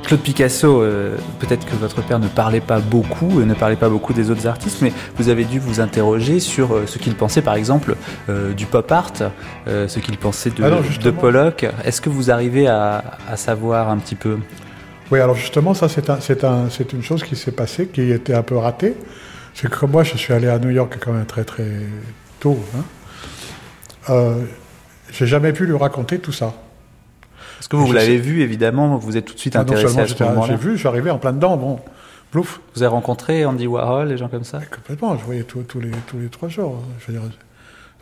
Claude 0.07 0.21
Picasso, 0.21 0.83
euh, 0.83 1.17
peut-être 1.41 1.67
que 1.67 1.75
votre 1.75 2.01
père 2.01 2.21
ne 2.21 2.29
parlait 2.29 2.61
pas 2.61 2.79
beaucoup, 2.79 3.41
euh, 3.41 3.45
ne 3.45 3.55
parlait 3.55 3.75
pas 3.75 3.89
beaucoup 3.89 4.13
des 4.13 4.31
autres 4.31 4.47
artistes, 4.47 4.81
mais 4.81 4.93
vous 5.17 5.29
avez 5.29 5.45
dû 5.45 5.59
vous 5.59 5.81
interroger 5.81 6.39
sur 6.39 6.77
euh, 6.77 6.87
ce 6.87 6.99
qu'il 6.99 7.17
pensait, 7.17 7.43
par 7.43 7.57
exemple, 7.57 7.97
du 8.57 8.67
pop 8.67 8.91
art, 8.93 9.13
ce 9.67 9.99
qu'il 9.99 10.17
pensait 10.17 10.51
de, 10.51 10.63
Ah 10.63 10.71
de. 11.03 11.11
Pollock. 11.11 11.67
Est-ce 11.85 12.01
que 12.01 12.09
vous 12.09 12.31
arrivez 12.31 12.69
à, 12.69 13.19
à 13.29 13.37
savoir 13.37 13.91
un 13.91 13.99
petit 13.99 14.15
peu? 14.15 14.39
Oui, 15.11 15.19
alors 15.19 15.35
justement, 15.35 15.75
ça, 15.75 15.89
c'est 15.89 16.09
un, 16.09 16.21
c'est 16.21 16.45
un, 16.45 16.71
c'est 16.71 16.93
une 16.93 17.03
chose 17.03 17.25
qui 17.25 17.35
s'est 17.35 17.51
passée, 17.51 17.89
qui 17.89 18.13
était 18.13 18.35
un 18.35 18.43
peu 18.43 18.57
ratée. 18.57 18.95
C'est 19.55 19.69
que 19.69 19.77
comme 19.77 19.91
moi, 19.91 20.05
je 20.05 20.17
suis 20.17 20.33
allé 20.33 20.47
à 20.47 20.61
New 20.61 20.71
York 20.71 20.99
quand 21.05 21.13
même 21.13 21.27
très, 21.27 21.43
très 21.43 21.67
tôt. 22.39 22.59
Hein. 24.09 24.35
J'ai 25.13 25.27
jamais 25.27 25.53
pu 25.53 25.67
lui 25.67 25.77
raconter 25.77 26.21
tout 26.21 26.33
ça. 26.33 26.55
Parce 27.57 27.69
que 27.69 27.77
vous, 27.77 27.93
l'avez 27.93 28.19
vu, 28.19 28.43
évidemment, 28.43 28.97
vous 28.97 29.17
êtes 29.17 29.25
tout 29.25 29.35
de 29.35 29.39
suite 29.39 29.57
Ah, 29.57 29.61
non 29.61 29.73
intéressé 29.73 29.89
seulement 29.89 30.03
à 30.03 30.09
ce 30.09 30.25
moment-là. 30.25 30.47
j'ai 30.49 30.57
vu, 30.57 30.73
je 30.73 30.79
suis 30.79 30.89
arrivé 30.89 31.11
en 31.11 31.19
plein 31.19 31.33
dedans, 31.33 31.57
bon, 31.57 31.81
plouf, 32.31 32.61
Vous 32.75 32.83
avez 32.83 32.91
rencontré 32.91 33.45
Andy 33.45 33.67
Warhol, 33.67 34.09
les 34.09 34.17
gens 34.17 34.29
comme 34.29 34.45
ça 34.45 34.61
complètement, 34.65 35.17
je 35.17 35.25
voyais 35.25 35.43
tous 35.43 35.61
les, 35.81 35.91
tous 36.07 36.19
les 36.19 36.29
trois 36.29 36.49
jours. 36.49 36.83
Je 37.01 37.13
veux 37.13 37.19
dire, 37.19 37.29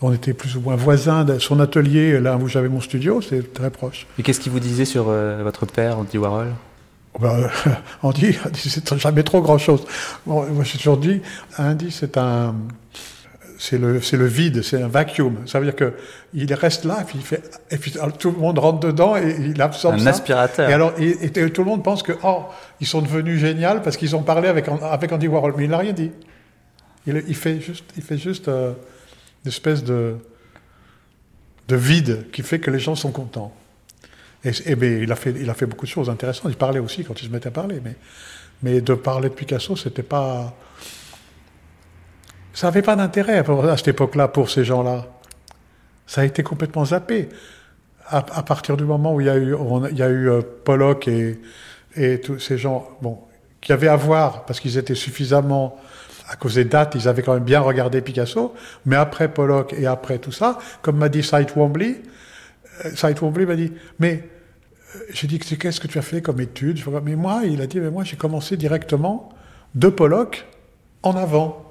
on 0.00 0.12
était 0.12 0.34
plus 0.34 0.56
ou 0.56 0.60
moins 0.60 0.76
voisins 0.76 1.24
de 1.24 1.38
son 1.38 1.60
atelier, 1.60 2.20
là 2.20 2.36
où 2.36 2.48
j'avais 2.48 2.68
mon 2.68 2.80
studio, 2.80 3.20
c'était 3.20 3.42
très 3.42 3.70
proche. 3.70 4.06
Et 4.18 4.22
qu'est-ce 4.22 4.40
qu'il 4.40 4.52
vous 4.52 4.60
disait 4.60 4.84
sur 4.84 5.06
euh, 5.08 5.40
votre 5.42 5.66
père, 5.66 5.98
Andy 5.98 6.18
Warhol? 6.18 6.48
Ben, 7.20 7.48
on 8.02 8.10
dit, 8.10 8.36
on 8.44 8.50
dit, 8.50 8.70
c'est 8.70 8.98
jamais 8.98 9.22
trop 9.22 9.40
grand 9.40 9.58
chose. 9.58 9.84
Bon, 10.26 10.44
moi, 10.46 10.64
j'ai 10.64 10.78
toujours 10.78 10.96
dit, 10.96 11.20
Andy, 11.58 11.90
c'est 11.90 12.18
un, 12.18 12.54
c'est 13.64 13.78
le, 13.78 14.02
c'est 14.02 14.18
le 14.18 14.26
vide, 14.26 14.62
c'est 14.62 14.82
un 14.82 14.88
vacuum. 14.88 15.38
Ça 15.46 15.58
veut 15.58 15.64
dire 15.64 15.74
que 15.74 15.94
il 16.34 16.52
reste 16.52 16.84
là, 16.84 16.98
et 17.00 17.04
puis 17.04 17.16
il 17.18 17.24
fait, 17.24 17.42
et 17.70 17.78
puis 17.78 17.94
tout 18.18 18.30
le 18.30 18.36
monde 18.36 18.58
rentre 18.58 18.80
dedans 18.80 19.16
et 19.16 19.36
il 19.40 19.62
absorbe 19.62 19.94
Un 19.94 20.00
ça. 20.00 20.10
aspirateur. 20.10 20.68
Et 20.68 20.72
alors, 20.74 20.92
et, 20.98 21.16
et 21.24 21.50
tout 21.50 21.62
le 21.62 21.70
monde 21.70 21.82
pense 21.82 22.02
que, 22.02 22.12
oh, 22.24 22.44
ils 22.82 22.86
sont 22.86 23.00
devenus 23.00 23.40
géniaux 23.40 23.80
parce 23.82 23.96
qu'ils 23.96 24.14
ont 24.14 24.22
parlé 24.22 24.48
avec, 24.48 24.66
avec 24.68 25.10
Andy 25.12 25.28
Warhol, 25.28 25.54
mais 25.56 25.64
il 25.64 25.70
n'a 25.70 25.78
rien 25.78 25.94
dit. 25.94 26.10
Il, 27.06 27.24
il 27.26 27.34
fait 27.34 27.58
juste, 27.58 27.86
il 27.96 28.02
fait 28.02 28.18
juste 28.18 28.48
euh, 28.48 28.72
une 29.44 29.48
espèce 29.48 29.82
de, 29.82 30.16
de 31.68 31.76
vide 31.76 32.26
qui 32.32 32.42
fait 32.42 32.58
que 32.58 32.70
les 32.70 32.78
gens 32.78 32.96
sont 32.96 33.12
contents. 33.12 33.54
Et, 34.44 34.50
et 34.66 34.76
ben, 34.76 35.02
il, 35.02 35.10
a 35.10 35.16
fait, 35.16 35.32
il 35.40 35.48
a 35.48 35.54
fait 35.54 35.64
beaucoup 35.64 35.86
de 35.86 35.90
choses 35.90 36.10
intéressantes. 36.10 36.50
Il 36.52 36.56
parlait 36.56 36.80
aussi 36.80 37.02
quand 37.02 37.18
il 37.22 37.28
se 37.28 37.32
mettait 37.32 37.48
à 37.48 37.52
parler. 37.52 37.80
Mais, 37.82 37.96
mais 38.62 38.82
de 38.82 38.92
parler 38.92 39.30
de 39.30 39.34
Picasso, 39.34 39.74
c'était 39.74 40.02
pas. 40.02 40.54
Ça 42.54 42.68
n'avait 42.68 42.82
pas 42.82 42.94
d'intérêt 42.94 43.38
à 43.38 43.76
cette 43.76 43.88
époque-là 43.88 44.28
pour 44.28 44.48
ces 44.48 44.64
gens-là. 44.64 45.06
Ça 46.06 46.20
a 46.20 46.24
été 46.24 46.44
complètement 46.44 46.84
zappé. 46.84 47.28
À, 48.06 48.42
partir 48.42 48.76
du 48.76 48.84
moment 48.84 49.14
où 49.14 49.20
il 49.20 49.26
y 49.26 49.30
a 49.30 49.36
eu, 49.36 49.56
il 49.90 49.98
y 49.98 50.02
a 50.02 50.08
eu 50.08 50.28
euh, 50.28 50.40
Pollock 50.64 51.08
et, 51.08 51.40
tous 52.20 52.38
ces 52.38 52.58
gens 52.58 52.86
bon, 53.00 53.18
qui 53.60 53.72
avaient 53.72 53.88
à 53.88 53.96
voir, 53.96 54.44
parce 54.44 54.60
qu'ils 54.60 54.78
étaient 54.78 54.94
suffisamment. 54.94 55.78
À 56.28 56.36
cause 56.36 56.54
des 56.54 56.64
dates, 56.64 56.94
ils 56.94 57.08
avaient 57.08 57.22
quand 57.22 57.34
même 57.34 57.44
bien 57.44 57.60
regardé 57.60 58.00
Picasso. 58.00 58.54
Mais 58.86 58.96
après 58.96 59.28
Pollock 59.28 59.74
et 59.76 59.86
après 59.86 60.18
tout 60.18 60.32
ça, 60.32 60.58
comme 60.82 60.98
m'a 60.98 61.08
dit 61.08 61.22
Sight 61.22 61.56
Wombly, 61.56 61.96
euh, 62.84 62.90
Sight 62.94 63.20
Wombly 63.20 63.46
m'a 63.46 63.56
dit 63.56 63.72
Mais 63.98 64.28
euh, 64.94 64.98
j'ai 65.12 65.26
dit 65.26 65.38
qu'est-ce 65.38 65.80
que 65.80 65.88
tu 65.88 65.98
as 65.98 66.02
fait 66.02 66.22
comme 66.22 66.40
étude? 66.40 66.78
Mais 67.02 67.16
moi, 67.16 67.42
il 67.44 67.60
a 67.62 67.66
dit 67.66 67.80
Mais 67.80 67.90
moi, 67.90 68.04
j'ai 68.04 68.16
commencé 68.16 68.56
directement 68.56 69.30
de 69.74 69.88
Pollock 69.88 70.46
en 71.02 71.16
avant. 71.16 71.63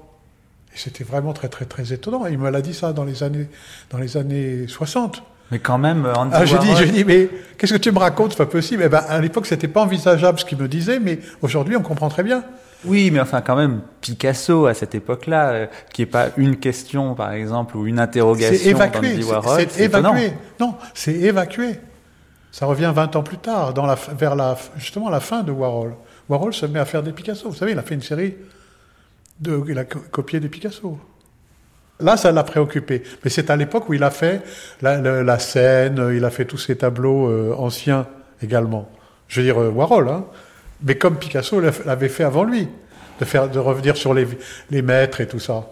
Et 0.74 0.78
c'était 0.78 1.04
vraiment 1.04 1.32
très, 1.32 1.48
très, 1.48 1.64
très 1.64 1.92
étonnant. 1.92 2.26
Il 2.26 2.38
me 2.38 2.50
l'a 2.50 2.60
dit 2.62 2.74
ça 2.74 2.92
dans 2.92 3.04
les 3.04 3.22
années, 3.22 3.48
dans 3.90 3.98
les 3.98 4.16
années 4.16 4.66
60. 4.66 5.22
Mais 5.50 5.58
quand 5.58 5.78
même, 5.78 6.06
Andy 6.16 6.32
Ah, 6.34 6.44
j'ai 6.44 6.58
dit, 6.58 6.74
j'ai 6.76 6.86
dit, 6.86 7.04
mais 7.04 7.28
qu'est-ce 7.58 7.74
que 7.74 7.78
tu 7.78 7.92
me 7.92 7.98
racontes? 7.98 8.32
C'est 8.32 8.38
pas 8.38 8.46
possible. 8.46 8.82
Eh 8.84 8.88
ben, 8.88 9.02
à 9.08 9.20
l'époque, 9.20 9.46
c'était 9.46 9.68
pas 9.68 9.82
envisageable 9.82 10.38
ce 10.40 10.44
qu'il 10.44 10.58
me 10.58 10.66
disait, 10.66 10.98
mais 10.98 11.18
aujourd'hui, 11.42 11.76
on 11.76 11.82
comprend 11.82 12.08
très 12.08 12.22
bien. 12.22 12.42
Oui, 12.86 13.10
mais 13.10 13.20
enfin 13.20 13.40
quand 13.40 13.56
même 13.56 13.80
Picasso 14.02 14.66
à 14.66 14.74
cette 14.74 14.94
époque-là, 14.94 15.48
euh, 15.50 15.66
qui 15.94 16.02
est 16.02 16.06
pas 16.06 16.26
une 16.36 16.56
question 16.56 17.14
par 17.14 17.32
exemple 17.32 17.78
ou 17.78 17.86
une 17.86 17.98
interrogation 17.98 18.68
évacué. 18.70 19.22
c'est- 19.22 19.30
Warhol. 19.30 19.66
C'est 19.70 19.84
évacué. 19.84 20.32
Non, 20.60 20.74
c'est 20.92 21.14
évacué. 21.14 21.80
Ça 22.52 22.66
revient 22.66 22.92
20 22.94 23.16
ans 23.16 23.22
plus 23.22 23.38
tard, 23.38 23.72
dans 23.72 23.86
la, 23.86 23.94
vers 24.18 24.36
la, 24.36 24.58
justement 24.76 25.08
la 25.08 25.20
fin 25.20 25.42
de 25.42 25.50
Warhol. 25.50 25.94
Warhol 26.28 26.52
se 26.52 26.66
met 26.66 26.78
à 26.78 26.84
faire 26.84 27.02
des 27.02 27.12
Picasso. 27.12 27.48
Vous 27.48 27.54
savez, 27.54 27.72
il 27.72 27.78
a 27.78 27.82
fait 27.82 27.94
une 27.94 28.02
série 28.02 28.34
de, 29.40 29.62
il 29.68 29.78
a 29.78 29.84
Picasso. 30.48 30.98
Là, 32.00 32.16
ça 32.16 32.32
l'a 32.32 32.42
préoccupé. 32.42 33.02
Mais 33.22 33.30
c'est 33.30 33.50
à 33.50 33.56
l'époque 33.56 33.88
où 33.88 33.94
il 33.94 34.02
a 34.02 34.10
fait 34.10 34.42
la, 34.82 35.38
scène, 35.38 35.98
euh, 36.00 36.16
il 36.16 36.24
a 36.24 36.30
fait 36.30 36.44
tous 36.44 36.58
ces 36.58 36.76
tableaux 36.76 37.28
euh, 37.28 37.54
anciens 37.56 38.06
également. 38.42 38.90
Je 39.28 39.40
veux 39.40 39.46
dire 39.46 39.60
euh, 39.60 39.70
Warhol, 39.70 40.08
hein. 40.08 40.24
Mais 40.82 40.96
comme 40.96 41.16
Picasso 41.16 41.60
l'a- 41.60 41.70
l'avait 41.86 42.08
fait 42.08 42.24
avant 42.24 42.44
lui, 42.44 42.68
de 43.20 43.24
faire, 43.24 43.48
de 43.48 43.58
revenir 43.58 43.96
sur 43.96 44.12
les, 44.12 44.26
les 44.70 44.82
maîtres 44.82 45.20
et 45.20 45.28
tout 45.28 45.38
ça. 45.38 45.66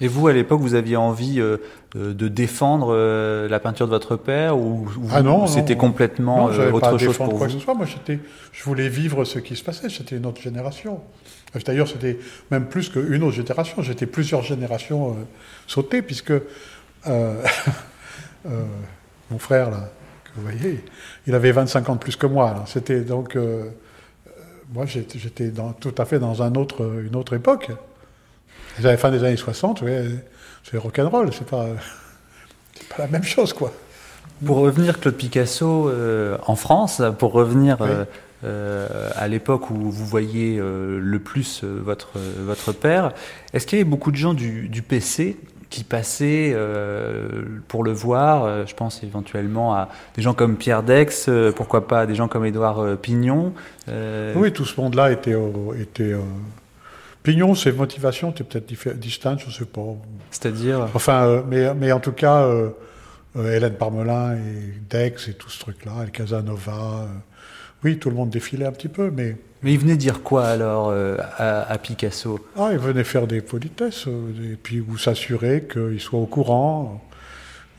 Et 0.00 0.06
vous, 0.08 0.28
à 0.28 0.32
l'époque, 0.32 0.60
vous 0.60 0.74
aviez 0.74 0.96
envie 0.96 1.40
euh, 1.40 1.56
euh, 1.96 2.14
de 2.14 2.28
défendre 2.28 2.94
euh, 2.94 3.48
la 3.48 3.58
peinture 3.58 3.86
de 3.86 3.90
votre 3.90 4.14
père 4.16 4.56
ou, 4.56 4.86
ou 4.96 5.08
Ah 5.12 5.22
non, 5.22 5.46
c'était 5.48 5.74
non. 5.74 5.80
complètement 5.80 6.48
Non, 6.48 6.54
euh, 6.54 6.70
pas 6.70 6.76
autre 6.76 6.94
à 6.94 6.98
chose 6.98 7.16
pour 7.16 7.28
quoi 7.30 7.38
vous 7.38 7.46
que 7.46 7.50
ce 7.52 7.58
soit. 7.58 7.74
Moi, 7.74 7.84
j'étais, 7.86 8.20
je 8.52 8.62
voulais 8.64 8.88
vivre 8.88 9.24
ce 9.24 9.40
qui 9.40 9.56
se 9.56 9.64
passait. 9.64 9.88
C'était 9.88 10.16
une 10.16 10.26
autre 10.26 10.40
génération. 10.40 11.00
D'ailleurs, 11.66 11.88
c'était 11.88 12.18
même 12.50 12.66
plus 12.66 12.90
qu'une 12.90 13.22
autre 13.24 13.34
génération. 13.34 13.82
J'étais 13.82 14.06
plusieurs 14.06 14.42
générations 14.42 15.16
sautées, 15.66 16.02
puisque 16.02 16.32
mon 19.30 19.38
frère, 19.38 19.70
là, 19.70 19.90
que 20.24 20.30
vous 20.36 20.42
voyez, 20.42 20.84
il 21.26 21.34
avait 21.34 21.52
25 21.52 21.88
ans 21.88 21.94
de 21.94 21.98
plus 22.00 22.16
que 22.16 22.26
moi. 22.26 22.50
là. 22.54 22.64
C'était 22.66 23.00
donc. 23.00 23.36
moi, 24.72 24.86
j'étais, 24.86 25.18
j'étais 25.18 25.48
dans- 25.48 25.72
tout 25.72 25.94
à 25.98 26.04
fait 26.04 26.18
dans 26.18 26.42
un 26.42 26.54
autre, 26.54 27.02
une 27.04 27.16
autre 27.16 27.34
époque. 27.34 27.70
J'avais 28.80 28.96
fin 28.96 29.10
des 29.10 29.24
années 29.24 29.36
60, 29.36 29.82
ouais, 29.82 30.04
c'est 30.64 30.76
rock'n'roll, 30.78 31.30
c'est 31.32 31.46
pas, 31.46 31.66
c'est 32.74 32.88
pas 32.88 32.96
la 33.02 33.08
même 33.08 33.24
chose, 33.24 33.52
quoi. 33.52 33.72
Pour 34.44 34.58
revenir, 34.58 35.00
Claude 35.00 35.16
Picasso, 35.16 35.88
euh, 35.88 36.38
en 36.46 36.54
France, 36.54 37.02
pour 37.18 37.32
revenir 37.32 37.78
Oui. 37.80 37.88
euh, 37.90 38.04
euh, 38.44 39.10
à 39.16 39.26
l'époque 39.26 39.68
où 39.70 39.74
vous 39.74 40.06
voyez 40.06 40.58
euh, 40.60 41.00
le 41.02 41.18
plus 41.18 41.64
votre, 41.64 42.10
votre 42.44 42.70
père, 42.72 43.12
est-ce 43.52 43.66
qu'il 43.66 43.78
y 43.78 43.80
avait 43.80 43.90
beaucoup 43.90 44.12
de 44.12 44.16
gens 44.16 44.34
du, 44.34 44.68
du 44.68 44.82
PC 44.82 45.36
qui 45.70 45.82
passaient 45.82 46.56
pour 47.66 47.82
le 47.84 47.92
voir 47.92 48.66
Je 48.66 48.74
pense 48.74 49.02
éventuellement 49.02 49.74
à 49.74 49.88
des 50.14 50.22
gens 50.22 50.32
comme 50.34 50.56
Pierre 50.56 50.82
Dex, 50.84 51.28
pourquoi 51.56 51.86
pas 51.88 52.00
à 52.02 52.06
des 52.06 52.14
gens 52.14 52.28
comme 52.28 52.46
Édouard 52.46 52.96
Pignon. 53.02 53.52
Oui, 54.36 54.52
tout 54.52 54.64
ce 54.64 54.80
monde-là 54.80 55.10
était. 55.12 55.34
au- 55.34 55.74
était 55.74 56.14
Pignon, 57.22 57.54
ses 57.54 57.72
motivations 57.72 58.30
étaient 58.30 58.44
peut-être 58.44 58.98
distinctes, 58.98 59.40
je 59.42 59.46
ne 59.48 59.52
sais 59.52 59.64
pas. 59.64 59.82
C'est-à-dire? 60.30 60.88
Enfin, 60.94 61.24
euh, 61.26 61.42
mais, 61.46 61.74
mais 61.74 61.92
en 61.92 62.00
tout 62.00 62.12
cas, 62.12 62.42
euh, 62.42 62.70
euh, 63.36 63.54
Hélène 63.54 63.74
Parmelin 63.74 64.34
et 64.36 64.72
Dex 64.88 65.28
et 65.28 65.34
tout 65.34 65.50
ce 65.50 65.58
truc-là, 65.60 65.92
El 66.04 66.10
Casanova. 66.10 67.06
oui, 67.84 67.98
tout 67.98 68.08
le 68.10 68.16
monde 68.16 68.30
défilait 68.30 68.66
un 68.66 68.72
petit 68.72 68.88
peu, 68.88 69.10
mais 69.10 69.36
Mais 69.62 69.72
il 69.74 69.78
venait 69.78 69.96
dire 69.96 70.22
quoi 70.22 70.46
alors 70.46 70.92
à, 71.38 71.62
à 71.70 71.78
Picasso? 71.78 72.38
Ah, 72.56 72.68
ils 72.72 72.78
venaient 72.78 73.04
faire 73.04 73.26
des 73.26 73.40
politesses, 73.40 74.06
et 74.06 74.56
puis 74.56 74.80
ou 74.80 74.96
s'assurer 74.96 75.66
qu'ils 75.70 76.00
soient 76.00 76.20
au 76.20 76.26
courant 76.26 77.02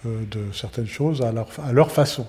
de 0.06 0.40
certaines 0.54 0.88
choses 0.88 1.22
à 1.22 1.32
leur, 1.32 1.48
à 1.66 1.72
leur 1.74 1.92
façon, 1.92 2.28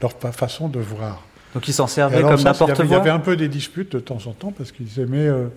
leur 0.00 0.12
fa- 0.12 0.32
façon 0.32 0.68
de 0.68 0.80
voir. 0.80 1.22
Donc 1.54 1.68
il 1.68 1.72
s'en 1.72 1.86
alors 2.16 2.30
comme 2.30 2.40
il 2.40 2.44
n'importe 2.44 2.70
avait- 2.72 2.84
Il 2.88 2.90
y 2.90 2.94
avait 2.94 3.02
quoi 3.04 3.12
un 3.12 3.18
peu 3.20 3.36
des 3.36 3.48
disputes 3.48 3.92
de 3.92 4.00
temps 4.00 4.18
en 4.26 4.32
temps 4.32 4.52
parce 4.52 4.72
qu'ils 4.72 4.98
aimaient. 5.00 5.28
euh, 5.28 5.48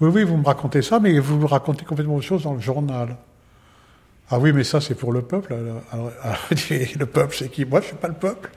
oui, 0.00 0.10
oui, 0.12 0.22
vous 0.24 0.36
me 0.36 0.44
racontez 0.46 0.82
ça, 0.82 1.00
mais 1.00 1.18
vous 1.18 1.38
me 1.38 1.46
racontez 1.46 1.84
complètement 1.84 2.16
autre 2.16 2.26
chose 2.26 2.42
dans 2.44 2.54
le 2.54 2.60
journal. 2.60 3.16
Ah 4.30 4.38
oui, 4.38 4.52
mais 4.52 4.64
ça, 4.64 4.80
c'est 4.80 4.94
pour 4.94 5.12
le 5.12 5.22
peuple. 5.22 5.54
Alors, 5.92 6.12
le 6.50 7.04
peuple, 7.06 7.34
c'est 7.36 7.48
qui? 7.48 7.64
Moi, 7.64 7.80
je 7.80 7.86
suis 7.86 7.96
pas 7.96 8.08
le 8.08 8.14
peuple. 8.14 8.50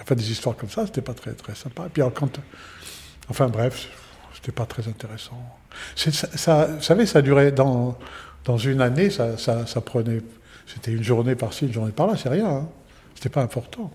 Enfin, 0.00 0.14
des 0.14 0.30
histoires 0.30 0.56
comme 0.56 0.70
ça, 0.70 0.86
c'était 0.86 1.02
pas 1.02 1.14
très, 1.14 1.32
très 1.32 1.54
sympa. 1.54 1.84
Et 1.86 1.88
puis, 1.88 2.02
alors, 2.02 2.14
quand. 2.14 2.38
Enfin, 3.28 3.48
bref, 3.48 3.88
c'était 4.34 4.52
pas 4.52 4.66
très 4.66 4.86
intéressant. 4.88 5.38
Ça, 5.96 6.10
ça- 6.12 6.66
vous 6.66 6.82
savez, 6.82 7.06
ça 7.06 7.22
durait 7.22 7.50
dans, 7.50 7.98
dans 8.44 8.56
une 8.56 8.80
année, 8.80 9.10
ça, 9.10 9.36
ça, 9.36 9.66
ça 9.66 9.80
prenait. 9.80 10.20
C'était 10.66 10.92
une 10.92 11.02
journée 11.02 11.34
par-ci, 11.34 11.66
une 11.66 11.72
journée 11.72 11.92
par-là, 11.92 12.14
c'est 12.16 12.28
rien. 12.28 12.48
Hein. 12.48 12.68
C'était 13.14 13.28
pas 13.30 13.42
important. 13.42 13.90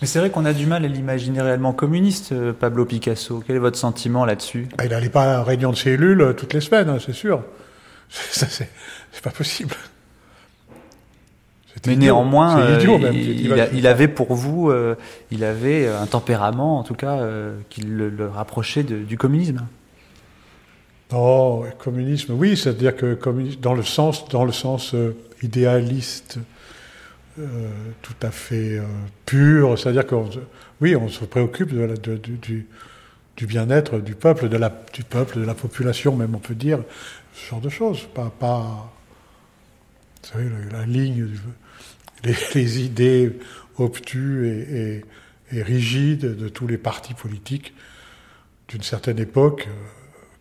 Mais 0.00 0.06
c'est 0.06 0.18
vrai 0.18 0.30
qu'on 0.30 0.44
a 0.44 0.52
du 0.52 0.66
mal 0.66 0.84
à 0.84 0.88
l'imaginer 0.88 1.40
réellement 1.40 1.72
communiste, 1.72 2.32
euh, 2.32 2.52
Pablo 2.52 2.84
Picasso. 2.84 3.42
Quel 3.46 3.56
est 3.56 3.60
votre 3.60 3.78
sentiment 3.78 4.24
là-dessus? 4.24 4.68
Bah, 4.76 4.84
il 4.84 4.90
n'allait 4.90 5.08
pas 5.08 5.22
à 5.24 5.26
la 5.26 5.42
réunion 5.42 5.70
de 5.70 5.76
cellule 5.76 6.20
euh, 6.20 6.32
toutes 6.32 6.52
les 6.54 6.60
semaines, 6.60 6.88
hein, 6.88 6.98
c'est 7.04 7.12
sûr. 7.14 7.42
C'est 8.10 8.68
pas 9.22 9.30
possible. 9.30 9.74
Mais 11.86 11.94
idiot. 11.94 12.04
néanmoins, 12.04 12.60
euh, 12.60 12.76
idiot, 12.78 12.98
même. 12.98 13.14
il, 13.14 13.20
Il 13.30 13.40
il 13.40 13.48
va- 13.48 13.62
a- 13.64 13.68
il 13.72 13.86
avait 13.86 14.08
pour 14.08 14.34
vous, 14.34 14.70
euh, 14.70 14.94
il 15.30 15.42
avait 15.44 15.88
un 15.88 16.06
tempérament, 16.06 16.78
en 16.78 16.82
tout 16.84 16.94
cas, 16.94 17.18
euh, 17.20 17.56
qui 17.70 17.80
le, 17.82 18.08
le 18.10 18.28
rapprochait 18.28 18.82
de- 18.82 18.98
du 18.98 19.16
communisme. 19.16 19.66
Oh, 21.14 21.64
communisme, 21.78 22.32
oui, 22.34 22.56
c'est-à-dire 22.56 22.96
que 22.96 23.18
dans 23.60 23.74
le 23.74 23.82
sens, 23.82 24.28
dans 24.28 24.44
le 24.44 24.52
sens 24.52 24.94
idéaliste, 25.42 26.38
euh, 27.38 27.70
tout 28.02 28.14
à 28.20 28.30
fait 28.30 28.76
euh, 28.76 28.84
pur, 29.24 29.78
c'est-à-dire 29.78 30.06
qu'on, 30.06 30.28
oui, 30.82 30.94
on 30.94 31.08
se 31.08 31.24
préoccupe 31.24 31.70
du, 31.72 32.66
bien-être 33.46 34.00
du 34.00 34.14
peuple, 34.14 34.50
de 34.50 34.58
la, 34.58 34.68
population, 35.54 36.14
même 36.14 36.34
on 36.34 36.40
peut 36.40 36.54
dire, 36.54 36.80
ce 37.32 37.48
genre 37.48 37.62
de 37.62 37.70
choses, 37.70 38.06
pas, 38.14 38.92
vous 40.22 40.28
savez, 40.28 40.44
la, 40.70 40.84
ligne, 40.84 41.26
les, 42.24 42.80
idées 42.82 43.38
obtues 43.78 44.48
et, 44.48 45.02
rigides 45.62 46.36
de 46.36 46.48
tous 46.50 46.66
les 46.66 46.78
partis 46.78 47.14
politiques 47.14 47.72
d'une 48.68 48.82
certaine 48.82 49.18
époque. 49.18 49.68
euh, 49.68 49.86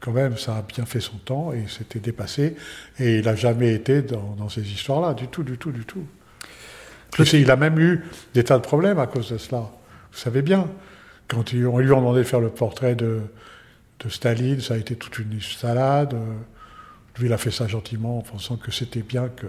quand 0.02 0.12
même, 0.12 0.38
ça 0.38 0.58
a 0.58 0.62
bien 0.62 0.86
fait 0.86 1.00
son 1.00 1.18
temps 1.18 1.54
et 1.54 1.66
c'était 1.70 2.00
dépassé. 2.00 2.58
Et 3.00 3.20
il 3.20 3.26
n'a 3.26 3.36
jamais 3.36 3.74
été 3.74 4.02
dans 4.02 4.50
ces 4.50 4.62
histoires-là, 4.62 5.14
du 5.14 5.28
tout, 5.28 5.44
du 5.44 5.58
tout, 5.58 5.72
du 5.72 5.86
tout. 5.86 6.06
Il 7.34 7.52
a 7.52 7.56
même 7.56 7.78
eu 7.80 8.04
des 8.34 8.44
tas 8.44 8.58
de 8.58 8.64
problèmes 8.64 9.00
à 9.00 9.08
cause 9.08 9.32
de 9.32 9.38
cela. 9.38 9.70
Vous 10.12 10.18
savez 10.18 10.42
bien, 10.42 10.68
quand 11.28 11.54
ils- 11.54 11.68
on 11.68 11.78
lui 11.80 11.92
a 11.92 11.96
demandé 11.96 12.20
de 12.20 12.24
faire 12.24 12.40
le 12.40 12.50
portrait 12.50 12.96
de, 12.96 13.22
Staline, 14.10 14.60
ça 14.62 14.74
a 14.74 14.78
été 14.78 14.96
toute 14.96 15.20
une 15.20 15.40
salade. 15.42 16.16
Euh, 16.16 16.18
Lui, 17.20 17.28
il 17.28 17.34
a 17.34 17.38
fait 17.38 17.52
ça 17.52 17.68
gentiment, 17.68 18.20
en 18.20 18.22
pensant 18.22 18.56
que 18.56 18.72
c'était 18.72 19.02
bien 19.04 19.28
que 19.28 19.46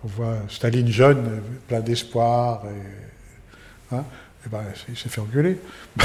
qu'on 0.00 0.06
voit 0.08 0.36
Staline 0.48 0.86
jeune, 0.88 1.42
plein 1.66 1.80
d'espoir. 1.80 2.62
Et, 2.66 3.94
hein, 3.96 4.04
ben, 4.50 4.62
il 4.88 4.96
s'est 4.96 5.08
fait 5.08 5.20
engueuler. 5.20 5.58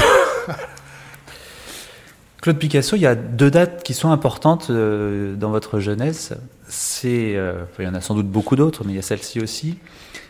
Claude 2.42 2.58
Picasso, 2.58 2.96
il 2.96 3.00
y 3.02 3.06
a 3.06 3.14
deux 3.14 3.50
dates 3.50 3.82
qui 3.84 3.94
sont 3.94 4.10
importantes 4.10 4.68
euh, 4.70 5.34
dans 5.36 5.50
votre 5.50 5.78
jeunesse. 5.80 6.34
C'est, 6.68 7.36
euh, 7.36 7.64
il 7.78 7.84
y 7.84 7.88
en 7.88 7.94
a 7.94 8.00
sans 8.00 8.14
doute 8.14 8.28
beaucoup 8.28 8.56
d'autres, 8.56 8.84
mais 8.84 8.92
il 8.92 8.96
y 8.96 8.98
a 8.98 9.02
celle-ci 9.02 9.40
aussi. 9.40 9.78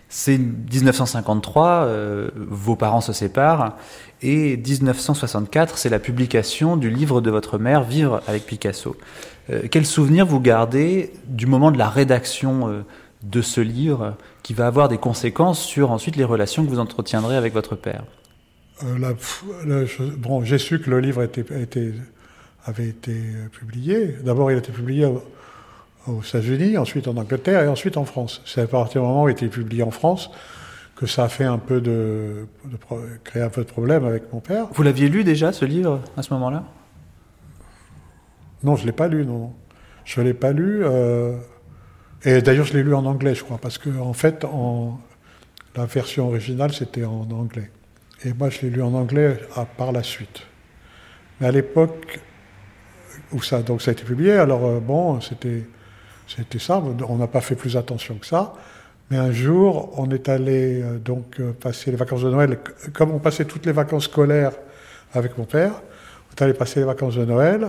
C'est 0.09 0.39
1953, 0.39 1.67
euh, 1.67 2.31
vos 2.37 2.77
parents 2.77 3.01
se 3.01 3.13
séparent, 3.13 3.77
et 4.23 4.57
1964, 4.57 5.79
c'est 5.79 5.89
la 5.89 5.99
publication 5.99 6.77
du 6.77 6.91
livre 6.91 7.21
de 7.21 7.31
votre 7.31 7.59
mère, 7.59 7.83
Vivre 7.83 8.23
avec 8.27 8.47
Picasso. 8.47 8.97
Euh, 9.51 9.63
quel 9.71 9.87
souvenir 9.87 10.27
vous 10.27 10.41
gardez 10.41 11.13
du 11.27 11.47
moment 11.47 11.71
de 11.71 11.79
la 11.79 11.89
rédaction 11.89 12.85
de 13.23 13.43
ce 13.43 13.61
livre, 13.61 14.17
qui 14.43 14.55
va 14.55 14.67
avoir 14.67 14.89
des 14.89 14.99
conséquences 14.99 15.61
sur 15.61 15.91
ensuite 15.91 16.17
les 16.17 16.25
relations 16.25 16.65
que 16.65 16.71
vous 16.71 16.79
entretiendrez 16.79 17.37
avec 17.37 17.53
votre 17.55 17.75
père? 17.75 18.05
Bon, 20.19 20.45
j'ai 20.45 20.59
su 20.59 20.81
que 20.81 20.91
le 20.91 21.01
livre 21.01 21.27
avait 22.67 22.89
été 22.89 23.23
publié. 23.53 24.17
D'abord, 24.23 24.51
il 24.51 24.57
a 24.57 24.59
été 24.59 24.73
publié 24.73 25.07
aux 26.07 26.23
États-Unis, 26.23 26.77
ensuite 26.79 27.09
en 27.09 27.17
Angleterre 27.17 27.63
et 27.63 27.69
ensuite 27.69 27.97
en 27.97 28.05
France. 28.05 28.43
C'est 28.45 28.63
à 28.63 28.67
partir 28.67 29.01
du 29.03 29.07
moment 29.07 29.25
où 29.25 29.29
il 29.29 29.33
a 29.33 29.35
été 29.35 29.49
publié 29.49 29.83
en 29.83 29.91
France 29.91 30.31
que 30.97 31.07
ça 31.07 31.25
a 31.25 31.29
fait 31.29 31.45
un 31.45 31.59
peu 31.59 31.81
de, 31.81 32.47
de 32.67 32.77
créer 33.25 33.43
un 33.43 33.49
peu 33.49 33.63
de 33.65 33.69
problème 33.69 34.05
avec 34.05 34.33
mon 34.33 34.41
père. 34.41 34.67
Vous 34.73 34.83
l'aviez 34.83 35.09
lu 35.09 35.25
déjà, 35.25 35.53
ce 35.53 35.65
livre, 35.65 36.01
à 36.17 36.23
ce 36.23 36.33
moment-là? 36.35 36.65
Non, 38.63 38.77
je 38.77 38.87
l'ai 38.87 38.93
pas 38.93 39.09
lu, 39.09 39.27
non. 39.27 39.53
Je 40.05 40.21
l'ai 40.21 40.35
pas 40.35 40.53
lu. 40.53 40.85
euh, 40.85 41.37
et 42.25 42.41
d'ailleurs, 42.43 42.65
je 42.67 42.75
l'ai 42.75 42.83
lu 42.83 42.95
en 42.95 43.05
anglais, 43.07 43.35
je 43.35 43.43
crois, 43.43 43.59
parce 43.59 43.77
que 43.79 43.91
en 43.99 44.13
fait, 44.13 44.45
en, 44.45 44.99
la 45.77 45.87
version 45.87 46.29
originale, 46.29 46.73
c'était 46.73 47.05
en 47.05 47.29
anglais. 47.31 47.71
Et 48.25 48.33
moi, 48.33 48.49
je 48.49 48.63
l'ai 48.63 48.71
lu 48.71 48.83
en 48.83 48.95
anglais 48.95 49.39
à- 49.57 49.67
par 49.67 49.93
la 49.93 50.03
suite. 50.03 50.43
Mais 51.41 51.49
à 51.49 51.51
l'époque 51.51 52.21
où 53.33 53.43
ça, 53.43 53.63
donc 53.63 53.83
ça 53.83 53.91
a 53.91 53.93
été 53.93 54.05
publié, 54.05 54.33
alors 54.33 54.65
euh, 54.65 54.81
bon, 54.81 55.21
c'était, 55.21 55.67
c'était 56.27 56.59
ça. 56.59 56.83
On 57.09 57.17
n'a 57.17 57.27
pas 57.27 57.41
fait 57.41 57.57
plus 57.57 57.77
attention 57.77 58.17
que 58.17 58.27
ça. 58.27 58.55
Mais 59.11 59.19
un 59.19 59.33
jour, 59.33 59.93
on 59.99 60.11
est 60.11 60.29
allé 60.29 60.83
euh, 60.83 60.99
donc 60.99 61.39
euh, 61.39 61.53
passer 61.53 61.91
les 61.91 61.97
vacances 61.97 62.23
de 62.23 62.31
Noël, 62.31 62.59
comme 62.95 63.11
on 63.11 63.19
passait 63.19 63.45
toutes 63.45 63.67
les 63.67 63.73
vacances 63.73 64.05
scolaires 64.05 64.53
avec 65.13 65.37
mon 65.37 65.45
père. 65.45 65.73
On 66.31 66.35
est 66.35 66.43
allé 66.43 66.55
passer 66.55 66.81
les 66.81 66.87
vacances 66.87 67.17
de 67.17 67.25
Noël, 67.25 67.69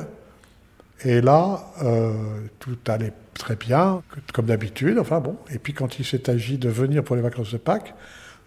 et 1.04 1.22
là, 1.22 1.60
euh, 1.84 2.14
tout 2.60 2.78
allait 2.88 3.14
très 3.34 3.56
bien, 3.56 4.02
comme 4.34 4.46
d'habitude, 4.46 4.98
enfin 4.98 5.20
bon. 5.20 5.36
Et 5.52 5.60
puis 5.60 5.74
quand 5.74 6.00
il 6.00 6.06
s'est 6.06 6.30
agi 6.30 6.58
de 6.58 6.70
venir 6.70 7.04
pour 7.04 7.16
les 7.16 7.22
vacances 7.22 7.52
de 7.52 7.58
Pâques, 7.58 7.94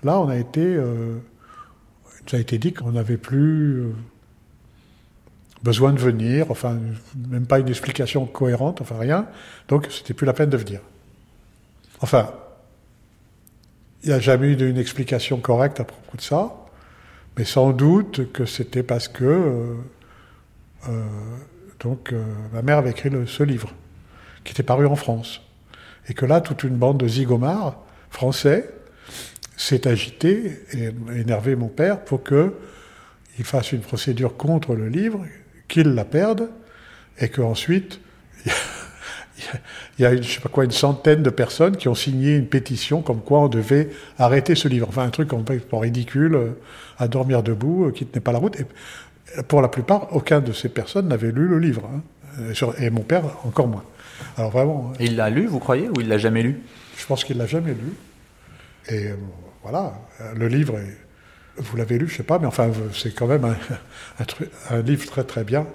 là, 0.03 0.19
on 0.19 0.29
a 0.29 0.37
été... 0.37 0.63
Euh, 0.63 1.19
ça 2.27 2.37
a 2.37 2.41
été 2.41 2.59
dit 2.59 2.75
qu'on 2.75 2.93
n'avait 2.93 3.17
plus 3.17 3.85
besoin 5.63 5.93
de 5.93 5.99
venir, 5.99 6.51
enfin, 6.51 6.79
même 7.29 7.47
pas 7.47 7.59
une 7.59 7.69
explication 7.69 8.27
cohérente, 8.27 8.81
enfin 8.81 8.97
rien. 8.99 9.27
Donc, 9.69 9.89
c'était 9.91 10.15
plus 10.15 10.27
la 10.27 10.33
peine 10.33 10.51
de 10.51 10.57
venir. 10.57 10.81
Enfin, 12.01 12.33
il 14.03 14.09
n'y 14.11 14.15
a 14.15 14.21
jamais 14.21 14.49
eu 14.49 14.69
une 14.69 14.79
explication 14.79 15.39
correcte 15.39 15.81
à 15.81 15.85
propos 15.85 16.17
de 16.17 16.23
ça, 16.23 16.55
mais 17.37 17.45
sans 17.45 17.73
doute 17.73 18.33
que 18.33 18.45
c'était 18.45 18.83
parce 18.83 19.09
que 19.09 19.25
euh, 19.25 19.75
euh, 20.89 21.05
donc 21.81 22.13
euh, 22.13 22.25
ma 22.53 22.63
mère 22.63 22.79
avait 22.79 22.91
écrit 22.91 23.11
ce 23.27 23.43
livre, 23.43 23.73
qui 24.45 24.53
était 24.53 24.63
paru 24.63 24.87
en 24.87 24.97
France, 24.97 25.41
et 26.09 26.15
que 26.15 26.27
là 26.27 26.41
toute 26.41 26.63
une 26.63 26.77
bande 26.77 26.99
de 26.99 27.09
zigomards 27.09 27.83
français 28.11 28.71
s'est 29.57 29.89
agitée 29.89 30.61
et 30.73 30.91
énervé 31.17 31.57
mon 31.57 31.69
père 31.69 32.05
pour 32.05 32.23
que 32.23 32.55
il 33.39 33.45
fasse 33.45 33.73
une 33.73 33.81
procédure 33.81 34.37
contre 34.37 34.75
le 34.75 34.89
livre, 34.89 35.25
qu'il 35.69 35.89
la 35.95 36.05
perde, 36.05 36.49
et 37.21 37.29
qu'ensuite 37.29 38.01
il 39.99 40.03
y 40.03 40.07
a, 40.07 40.12
une, 40.12 40.23
je 40.23 40.29
sais 40.35 40.41
pas 40.41 40.49
quoi, 40.49 40.64
une 40.64 40.71
centaine 40.73 41.23
de 41.23 41.31
personnes 41.31 41.77
qui 41.77 41.89
ont 41.89 41.95
signé 41.95 42.35
une 42.37 42.47
pétition 42.47 43.03
comme 43.03 43.21
quoi 43.21 43.41
on 43.41 43.49
devait 43.49 43.91
arrêter 44.19 44.55
ce 44.55 44.66
livre. 44.69 44.87
Enfin, 44.89 45.05
un 45.05 45.11
truc 45.11 45.29
complètement 45.29 45.79
ridicule, 45.79 46.35
euh, 46.35 46.51
à 46.99 47.07
dormir 47.09 47.43
debout, 47.43 47.87
euh, 47.87 47.93
qui 47.93 48.05
ne 48.05 48.11
tenait 48.11 48.21
pas 48.23 48.33
la 48.33 48.39
route. 48.39 48.59
Et 48.61 48.64
pour 49.47 49.62
la 49.62 49.69
plupart, 49.69 50.14
aucun 50.14 50.41
de 50.41 50.53
ces 50.53 50.69
personnes 50.69 51.09
n'avait 51.09 51.31
lu 51.31 51.47
le 51.47 51.59
livre. 51.59 51.89
hein. 51.95 52.03
Euh, 52.41 52.73
Et 52.81 52.91
mon 52.91 53.03
père, 53.03 53.25
encore 53.45 53.69
moins. 53.69 53.85
Alors 54.37 54.51
vraiment, 54.51 54.93
il 54.99 55.14
l'a 55.16 55.31
lu, 55.31 55.47
vous 55.47 55.61
croyez, 55.61 55.89
ou 55.89 56.01
il 56.01 56.09
l'a 56.09 56.19
jamais 56.19 56.43
lu? 56.43 56.61
je 56.97 57.07
pense 57.07 57.23
qu'il 57.23 57.39
l'a 57.39 57.47
jamais 57.47 57.75
lu. 57.75 57.93
Et 58.89 59.07
euh, 59.09 59.14
voilà, 59.62 59.95
euh, 60.21 60.33
le 60.35 60.49
livre, 60.49 60.79
est- 60.79 60.97
vous 61.59 61.77
l'avez 61.77 61.99
lu, 61.99 62.09
je 62.09 62.17
sais 62.17 62.23
pas, 62.23 62.39
mais 62.39 62.47
enfin, 62.47 62.71
c'est 62.95 63.15
quand 63.15 63.27
même 63.27 63.45
un, 64.71 64.81
livre 64.81 65.07
très 65.07 65.25
très 65.25 65.45
bien, 65.45 65.67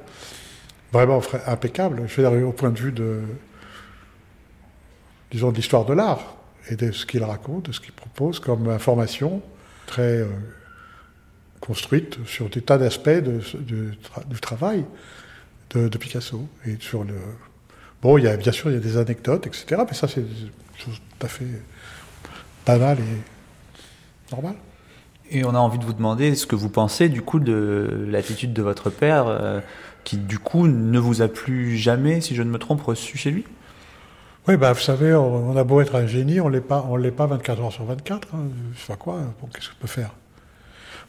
vraiment 0.92 1.22
impeccable. 1.48 2.04
Je 2.08 2.22
veux 2.22 2.30
dire, 2.30 2.48
au 2.48 2.52
point 2.52 2.72
de 2.72 2.80
vue 2.80 2.92
de, 2.92 3.22
disons, 5.32 5.52
de 5.52 5.56
l'histoire 5.56 5.86
de 5.86 5.94
l'art 5.94 6.36
et 6.70 6.76
de 6.76 6.92
ce 6.92 7.06
qu'il 7.06 7.24
raconte, 7.24 7.68
de 7.68 7.72
ce 7.72 7.80
qu'il 7.80 7.94
propose 7.94 8.40
comme 8.40 8.70
information 8.70 9.42
très 9.86 10.20
euh, 10.20 10.28
construite 11.60 12.26
sur 12.26 12.50
des 12.50 12.62
tas 12.62 12.78
d'aspects 12.78 13.10
du 13.10 14.40
travail 14.42 14.86
de, 15.72 15.88
de 15.88 15.98
Picasso 15.98 16.48
et 16.66 16.78
sur 16.80 17.04
le. 17.04 17.16
Bon, 18.02 18.18
il 18.18 18.26
y 18.26 18.28
a 18.28 18.36
bien 18.36 18.52
sûr 18.52 18.70
il 18.70 18.74
y 18.74 18.78
a 18.78 18.82
des 18.82 18.98
anecdotes, 18.98 19.48
etc. 19.48 19.82
Mais 19.88 19.94
ça 19.94 20.08
c'est 20.08 20.22
des 20.22 20.52
choses 20.78 21.00
tout 21.00 21.26
à 21.26 21.30
fait 21.30 21.46
banales 22.66 23.00
et 23.00 24.32
normales. 24.32 24.56
Et 25.34 25.44
on 25.44 25.56
a 25.56 25.58
envie 25.58 25.80
de 25.80 25.84
vous 25.84 25.94
demander 25.94 26.36
ce 26.36 26.46
que 26.46 26.56
vous 26.56 26.70
pensez 26.70 27.10
du 27.10 27.24
coup 27.24 27.40
de 27.40 28.06
l'attitude 28.08 28.54
de 28.54 28.62
votre 28.62 28.92
père, 28.92 29.26
euh, 29.28 29.62
qui 30.04 30.18
du 30.18 30.38
coup 30.38 30.68
ne 30.68 31.00
vous 31.00 31.24
a 31.24 31.28
plus 31.28 31.76
jamais, 31.76 32.22
si 32.22 32.36
je 32.36 32.44
ne 32.44 32.52
me 32.52 32.60
trompe, 32.60 32.84
reçu 32.84 33.18
chez 33.18 33.32
lui? 33.32 33.44
Oui, 34.48 34.58
ben, 34.58 34.74
vous 34.74 34.80
savez, 34.80 35.16
on, 35.16 35.58
a 35.58 35.64
beau 35.64 35.82
être 35.82 35.96
un 35.96 36.06
génie, 36.06 36.40
on 36.40 36.52
on 36.70 36.96
l'est 36.98 37.12
pas 37.12 37.26
24 37.26 37.62
heures 37.62 37.72
sur 37.72 37.86
24. 37.86 38.28
Hein, 38.36 38.38
je 38.76 38.80
sais 38.80 38.88
pas 38.88 38.96
quoi. 38.96 39.22
Qu'est-ce 39.54 39.70
qu'on 39.70 39.82
peut 39.82 39.88
faire? 39.88 40.12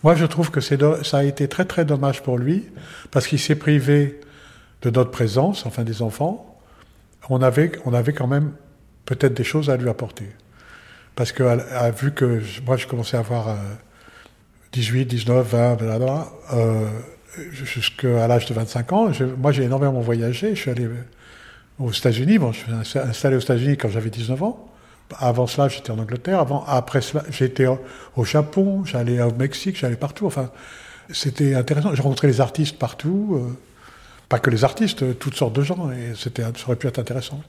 Moi, 0.03 0.15
je 0.15 0.25
trouve 0.25 0.51
que 0.51 0.61
ça 0.61 1.19
a 1.19 1.25
été 1.25 1.47
très 1.49 1.67
très 1.67 1.85
dommage 1.85 2.23
pour 2.23 2.39
lui 2.39 2.65
parce 3.11 3.27
qu'il 3.27 3.39
s'est 3.39 3.57
privé 3.57 4.21
de 4.83 4.91
notre 4.91 5.11
présence, 5.11 5.67
enfin 5.67 5.83
des 5.83 6.01
enfants. 6.01 6.61
On 7.29 7.43
avait, 7.43 7.73
on 7.85 7.93
avait 7.93 8.13
quand 8.13 8.27
même 8.27 8.53
peut-être 9.05 9.35
des 9.35 9.45
choses 9.45 9.69
à 9.69 9.77
lui 9.77 9.89
apporter. 9.89 10.29
Parce 11.17 11.33
que, 11.33 11.43
vu 12.01 12.13
que 12.13 12.41
moi, 12.67 12.77
je 12.77 12.87
commençais 12.87 13.17
à 13.17 13.21
avoir 13.21 13.49
euh, 13.49 13.55
18, 14.75 15.05
19, 15.07 15.47
20, 15.47 15.75
blablabla, 15.77 16.27
jusqu'à 17.53 18.27
l'âge 18.27 18.47
de 18.47 18.55
25 18.55 18.93
ans, 18.93 19.11
moi, 19.39 19.53
j'ai 19.53 19.63
énormément 19.65 20.01
voyagé. 20.01 20.55
Je 20.55 20.61
suis 20.61 20.71
allé 20.71 20.89
aux 21.79 21.91
États-Unis. 21.93 22.39
Bon, 22.39 22.53
je 22.53 22.61
suis 22.85 22.99
installé 22.99 23.37
aux 23.37 23.41
États-Unis 23.41 23.77
quand 23.77 23.89
j'avais 23.89 24.11
19 24.11 24.43
ans. 24.43 24.69
Avant 25.19 25.47
cela, 25.47 25.69
j'étais 25.69 25.91
en 25.91 25.99
Angleterre. 25.99 26.45
Après 26.67 27.01
cela, 27.01 27.25
j'étais 27.31 27.67
au- 27.67 28.25
Japon, 28.25 28.85
j'allais 28.85 29.21
au 29.23 29.33
Mexique, 29.33 29.79
j'allais 29.79 29.97
partout. 29.97 30.27
Enfin, 30.27 30.51
c'était 31.11 31.55
intéressant. 31.55 31.95
J'ai 31.95 32.03
rencontré 32.03 32.27
les 32.29 32.41
artistes 32.41 32.79
partout. 32.79 33.39
euh, 33.41 33.53
pas 34.31 34.39
que 34.39 34.49
les 34.49 34.65
artistes, 34.65 35.03
euh, 35.03 35.13
toutes 35.13 35.35
sortes 35.35 35.55
de 35.55 35.63
gens. 35.63 35.91
Et 35.93 36.15
ça 36.17 36.31
aurait 36.67 36.77
pu 36.77 36.87
être 36.87 36.99
intéressant. 36.99 37.43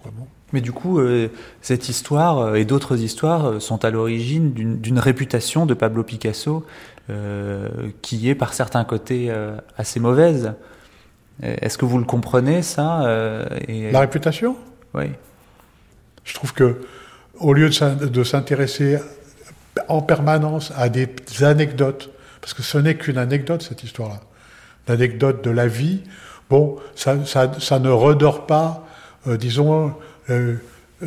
Mais 0.52 0.60
du 0.60 0.74
coup, 0.74 1.00
euh, 1.00 1.30
cette 1.62 1.88
histoire 1.88 2.56
et 2.58 2.66
d'autres 2.66 3.00
histoires 3.00 3.62
sont 3.62 3.86
à 3.86 3.90
l'origine 3.92 4.52
d'une 4.54 5.00
réputation 5.00 5.66
de 5.66 5.74
Pablo 5.74 6.04
Picasso 6.04 6.66
qui 8.02 8.30
est 8.30 8.36
par 8.36 8.54
certains 8.54 8.84
côtés 8.84 9.28
euh, 9.30 9.56
assez 9.78 10.00
mauvaise. 10.00 10.54
Euh, 11.44 11.56
Est-ce 11.62 11.78
que 11.78 11.86
vous 11.86 11.98
le 12.00 12.06
comprenez 12.06 12.62
ça 12.62 13.06
euh, 13.06 13.46
et... 13.68 13.92
La 13.92 14.00
réputation? 14.00 14.56
Oui. 14.94 15.06
Je 16.24 16.34
trouve 16.34 16.54
que, 16.54 16.82
au 17.40 17.54
lieu 17.54 17.68
de 17.70 17.74
s'in- 17.74 17.96
de 17.96 18.24
s'intéresser 18.24 18.98
en 19.88 20.02
permanence 20.02 20.72
à 20.76 20.90
des 20.90 21.08
anecdotes, 21.42 22.10
parce 22.42 22.54
que 22.54 22.64
ce 22.64 22.78
n'est 22.78 22.96
qu'une 22.96 23.18
anecdote, 23.18 23.62
cette 23.62 23.84
histoire-là, 23.84 24.22
l'anecdote 24.88 25.44
de 25.44 25.52
la 25.52 25.68
vie, 25.68 26.04
bon, 26.50 26.78
ça, 26.96 27.24
ça, 27.26 27.52
ça 27.60 27.80
ne 27.80 27.90
redore 27.90 28.48
pas, 28.48 28.88
euh, 29.28 29.38
disons, 29.38 29.94
euh, 30.30 30.56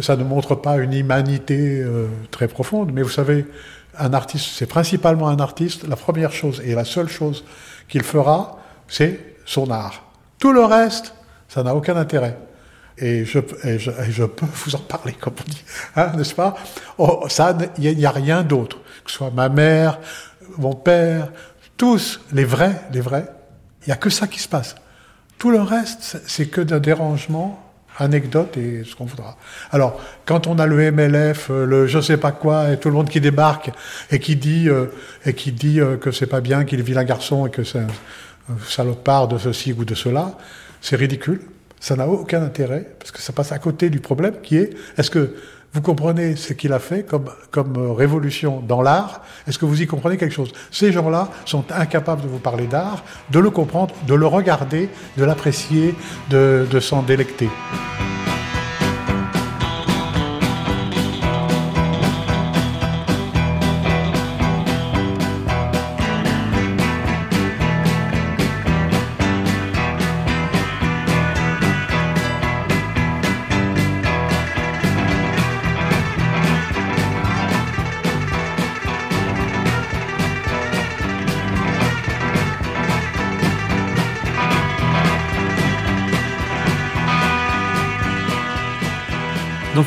ça 0.00 0.16
ne 0.16 0.22
montre 0.24 0.54
pas 0.54 0.76
une 0.76 0.92
humanité 0.92 1.80
euh, 1.80 2.06
très 2.30 2.46
profonde, 2.46 2.92
mais 2.92 3.02
vous 3.02 3.08
savez, 3.08 3.46
un 3.98 4.12
artiste, 4.12 4.50
c'est 4.54 4.66
principalement 4.66 5.28
un 5.28 5.38
artiste, 5.38 5.86
la 5.86 5.96
première 5.96 6.32
chose 6.32 6.62
et 6.64 6.74
la 6.74 6.84
seule 6.84 7.08
chose 7.08 7.44
qu'il 7.88 8.02
fera, 8.02 8.58
c'est 8.86 9.36
son 9.44 9.70
art. 9.70 10.04
Tout 10.38 10.52
le 10.52 10.64
reste, 10.64 11.14
ça 11.48 11.62
n'a 11.62 11.74
aucun 11.74 11.96
intérêt. 11.96 12.38
Et 13.00 13.24
je, 13.24 13.38
peux 13.38 14.46
vous 14.46 14.74
en 14.74 14.80
parler, 14.80 15.12
comme 15.12 15.34
on 15.40 15.50
dit, 15.50 15.62
hein, 15.94 16.12
n'est-ce 16.16 16.34
pas? 16.34 16.56
Oh, 16.98 17.24
Ça, 17.28 17.56
il 17.78 17.96
n'y 17.96 18.06
a, 18.06 18.10
rien 18.10 18.42
d'autre. 18.42 18.78
Que 19.04 19.10
ce 19.10 19.18
soit 19.18 19.30
ma 19.30 19.48
mère, 19.48 20.00
mon 20.56 20.74
père, 20.74 21.30
tous, 21.76 22.20
les 22.32 22.44
vrais, 22.44 22.82
les 22.92 23.00
vrais, 23.00 23.28
il 23.82 23.86
n'y 23.88 23.92
a 23.92 23.96
que 23.96 24.10
ça 24.10 24.26
qui 24.26 24.40
se 24.40 24.48
passe. 24.48 24.74
Tout 25.38 25.50
le 25.50 25.60
reste, 25.60 26.20
c'est 26.26 26.46
que 26.46 26.60
d'un 26.60 26.80
dérangement, 26.80 27.67
anecdote 27.98 28.56
et 28.56 28.84
ce 28.84 28.94
qu'on 28.94 29.04
voudra. 29.04 29.36
Alors, 29.70 30.00
quand 30.24 30.46
on 30.46 30.58
a 30.58 30.66
le 30.66 30.90
MLF, 30.90 31.50
euh, 31.50 31.66
le 31.66 31.86
je 31.86 32.00
sais 32.00 32.16
pas 32.16 32.32
quoi, 32.32 32.72
et 32.72 32.78
tout 32.78 32.88
le 32.88 32.94
monde 32.94 33.08
qui 33.08 33.20
débarque 33.20 33.70
et 34.10 34.18
qui 34.18 34.36
dit, 34.36 34.68
euh, 34.68 34.86
et 35.26 35.34
qui 35.34 35.52
dit 35.52 35.80
euh, 35.80 35.96
que 35.96 36.10
c'est 36.10 36.26
pas 36.26 36.40
bien, 36.40 36.64
qu'il 36.64 36.80
est 36.80 36.82
vilain 36.82 37.04
garçon 37.04 37.46
et 37.46 37.50
que 37.50 37.64
c'est 37.64 37.80
un, 37.80 37.88
un 38.50 38.58
salopard 38.66 39.28
de 39.28 39.38
ceci 39.38 39.72
ou 39.72 39.84
de 39.84 39.94
cela, 39.94 40.38
c'est 40.80 40.96
ridicule. 40.96 41.40
Ça 41.80 41.94
n'a 41.94 42.08
aucun 42.08 42.42
intérêt 42.42 42.86
parce 42.98 43.12
que 43.12 43.20
ça 43.20 43.32
passe 43.32 43.52
à 43.52 43.58
côté 43.58 43.88
du 43.88 44.00
problème 44.00 44.34
qui 44.42 44.56
est 44.56 44.70
est-ce 44.96 45.10
que 45.10 45.34
vous 45.72 45.82
comprenez 45.82 46.36
ce 46.36 46.52
qu'il 46.52 46.72
a 46.72 46.78
fait 46.78 47.06
comme, 47.06 47.28
euh, 47.76 47.92
révolution 47.92 48.60
dans 48.60 48.82
l'art? 48.82 49.22
Est-ce 49.46 49.58
que 49.58 49.66
vous 49.66 49.82
y 49.82 49.86
comprenez 49.86 50.16
quelque 50.16 50.34
chose? 50.34 50.52
Ces 50.70 50.92
gens-là 50.92 51.28
sont 51.44 51.64
incapables 51.70 52.22
de 52.22 52.28
vous 52.28 52.38
parler 52.38 52.66
d'art, 52.66 53.04
de 53.30 53.38
le 53.38 53.50
comprendre, 53.50 53.94
de 54.06 54.14
le 54.14 54.26
regarder, 54.26 54.88
de 55.16 55.24
l'apprécier, 55.24 55.94
de 56.30 56.80
s'en 56.80 57.02
délecter. 57.02 57.48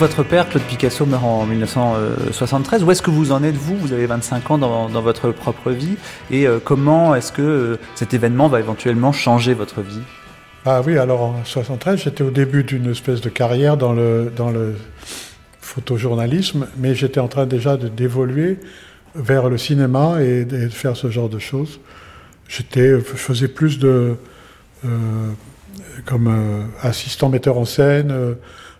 Votre 0.01 0.23
père, 0.23 0.49
Claude 0.49 0.63
Picasso, 0.63 1.05
meurt 1.05 1.23
en 1.23 1.45
1973. 1.45 2.83
Où 2.83 2.89
est-ce 2.89 3.03
que 3.03 3.11
vous 3.11 3.31
en 3.31 3.43
êtes, 3.43 3.53
vous? 3.53 3.77
Vous 3.77 3.93
avez 3.93 4.07
25 4.07 4.49
ans 4.49 4.57
dans, 4.57 4.87
votre 4.99 5.29
propre 5.31 5.69
vie. 5.69 5.95
Et 6.31 6.47
euh, 6.47 6.57
comment 6.57 7.13
est-ce 7.13 7.31
que 7.31 7.43
euh, 7.43 7.79
cet 7.93 8.15
événement 8.15 8.47
va 8.47 8.59
éventuellement 8.59 9.11
changer 9.11 9.53
votre 9.53 9.81
vie? 9.81 10.01
Ah 10.65 10.81
oui, 10.83 10.97
alors 10.97 11.21
en 11.21 11.45
73, 11.45 12.01
j'étais 12.01 12.23
au 12.23 12.31
début 12.31 12.63
d'une 12.63 12.89
espèce 12.89 13.21
de 13.21 13.29
carrière 13.29 13.77
dans 13.77 13.93
le, 13.93 14.31
dans 14.35 14.49
le 14.49 14.73
photojournalisme, 15.59 16.65
mais 16.77 16.95
j'étais 16.95 17.19
en 17.19 17.27
train 17.27 17.45
déjà 17.45 17.77
d'évoluer 17.77 18.57
vers 19.13 19.49
le 19.49 19.59
cinéma 19.59 20.23
et 20.23 20.45
de 20.45 20.67
faire 20.69 20.97
ce 20.97 21.11
genre 21.11 21.29
de 21.29 21.37
choses. 21.37 21.79
J'étais, 22.47 22.89
je 22.89 22.99
faisais 23.01 23.47
plus 23.47 23.77
de, 23.77 24.15
euh, 24.83 24.87
comme 26.05 26.27
euh, 26.27 26.63
assistant 26.81 27.29
metteur 27.29 27.57
en 27.59 27.65
scène, 27.65 28.09
euh, 28.11 28.33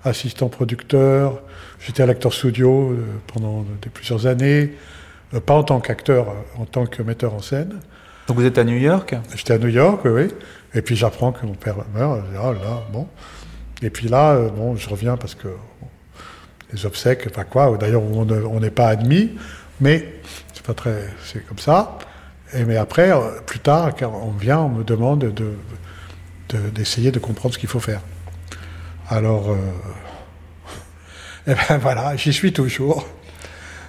assistant 0.03 0.49
producteur. 0.49 1.41
J'étais 1.79 2.03
à 2.03 2.05
l'acteur 2.05 2.33
studio 2.33 2.91
euh, 2.91 3.05
pendant 3.33 3.61
de- 3.61 3.89
plusieurs 3.89 4.27
années, 4.27 4.73
Euh, 5.33 5.39
pas 5.39 5.53
en 5.53 5.63
tant 5.63 5.79
qu'acteur, 5.79 6.27
euh, 6.29 6.33
en 6.61 6.65
tant 6.65 6.85
que 6.85 7.01
metteur 7.03 7.33
en 7.33 7.41
scène. 7.41 7.79
Donc 8.27 8.35
vous 8.37 8.45
êtes 8.45 8.57
à 8.57 8.63
New 8.65 8.75
York 8.77 9.15
J'étais 9.35 9.53
à 9.53 9.57
New 9.57 9.69
York, 9.69 10.01
oui, 10.03 10.11
oui. 10.11 10.27
Et 10.73 10.81
puis 10.81 10.95
j'apprends 10.97 11.31
que 11.31 11.45
mon 11.45 11.53
père 11.53 11.75
meurt. 11.95 12.17
Je 12.25 12.31
dis, 12.31 12.37
ah 12.43 12.51
là, 12.51 12.83
bon. 12.91 13.07
Et 13.81 13.89
puis 13.89 14.09
là, 14.09 14.31
euh, 14.33 14.49
bon, 14.49 14.75
je 14.75 14.89
reviens 14.89 15.15
parce 15.17 15.33
que 15.35 15.47
bon, 15.47 15.87
les 16.73 16.85
obsèques, 16.85 17.27
enfin 17.29 17.45
quoi. 17.45 17.77
D'ailleurs, 17.77 18.03
on 18.03 18.25
ne- 18.25 18.43
on 18.43 18.59
n'est 18.59 18.71
pas 18.71 18.87
admis, 18.89 19.31
mais 19.79 20.15
c'est 20.53 20.65
pas 20.65 20.73
très, 20.73 21.07
c'est 21.23 21.45
comme 21.47 21.59
ça. 21.59 21.97
Et 22.53 22.65
mais 22.65 22.75
après, 22.75 23.11
euh, 23.11 23.39
plus 23.45 23.59
tard, 23.59 23.95
quand 23.97 24.11
on 24.23 24.31
vient, 24.31 24.59
on 24.59 24.69
me 24.69 24.83
demande 24.83 25.19
de 25.19 25.53
de- 26.49 26.69
d'essayer 26.75 27.11
de, 27.11 27.19
comprendre 27.19 27.53
ce 27.53 27.59
qu'il 27.59 27.69
faut 27.69 27.79
faire. 27.79 28.01
Alors, 29.11 29.49
euh, 29.49 29.55
eh 31.47 31.51
ben 31.51 31.77
voilà, 31.77 32.15
j'y 32.15 32.31
suis 32.31 32.53
toujours. 32.53 33.05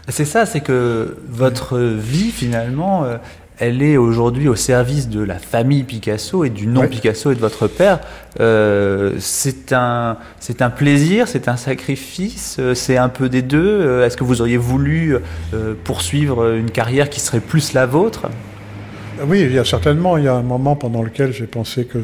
C'est 0.08 0.24
ça, 0.24 0.46
c'est 0.46 0.62
que 0.62 1.16
votre 1.28 1.78
vie 1.78 2.32
finalement, 2.32 3.04
euh, 3.04 3.18
elle 3.60 3.84
est 3.84 3.96
aujourd'hui 3.96 4.48
au 4.48 4.56
service 4.56 5.08
de 5.08 5.22
la 5.22 5.38
famille 5.38 5.84
Picasso 5.84 6.42
et 6.42 6.50
du 6.50 6.66
nom. 6.66 6.88
Picasso 6.88 7.30
et 7.30 7.36
de 7.36 7.40
votre 7.40 7.68
père. 7.68 8.00
Euh, 8.40 9.14
c'est 9.20 9.72
un, 9.72 10.16
c'est 10.40 10.60
un 10.60 10.70
plaisir, 10.70 11.28
c'est 11.28 11.46
un 11.46 11.56
sacrifice, 11.56 12.58
c'est 12.74 12.96
un 12.96 13.08
peu 13.08 13.28
des 13.28 13.42
deux. 13.42 14.02
Est-ce 14.02 14.16
que 14.16 14.24
vous 14.24 14.40
auriez 14.40 14.56
voulu 14.56 15.18
poursuivre 15.84 16.52
une 16.52 16.72
carrière 16.72 17.08
qui 17.08 17.20
serait 17.20 17.38
plus 17.38 17.74
la 17.74 17.86
vôtre? 17.86 18.28
Oui, 19.24 19.42
il 19.42 19.52
y 19.52 19.58
a 19.60 19.64
certainement, 19.64 20.16
il 20.16 20.24
y 20.24 20.28
a 20.28 20.34
un 20.34 20.42
moment 20.42 20.74
pendant 20.74 21.04
lequel 21.04 21.32
j'ai 21.32 21.46
pensé 21.46 21.84
que, 21.84 21.98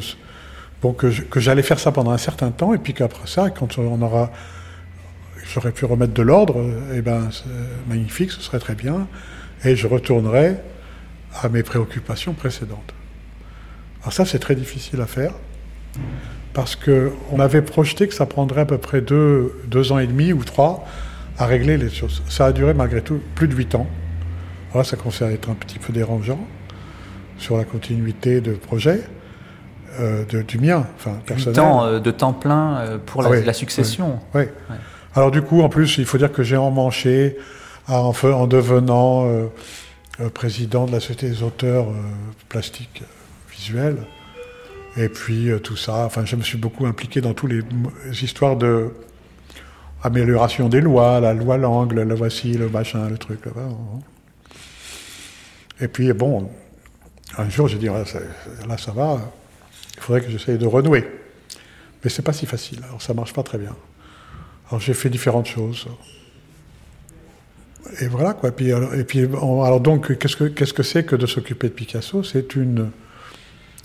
bon, 0.82 0.92
que, 0.92 1.06
que 1.06 1.40
j'allais 1.40 1.62
faire 1.62 1.78
ça 1.78 1.92
pendant 1.92 2.10
un 2.10 2.18
certain 2.18 2.50
temps, 2.50 2.74
et 2.74 2.78
puis 2.78 2.94
qu'après 2.94 3.26
ça, 3.26 3.50
quand 3.50 3.78
on 3.78 4.00
aura, 4.02 4.30
j'aurais 5.54 5.72
pu 5.72 5.84
remettre 5.84 6.14
de 6.14 6.22
l'ordre, 6.22 6.64
eh 6.94 7.02
ben, 7.02 7.28
magnifique, 7.88 8.32
ce 8.32 8.40
serait 8.40 8.58
très 8.58 8.74
bien, 8.74 9.06
et 9.64 9.76
je 9.76 9.86
retournerai 9.86 10.56
à 11.42 11.48
mes 11.48 11.62
préoccupations 11.62 12.32
précédentes. 12.32 12.94
Alors 14.02 14.12
ça, 14.12 14.24
c'est 14.24 14.38
très 14.38 14.54
difficile 14.54 15.00
à 15.00 15.06
faire, 15.06 15.32
parce 16.52 16.76
que 16.76 17.12
on 17.30 17.40
avait 17.40 17.62
projeté 17.62 18.08
que 18.08 18.14
ça 18.14 18.26
prendrait 18.26 18.62
à 18.62 18.66
peu 18.66 18.78
près 18.78 19.00
deux, 19.00 19.60
deux 19.66 19.92
ans 19.92 19.98
et 19.98 20.06
demi 20.06 20.32
ou 20.32 20.44
trois 20.44 20.86
à 21.38 21.46
régler 21.46 21.76
les 21.76 21.90
choses. 21.90 22.22
Ça 22.28 22.46
a 22.46 22.52
duré 22.52 22.74
malgré 22.74 23.00
tout 23.00 23.20
plus 23.34 23.48
de 23.48 23.54
huit 23.54 23.74
ans. 23.74 23.86
Alors 24.70 24.78
là, 24.78 24.84
ça 24.84 24.96
commence 24.96 25.22
à 25.22 25.30
être 25.30 25.50
un 25.50 25.54
petit 25.54 25.78
peu 25.78 25.92
dérangeant 25.92 26.40
sur 27.38 27.56
la 27.56 27.64
continuité 27.64 28.40
de 28.40 28.52
projet 28.52 29.02
euh, 30.00 30.24
de- 30.26 30.42
du 30.42 30.58
mien, 30.58 30.86
enfin 30.96 31.18
personnel. 31.26 31.54
euh, 31.82 32.00
de 32.00 32.10
temps 32.10 32.32
plein 32.32 32.78
euh, 32.78 32.98
pour 33.04 33.22
la, 33.22 33.28
Ah 33.28 33.32
oui, 33.32 33.44
la 33.44 33.52
succession. 33.52 34.18
Oui. 34.34 34.42
Alors 35.14 35.30
du 35.30 35.42
coup, 35.42 35.62
en 35.62 35.68
plus, 35.68 35.98
il 35.98 36.04
faut 36.04 36.18
dire 36.18 36.30
que 36.32 36.42
j'ai 36.42 36.56
emmanché 36.56 37.36
à- 37.86 38.00
en, 38.02 38.12
en 38.24 38.46
devenant 38.46 39.26
président 40.34 40.86
de 40.86 40.92
la 40.92 41.00
Société 41.00 41.28
des 41.30 41.42
auteurs 41.42 41.86
plastiques 42.48 43.02
visuels. 43.50 43.98
Et 44.96 45.08
puis 45.08 45.48
tout 45.62 45.76
ça, 45.76 46.04
enfin, 46.06 46.24
je 46.24 46.34
me 46.36 46.42
suis 46.42 46.58
beaucoup 46.58 46.84
impliqué 46.86 47.20
dans 47.20 47.34
toutes 47.34 47.52
les, 47.52 47.62
histoires 48.22 48.56
de 48.56 48.90
amélioration 50.02 50.68
des 50.68 50.80
lois, 50.80 51.20
la 51.20 51.34
loi 51.34 51.56
Langle, 51.56 52.02
le 52.02 52.14
voici, 52.14 52.52
le 52.54 52.68
machin, 52.68 53.08
le 53.08 53.16
truc. 53.18 53.44
Là, 53.46 53.52
et 55.80 55.88
puis 55.88 56.12
bon, 56.12 56.50
un 57.36 57.48
jour, 57.48 57.68
j'ai 57.68 57.78
dit, 57.78 57.86
là, 57.86 58.04
ça- 58.04 58.18
là, 58.68 58.76
ça 58.78 58.90
va, 58.92 59.20
il 59.98 60.02
faudrait 60.02 60.22
que 60.22 60.30
j'essaye 60.30 60.58
de 60.58 60.66
renouer. 60.66 61.06
Mais 62.02 62.10
c'est 62.10 62.22
pas 62.22 62.32
si 62.32 62.46
facile, 62.46 62.80
alors 62.84 63.02
ça 63.02 63.12
marche 63.12 63.32
pas 63.32 63.42
très 63.42 63.58
bien. 63.58 63.74
Alors 64.68 64.80
j'ai 64.80 64.94
fait 64.94 65.10
différentes 65.10 65.46
choses. 65.46 65.86
Et 68.00 68.06
voilà 68.06 68.34
quoi. 68.34 68.52
Puis, 68.52 68.72
alors, 68.72 68.94
et 68.94 69.04
puis 69.04 69.20
alors 69.20 69.80
donc 69.80 70.16
qu'est-ce 70.18 70.36
que 70.36 70.44
qu'est-ce 70.44 70.72
que 70.74 70.82
c'est 70.82 71.04
que 71.04 71.16
de 71.16 71.26
s'occuper 71.26 71.68
de 71.68 71.74
Picasso? 71.74 72.22
C'est 72.22 72.54
une, 72.54 72.90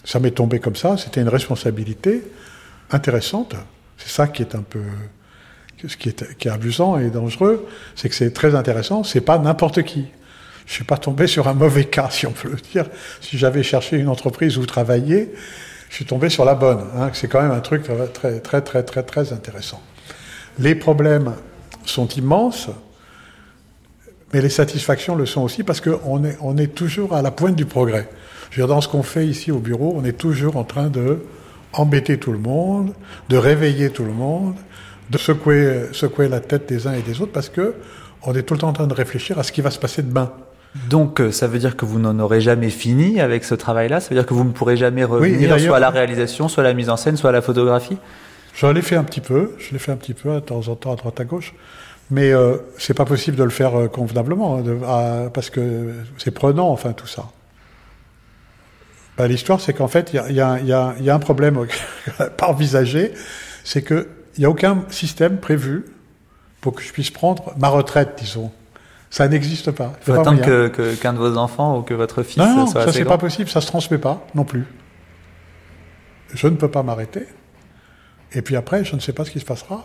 ça 0.04 0.20
m'est 0.20 0.32
tombé 0.32 0.60
comme 0.60 0.76
ça. 0.76 0.98
C'était 0.98 1.22
une 1.22 1.30
responsabilité 1.30 2.24
intéressante. 2.92 3.56
C'est 3.98 4.10
ça 4.10 4.28
qui 4.28 4.42
est 4.42 4.56
un 4.56 4.62
peu, 4.62 4.82
ce 5.88 5.98
qui 5.98 6.10
est, 6.10 6.38
qui 6.38 6.48
est 6.48 6.52
amusant 6.52 6.98
et 7.00 7.10
dangereux, 7.10 7.66
c'est 7.96 8.10
que 8.10 8.16
c'est 8.16 8.32
très 8.32 8.56
intéressant. 8.56 9.04
C'est 9.04 9.22
pas 9.22 9.38
n'importe 9.38 9.84
qui. 9.84 10.06
Je 10.66 10.74
suis 10.74 10.84
pas 10.84 10.98
tombé 10.98 11.28
sur 11.28 11.48
un 11.48 11.54
mauvais 11.54 11.86
cas, 11.86 12.10
si 12.10 12.26
on 12.26 12.32
peut 12.32 12.50
le 12.50 12.58
dire. 12.72 12.86
Si 13.22 13.38
j'avais 13.38 13.64
cherché 13.64 13.98
une 13.98 14.08
entreprise 14.08 14.58
où 14.58 14.66
travailler, 14.66 15.34
je 15.94 15.98
suis 15.98 16.06
tombé 16.06 16.28
sur 16.30 16.44
la 16.44 16.56
bonne. 16.56 16.86
Hein. 16.98 17.12
C'est 17.14 17.28
quand 17.28 17.40
même 17.40 17.52
un 17.52 17.60
truc 17.60 17.84
très 17.84 18.40
très 18.40 18.62
très 18.62 18.82
très 18.82 19.04
très, 19.04 19.32
intéressant. 19.32 19.80
Les 20.58 20.74
problèmes 20.74 21.36
sont 21.86 22.08
immenses, 22.08 22.72
mais 24.34 24.42
les 24.42 24.50
satisfactions 24.50 25.14
le 25.14 25.28
sont 25.28 25.42
aussi 25.42 25.62
parce 25.62 25.82
qu'on 25.82 26.24
est, 26.24 26.36
on 26.42 26.58
est 26.58 26.74
toujours 26.74 27.14
à 27.14 27.22
la 27.22 27.30
pointe 27.30 27.56
du 27.56 27.66
progrès. 27.66 28.10
Je 28.50 28.60
veux 28.60 28.66
dire, 28.66 28.74
dans 28.74 28.82
ce 28.82 28.88
qu'on 28.88 29.04
fait 29.04 29.28
ici 29.28 29.52
au 29.52 29.60
bureau, 29.60 29.94
on 29.96 30.04
est 30.04 30.18
toujours 30.18 30.58
en 30.58 30.64
train 30.64 30.88
de 30.88 31.20
embêter 31.74 32.18
tout 32.18 32.32
le 32.32 32.40
monde, 32.40 32.94
de 33.30 33.38
réveiller 33.38 33.92
tout 33.92 34.04
le 34.04 34.14
monde, 34.14 34.56
de 35.12 35.18
secouer, 35.20 35.90
secouer 35.92 36.28
la 36.28 36.40
tête 36.40 36.68
des 36.68 36.88
uns 36.88 36.94
et 36.94 37.04
des 37.04 37.22
autres 37.22 37.34
parce 37.34 37.50
que 37.50 37.76
on 38.24 38.34
est 38.34 38.42
tout 38.42 38.56
le 38.56 38.62
temps 38.62 38.70
en 38.70 38.74
train 38.74 38.88
de 38.88 38.96
réfléchir 38.96 39.38
à 39.38 39.44
ce 39.44 39.52
qui 39.52 39.62
va 39.62 39.70
se 39.70 39.78
passer 39.78 40.02
demain. 40.02 40.32
Donc 40.90 41.22
euh, 41.22 41.32
ça 41.32 41.48
veut 41.48 41.60
dire 41.60 41.76
que 41.78 41.86
vous 41.86 42.00
n'en 42.00 42.18
aurez 42.20 42.42
jamais 42.42 42.70
fini 42.70 43.20
avec 43.22 43.44
ce 43.44 43.54
travail-là? 43.56 44.00
Ça 44.00 44.10
veut 44.10 44.16
dire 44.16 44.26
que 44.26 44.34
vous 44.34 44.44
ne 44.44 44.52
pourrez 44.52 44.76
jamais 44.78 45.04
revenir 45.04 45.50
soit 45.68 45.78
à 45.78 45.80
la 45.80 45.90
réalisation, 45.92 46.48
soit 46.48 46.64
à 46.64 46.68
la 46.68 46.74
mise 46.74 46.90
en 46.90 46.98
scène, 46.98 47.16
soit 47.18 47.30
à 47.30 47.34
la 47.34 47.42
photographie? 47.42 47.98
Je 48.56 48.66
l'ai 48.68 48.82
fait 48.82 48.96
un 48.96 49.04
petit 49.04 49.22
peu, 49.22 49.52
je 49.60 49.72
l'ai 49.72 49.80
fait 49.80 49.92
un 49.92 49.96
petit 49.98 50.14
peu 50.14 50.34
de 50.34 50.40
temps 50.40 50.68
en 50.68 50.76
temps 50.76 50.94
à 50.94 50.96
droite 50.96 51.20
à 51.20 51.26
gauche, 51.26 51.54
mais 52.12 52.32
euh, 52.34 52.58
c'est 52.78 52.94
pas 52.96 53.06
possible 53.06 53.38
de 53.38 53.44
le 53.44 53.50
faire 53.50 53.80
euh, 53.80 53.88
convenablement 53.88 54.58
hein, 54.58 54.62
de- 54.62 54.78
à- 54.86 55.30
parce 55.34 55.50
que 55.50 55.92
c'est 56.18 56.32
prenant, 56.32 56.70
enfin 56.70 56.94
tout 56.94 57.08
ça. 57.08 57.26
Ben, 59.18 59.28
L'histoire, 59.28 59.60
c'est 59.62 59.74
qu'en 59.74 59.88
fait, 59.88 60.12
il 60.14 60.36
y 60.36 60.42
a, 60.42 60.60
y 60.60 60.66
y 61.02 61.04
y 61.06 61.10
un 61.10 61.20
problème 61.20 61.58
à 62.20 62.26
pas 62.30 62.48
envisager, 62.48 63.14
c'est 63.64 63.84
qu'il 63.84 64.06
n'y 64.40 64.46
a 64.46 64.50
aucun 64.50 64.84
système 64.90 65.38
prévu 65.38 65.86
pour 66.62 66.74
que 66.74 66.82
je 66.82 66.92
puisse 66.92 67.12
prendre 67.12 67.54
ma 67.60 67.68
retraite, 67.70 68.16
disons. 68.20 68.52
Ça 69.14 69.28
n'existe 69.28 69.70
pas. 69.70 69.94
Il 70.02 70.06
faut 70.06 70.20
attendre 70.20 70.42
que- 70.42 70.96
qu'un 70.96 71.14
de 71.14 71.20
vos 71.20 71.38
enfants 71.38 71.78
ou 71.78 71.84
que 71.84 71.94
votre 71.94 72.24
fils 72.24 72.38
Non, 72.38 72.56
non, 72.56 72.66
soit 72.66 72.86
ça 72.86 72.92
c'est 72.92 73.06
pas 73.06 73.20
possible, 73.20 73.48
ça 73.48 73.62
se 73.62 73.68
transmet 73.68 74.00
pas 74.00 74.26
non 74.34 74.44
plus. 74.44 74.66
Je 76.34 76.48
ne 76.48 76.56
peux 76.56 76.68
pas 76.72 76.82
m'arrêter. 76.82 77.28
Et 78.32 78.42
puis 78.42 78.56
après, 78.56 78.84
je 78.84 78.96
ne 78.96 79.00
sais 79.00 79.14
pas 79.14 79.24
ce 79.24 79.30
qui 79.30 79.40
se 79.40 79.46
passera. 79.46 79.84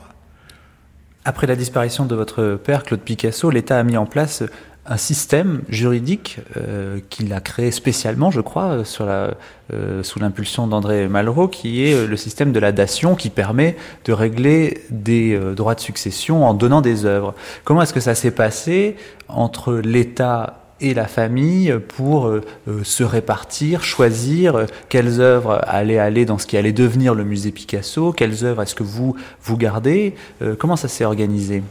Après 1.27 1.47
la 1.47 1.57
disparition 1.57 2.07
de 2.07 2.15
votre 2.15 2.55
père, 2.55 2.85
Claude 2.85 3.01
Picasso, 3.03 3.51
l'État 3.51 3.79
a 3.79 3.83
mis 3.83 3.99
en 3.99 4.07
place 4.07 4.45
un 4.89 4.97
système 4.97 5.63
juridique 5.69 6.39
euh, 6.57 6.99
qu'il 7.11 7.33
a 7.33 7.41
créé 7.41 7.71
spécialement, 7.71 8.31
je 8.31 8.41
crois, 8.41 8.69
euh, 8.69 8.85
sur 8.85 9.05
la, 9.05 9.35
euh, 9.73 10.03
sous 10.03 10.19
l'impulsion 10.19 10.67
d'André 10.67 11.09
Malraux, 11.09 11.49
qui 11.49 11.85
est 11.85 11.95
euh, 11.95 12.07
le 12.07 12.17
système 12.17 12.53
de 12.53 12.59
la 12.59 12.73
dation 12.73 13.15
qui 13.15 13.29
permet 13.29 13.77
de 14.07 14.13
régler 14.13 14.83
des 14.91 15.35
euh, 15.35 15.55
droits 15.55 15.75
de 15.75 15.81
succession 15.81 16.47
en 16.47 16.55
donnant 16.55 16.81
des 16.81 17.05
œuvres. 17.05 17.35
Comment 17.65 17.83
est-ce 17.83 17.93
que 17.93 18.01
ça 18.01 18.15
s'est 18.15 18.31
passé 18.31 18.97
entre 19.29 19.75
l'État 19.75 20.65
et 20.81 20.95
la 20.95 21.07
famille 21.07 21.75
pour 21.89 22.29
euh, 22.29 22.41
euh, 22.69 22.83
se 22.83 23.03
répartir, 23.03 23.85
choisir 23.85 24.65
quelles 24.89 25.21
œuvres 25.21 25.61
allaient 25.67 25.99
aller 25.99 26.25
dans 26.25 26.39
ce 26.39 26.47
qui 26.47 26.57
allait 26.57 26.73
devenir 26.73 27.15
le 27.15 27.25
musée 27.25 27.53
Picasso, 27.53 28.13
quelles 28.13 28.43
œuvres 28.45 28.63
est-ce 28.63 28.75
que 28.75 28.85
vous 28.85 29.17
vous 29.43 29.57
gardez, 29.57 30.15
comment 30.59 30.77
ça 30.77 30.89
s'est 30.89 31.05
organisé? 31.05 31.63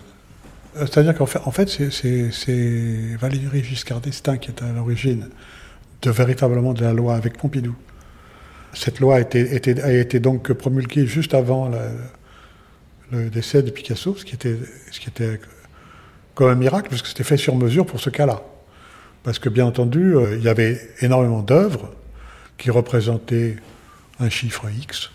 C'est-à-dire 0.79 1.15
qu'en 1.15 1.25
fait, 1.25 1.39
en 1.45 1.51
fait 1.51 1.69
c'est- 1.69 3.15
Valéry 3.19 3.63
Giscard 3.63 4.01
d'Estaing 4.01 4.37
qui 4.37 4.49
est 4.51 4.61
à 4.61 4.71
l'origine 4.71 5.29
de 6.01 6.11
véritablement 6.11 6.73
de 6.73 6.83
la 6.83 6.93
loi 6.93 7.15
avec 7.15 7.37
Pompidou. 7.37 7.75
Cette 8.73 8.99
loi 8.99 9.15
a 9.15 9.19
été, 9.21 10.19
donc 10.19 10.53
promulguée 10.53 11.07
juste 11.07 11.33
avant 11.33 11.71
le 13.11 13.29
décès 13.29 13.63
de 13.63 13.71
Picasso, 13.71 14.15
ce 14.17 14.25
qui 14.25 14.35
était, 14.35 14.57
ce 14.91 14.99
qui 14.99 15.09
était 15.09 15.39
comme 16.35 16.49
un 16.49 16.55
miracle, 16.55 16.89
parce 16.89 17.01
que 17.01 17.07
c'était 17.07 17.23
fait 17.23 17.37
sur 17.37 17.55
mesure 17.55 17.85
pour 17.85 17.99
ce 17.99 18.09
cas-là. 18.11 18.43
Parce 19.23 19.39
que 19.39 19.49
bien 19.49 19.65
entendu, 19.65 20.15
euh, 20.15 20.35
il 20.37 20.43
y 20.43 20.49
avait 20.49 20.79
énormément 21.01 21.41
d'œuvres 21.41 21.91
qui 22.57 22.69
représentaient 22.69 23.55
un 24.19 24.29
chiffre 24.29 24.65
X, 24.69 25.09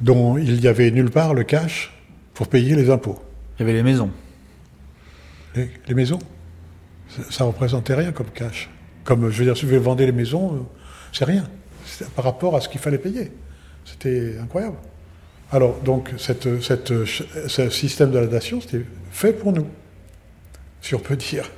dont 0.00 0.38
il 0.38 0.60
n'y 0.60 0.66
avait 0.66 0.90
nulle 0.90 1.10
part 1.10 1.34
le 1.34 1.44
cash 1.44 1.92
pour 2.32 2.48
payer 2.48 2.74
les 2.74 2.88
impôts. 2.88 3.20
Il 3.60 3.64
y 3.64 3.68
avait 3.68 3.74
les 3.74 3.82
maisons. 3.82 4.10
Les, 5.54 5.94
maisons, 5.94 6.18
ça, 7.10 7.22
ça 7.30 7.44
représentait 7.44 7.94
rien 7.94 8.10
comme 8.10 8.30
cash. 8.30 8.70
Comme, 9.04 9.28
je 9.30 9.38
veux 9.38 9.44
dire, 9.44 9.54
si 9.54 9.66
vous 9.66 9.78
vendez 9.82 10.06
les 10.06 10.12
maisons, 10.12 10.54
euh, 10.54 10.58
c'est 11.12 11.26
rien. 11.26 11.46
Par 12.16 12.24
rapport 12.24 12.56
à 12.56 12.62
ce 12.62 12.70
qu'il 12.70 12.80
fallait 12.80 12.96
payer. 12.96 13.30
C'était 13.84 14.36
incroyable. 14.40 14.76
Alors, 15.52 15.78
donc, 15.80 16.10
ce 16.16 17.68
système 17.68 18.10
de 18.12 18.18
la 18.18 18.28
dation, 18.28 18.62
c'était 18.62 18.86
fait 19.10 19.34
pour 19.34 19.52
nous, 19.52 19.66
si 20.80 20.94
on 20.94 20.98
peut 20.98 21.16
dire. 21.16 21.50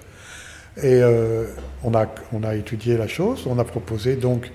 Et 0.79 1.01
euh, 1.03 1.47
on 1.85 1.95
a 1.95 2.57
étudié 2.57 2.97
la 2.97 3.07
chose, 3.07 3.45
on 3.47 3.61
a 3.61 3.65
proposé 3.65 4.17
donc 4.17 4.51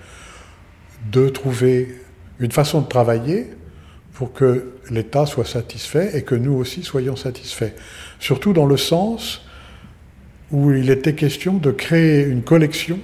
de 1.10 1.30
trouver 1.30 2.02
une 2.40 2.52
façon 2.52 2.82
de 2.82 2.88
travailler 2.88 3.52
pour 4.18 4.34
que 4.34 4.72
l'État 4.90 5.28
soit 5.28 5.46
satisfait 5.46 6.18
et 6.18 6.24
que 6.24 6.34
nous 6.34 6.54
aussi 6.56 6.82
soyons 6.82 7.16
satisfaits. 7.16 7.74
Surtout 8.20 8.52
dans 8.52 8.66
le 8.66 8.76
sens 8.76 9.46
où 10.52 10.72
il 10.72 10.90
était 10.90 11.14
question 11.14 11.54
de 11.54 11.70
créer 11.70 12.24
une 12.24 12.42
collection 12.42 12.98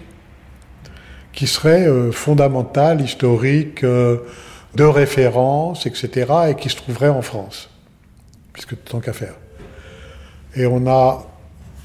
qui 1.32 1.46
serait 1.46 1.88
euh, 1.88 2.12
fondamentale, 2.12 3.00
historique, 3.00 3.84
euh, 3.84 4.18
de 4.74 4.84
référence, 4.84 5.86
etc., 5.86 6.32
et 6.50 6.56
qui 6.56 6.70
se 6.70 6.78
trouverait 6.78 7.10
en 7.10 7.22
France, 7.22 7.70
puisque 8.52 8.84
tant 8.84 9.00
qu'à 9.00 9.14
faire. 9.14 9.36
Et 10.56 10.66
on 10.66 10.88
a, 10.88 11.28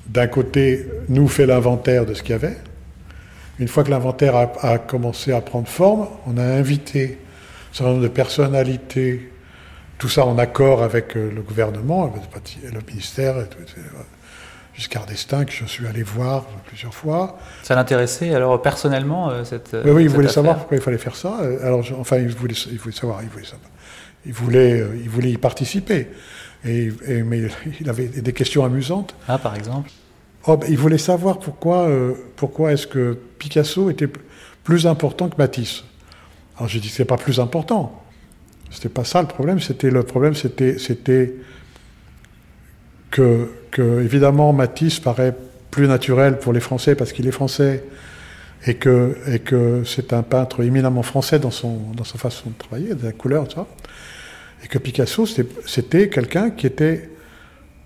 d'un 0.06 0.26
côté, 0.26 0.86
nous 1.10 1.28
fait 1.28 1.44
l'inventaire 1.44 2.06
de 2.06 2.14
ce 2.14 2.22
qu'il 2.22 2.32
y 2.32 2.34
avait. 2.34 2.56
Une 3.58 3.68
fois 3.68 3.84
que 3.84 3.90
l'inventaire 3.90 4.36
a, 4.36 4.78
commencé 4.78 5.32
à 5.32 5.42
prendre 5.42 5.68
forme, 5.68 6.08
on 6.26 6.38
a 6.38 6.44
invité 6.44 7.18
certain 7.72 7.90
nombre 7.92 8.02
de 8.02 8.08
personnalités, 8.08 9.30
tout 9.98 10.08
ça 10.08 10.24
en 10.24 10.38
accord 10.38 10.82
avec 10.82 11.16
euh, 11.16 11.30
le 11.34 11.42
gouvernement, 11.42 12.12
le 12.72 12.80
ministère, 12.86 13.38
et 13.40 13.46
tout, 13.48 13.58
etc. 13.62 13.80
Giscard 14.74 15.06
d'Estaing, 15.06 15.44
que 15.44 15.50
je 15.52 15.64
suis 15.64 15.86
allé 15.88 16.04
voir 16.04 16.44
plusieurs 16.66 16.94
fois. 16.94 17.36
Ça 17.64 17.74
l'intéressait 17.74 18.32
alors 18.32 18.62
personnellement 18.62 19.28
euh, 19.30 19.42
cette. 19.42 19.76
Oui, 19.84 19.90
oui, 19.90 20.02
il 20.04 20.06
cette 20.08 20.14
voulait 20.14 20.26
affaire 20.26 20.34
savoir 20.34 20.56
pourquoi 20.58 20.76
il 20.76 20.82
fallait 20.82 20.98
faire 20.98 21.16
ça. 21.16 21.38
Euh, 21.42 21.66
Alors, 21.66 21.82
je- 21.82 21.94
enfin, 21.94 22.18
il 22.18 22.28
voulait, 22.28 22.54
il 22.70 22.78
voulait 22.78 22.94
savoir, 22.94 23.22
il 23.22 23.28
voulait 23.28 23.44
savoir. 23.44 23.68
Il 24.24 24.32
voulait, 24.32 24.80
euh, 24.80 24.96
il 25.02 25.08
voulait 25.08 25.30
y 25.32 25.36
participer. 25.38 26.08
Et, 26.64 26.92
et- 27.06 27.22
mais 27.24 27.42
il 27.80 27.90
avait 27.90 28.06
des 28.06 28.32
questions 28.32 28.64
amusantes. 28.64 29.16
Ah, 29.26 29.38
par 29.38 29.56
exemple. 29.56 29.90
Oh, 30.46 30.56
ben, 30.56 30.68
il 30.70 30.78
voulait 30.78 30.96
savoir 30.98 31.40
pourquoi, 31.40 31.88
euh, 31.88 32.14
pourquoi 32.36 32.72
est-ce 32.72 32.86
que 32.86 33.18
Picasso 33.38 33.90
était 33.90 34.08
plus 34.62 34.86
important 34.86 35.28
que 35.28 35.36
Matisse? 35.38 35.82
Alors 36.58 36.68
j'ai 36.68 36.80
dit 36.80 36.88
que 36.88 36.94
c'est 36.94 37.04
pas 37.04 37.16
plus 37.16 37.40
important. 37.40 38.02
C'était 38.70 38.88
pas 38.88 39.04
ça 39.04 39.22
le 39.22 39.28
problème. 39.28 39.60
C'était 39.60 39.90
le 39.90 40.02
problème, 40.02 40.34
c'était, 40.34 40.78
c'était 40.78 41.34
que, 43.10 43.50
que 43.70 44.02
évidemment 44.02 44.52
Matisse 44.52 45.00
paraît 45.00 45.34
plus 45.70 45.86
naturel 45.86 46.38
pour 46.38 46.52
les 46.52 46.60
Français 46.60 46.94
parce 46.94 47.12
qu'il 47.12 47.26
est 47.26 47.32
français 47.32 47.84
et 48.66 48.74
que, 48.74 49.16
et 49.28 49.38
que 49.38 49.82
c'est 49.84 50.12
un 50.12 50.22
peintre 50.22 50.62
éminemment 50.62 51.02
français 51.02 51.38
dans, 51.38 51.50
son, 51.50 51.78
dans 51.94 52.04
sa 52.04 52.18
façon 52.18 52.50
de 52.50 52.54
travailler, 52.58 52.94
de 52.94 53.04
la 53.04 53.12
couleur, 53.12 53.46
tout 53.46 53.54
ça. 53.54 53.66
Et 54.64 54.66
que 54.66 54.78
Picasso, 54.78 55.26
c'était, 55.26 56.08
quelqu'un 56.08 56.50
qui 56.50 56.66
était 56.66 57.08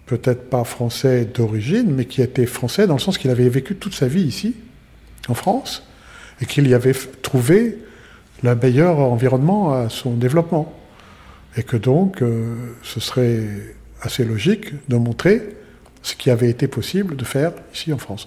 peut-être 0.06 0.48
pas 0.48 0.64
français 0.64 1.26
d'origine, 1.26 1.94
mais 1.94 2.06
qui 2.06 2.22
était 2.22 2.46
français 2.46 2.86
dans 2.86 2.94
le 2.94 3.00
sens 3.00 3.18
qu'il 3.18 3.30
avait 3.30 3.48
vécu 3.48 3.76
toute 3.76 3.94
sa 3.94 4.08
vie 4.08 4.22
ici, 4.22 4.56
en 5.28 5.34
France, 5.34 5.86
et 6.40 6.46
qu'il 6.46 6.66
y 6.66 6.74
avait 6.74 6.94
trouvé 7.20 7.78
le 8.43 8.55
meilleur 8.55 8.99
environnement 8.99 9.72
à 9.72 9.88
son 9.88 10.12
développement. 10.12 10.72
Et 11.57 11.62
que 11.62 11.76
donc, 11.76 12.22
euh, 12.22 12.55
ce 12.82 12.99
serait 13.01 13.40
assez 14.01 14.24
logique 14.24 14.72
de 14.88 14.97
montrer 14.97 15.57
ce 16.03 16.16
qui 16.16 16.30
avait 16.30 16.51
été 16.51 16.66
possible 16.66 17.16
de 17.16 17.24
faire 17.24 17.53
ici 17.74 17.93
en 17.93 17.99
France. 17.99 18.26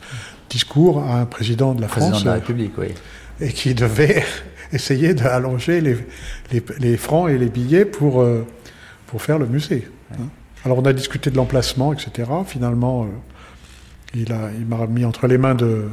Discours 0.50 1.04
à 1.04 1.20
un 1.20 1.26
président 1.26 1.74
de 1.74 1.82
la 1.82 1.88
Président 1.88 2.12
France 2.12 2.24
de 2.24 2.28
la 2.30 2.36
euh, 2.36 2.40
République, 2.40 2.74
oui. 2.78 2.88
et 3.42 3.52
qui 3.52 3.74
devait 3.74 4.24
essayer 4.72 5.14
d'allonger 5.14 5.82
les, 5.82 5.98
les, 6.52 6.64
les 6.80 6.98
francs 6.98 7.30
et 7.30 7.38
les 7.38 7.50
billets 7.50 7.86
pour, 7.86 8.22
euh, 8.22 8.46
pour 9.08 9.22
faire 9.22 9.38
le 9.40 9.48
musée. 9.48 9.88
hein. 10.14 10.30
Alors 10.64 10.80
on 10.80 10.86
a 10.86 10.94
discuté 10.94 11.30
de 11.30 11.36
l'emplacement, 11.36 11.94
etc. 11.94 12.30
Finalement, 12.48 13.04
euh, 13.04 13.08
il 14.16 14.66
m'a 14.66 14.88
mis 14.88 15.06
entre 15.06 15.28
les 15.28 15.38
mains 15.38 15.54
de 15.56 15.86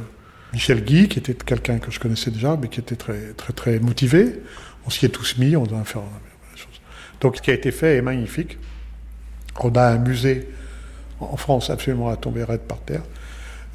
Michel 0.53 0.83
Guy, 0.83 1.07
qui 1.07 1.19
était 1.19 1.33
quelqu'un 1.33 1.79
que 1.79 1.89
je 1.89 1.99
connaissais 1.99 2.29
déjà, 2.29 2.55
mais 2.61 2.67
qui 2.67 2.79
était 2.79 2.95
très, 2.95 3.33
très, 3.35 3.53
très 3.53 3.79
motivé. 3.79 4.39
On 4.85 4.91
s'y 4.91 5.05
est 5.05 5.09
tous 5.09 5.37
mis, 5.39 5.55
on 5.55 5.63
doit 5.63 5.83
faire 5.83 6.01
la 6.01 6.57
chose. 6.57 6.79
Donc 7.19 7.37
ce 7.37 7.41
qui 7.41 7.49
a 7.49 7.55
été 7.55 7.71
fait 7.71 7.97
est 7.97 8.01
magnifique. 8.01 8.59
On 9.59 9.71
a 9.75 9.83
un 9.83 9.97
musée 9.97 10.47
en 11.19 11.37
France 11.37 11.69
absolument 11.69 12.09
à 12.09 12.17
tomber 12.17 12.43
raide 12.43 12.61
par 12.61 12.79
terre, 12.79 13.01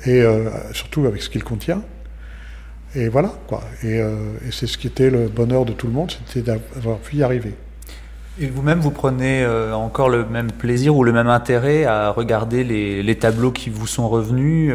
et 0.06 0.22
euh, 0.22 0.50
surtout 0.72 1.06
avec 1.06 1.22
ce 1.22 1.30
qu'il 1.30 1.42
contient. 1.42 1.82
Et 2.94 3.08
voilà, 3.08 3.32
quoi. 3.48 3.62
Et, 3.82 4.00
euh, 4.00 4.16
et 4.46 4.52
c'est 4.52 4.66
ce 4.66 4.78
qui 4.78 4.86
était 4.86 5.10
le 5.10 5.28
bonheur 5.28 5.64
de 5.64 5.72
tout 5.72 5.88
le 5.88 5.92
monde, 5.92 6.12
c'était 6.26 6.52
d'avoir 6.52 6.98
pu 6.98 7.16
y 7.16 7.22
arriver. 7.22 7.54
Et 8.40 8.46
vous-même, 8.46 8.78
vous 8.78 8.92
prenez 8.92 9.42
euh, 9.42 9.74
encore 9.74 10.08
le 10.08 10.24
même 10.24 10.52
plaisir 10.52 10.94
ou 10.94 11.02
le 11.02 11.12
même 11.12 11.28
intérêt 11.28 11.84
à 11.84 12.10
regarder 12.10 12.62
les, 12.62 13.18
tableaux 13.18 13.50
qui 13.50 13.68
vous 13.68 13.88
sont 13.88 14.08
revenus 14.08 14.72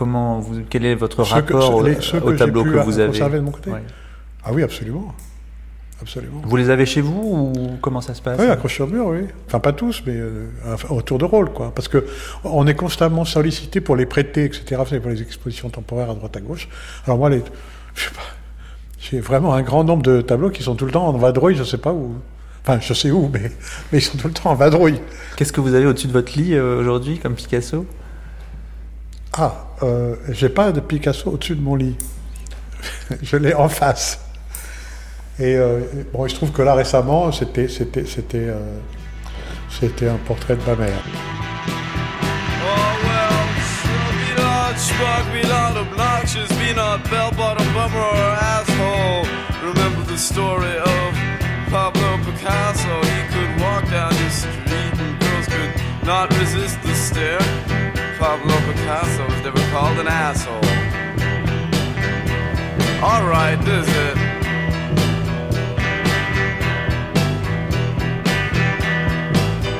Comment 0.00 0.38
vous, 0.40 0.62
quel 0.70 0.86
est 0.86 0.94
votre 0.94 1.18
que- 1.18 1.22
rapport 1.22 1.74
au, 1.74 1.82
les- 1.84 2.00
ceux 2.00 2.16
au 2.22 2.30
que 2.32 2.36
tableau 2.38 2.62
pu 2.64 2.70
que 2.72 2.78
vous 2.78 2.98
avez 2.98 3.36
de 3.36 3.40
mon 3.44 3.50
côté 3.50 3.70
Ouais. 3.70 3.82
Ah 4.42 4.50
oui, 4.50 4.62
absolument. 4.62 5.14
Absolument. 6.00 6.40
Vous 6.42 6.56
les 6.56 6.70
avez 6.70 6.86
chez 6.86 7.02
vous 7.02 7.52
ou 7.54 7.76
comment 7.82 8.00
ça 8.00 8.14
se 8.14 8.22
passe 8.22 8.40
Oui, 8.40 8.46
accrochés 8.46 8.82
au 8.82 8.86
mur, 8.86 9.08
oui. 9.08 9.26
Enfin, 9.46 9.60
pas 9.60 9.74
tous, 9.74 10.02
mais 10.06 10.14
euh, 10.16 10.46
autour 10.88 11.18
de 11.18 11.26
rôle, 11.26 11.50
quoi. 11.52 11.70
Parce 11.74 11.88
que 11.88 12.06
on 12.44 12.66
est 12.66 12.74
constamment 12.74 13.26
sollicité 13.26 13.82
pour 13.82 13.94
les 13.94 14.06
prêter, 14.06 14.44
etc. 14.46 14.80
Pour 15.02 15.10
les 15.10 15.20
expositions 15.20 15.68
temporaires 15.68 16.08
à 16.08 16.14
droite 16.14 16.34
à 16.34 16.40
gauche. 16.40 16.70
Alors 17.04 17.18
moi, 17.18 17.28
les, 17.28 17.42
je 17.94 18.04
sais 18.04 18.10
pas, 18.14 18.22
j'ai 18.98 19.20
vraiment 19.20 19.52
un 19.52 19.60
grand 19.60 19.84
nombre 19.84 20.02
de 20.02 20.22
tableaux 20.22 20.48
qui 20.48 20.62
sont 20.62 20.76
tout 20.76 20.86
le 20.86 20.92
temps 20.92 21.06
en 21.06 21.12
vadrouille, 21.12 21.56
je 21.56 21.64
sais 21.64 21.76
pas 21.76 21.92
où. 21.92 22.14
Enfin, 22.64 22.80
je 22.80 22.94
sais 22.94 23.10
où, 23.10 23.28
mais, 23.30 23.52
mais 23.92 23.98
ils 23.98 24.02
sont 24.02 24.16
tout 24.16 24.28
le 24.28 24.32
temps 24.32 24.48
en 24.52 24.54
vadrouille. 24.54 25.02
Qu'est-ce 25.36 25.52
que 25.52 25.60
vous 25.60 25.74
avez 25.74 25.84
au-dessus 25.84 26.06
de 26.06 26.12
votre 26.12 26.32
lit 26.38 26.54
euh, 26.54 26.80
aujourd'hui 26.80 27.18
comme 27.18 27.34
Picasso? 27.34 27.84
Ah, 29.32 29.66
euh, 29.82 30.16
j'ai 30.30 30.48
pas 30.48 30.72
de 30.72 30.80
Picasso 30.80 31.30
au-dessus 31.30 31.54
de 31.54 31.60
mon 31.60 31.76
lit. 31.76 31.96
je 33.22 33.36
l'ai 33.36 33.54
en 33.54 33.68
face. 33.68 34.18
Et 35.38 35.56
euh, 35.56 35.80
bon, 36.12 36.26
il 36.26 36.30
se 36.30 36.34
trouve 36.34 36.50
que 36.50 36.62
là 36.62 36.74
récemment, 36.74 37.30
c'était 37.30 37.68
euh, 38.34 38.78
un 39.82 40.18
portrait 40.26 40.56
de 40.56 40.62
ma 40.66 40.76
mère. 40.76 40.98
Oh. 42.64 43.00
Remember 49.62 50.02
the 50.04 50.16
story 50.16 50.78
of 50.78 51.14
Pablo 51.70 52.18
Picasso. 52.24 53.02
He 53.04 53.22
could 53.28 53.60
walk 53.60 53.84
down 53.90 54.10
the 54.10 54.30
street 54.30 54.98
and 54.98 55.20
girls 55.20 55.46
could 55.46 56.06
not 56.06 56.32
resist 56.38 56.82
the 56.82 56.94
stare. 56.94 57.89
Pablo 58.20 58.54
Picasso 58.70 59.24
was 59.24 59.40
never 59.42 59.58
called 59.70 59.98
an 59.98 60.06
asshole. 60.06 60.60
Alright, 63.02 63.58
this 63.64 63.88
is 63.88 63.94
it. 63.96 64.16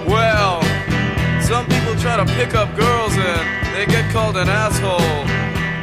Well, 0.09 0.63
some 1.43 1.67
people 1.69 1.95
try 1.97 2.17
to 2.17 2.25
pick 2.33 2.55
up 2.55 2.75
girls 2.79 3.13
and 3.13 3.77
they 3.77 3.85
get 3.85 4.11
called 4.11 4.39
an 4.39 4.49
asshole. 4.49 5.27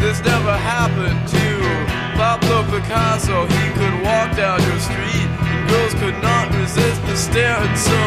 This 0.02 0.20
never 0.26 0.58
happened 0.58 1.28
to 1.28 2.18
Pablo 2.18 2.64
Picasso. 2.72 3.46
He 3.46 3.70
could 3.74 4.02
walk 4.02 4.36
down 4.36 4.60
your 4.64 4.80
street 4.80 5.30
and 5.46 5.70
girls 5.70 5.94
could 5.94 6.20
not 6.24 6.52
resist 6.56 7.00
the 7.06 7.16
stare. 7.16 7.58
And 7.58 7.78
so, 7.78 8.02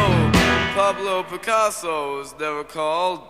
Pablo 0.75 1.23
Picasso 1.23 2.17
was 2.17 2.35
never 2.37 2.65
called 2.65 3.21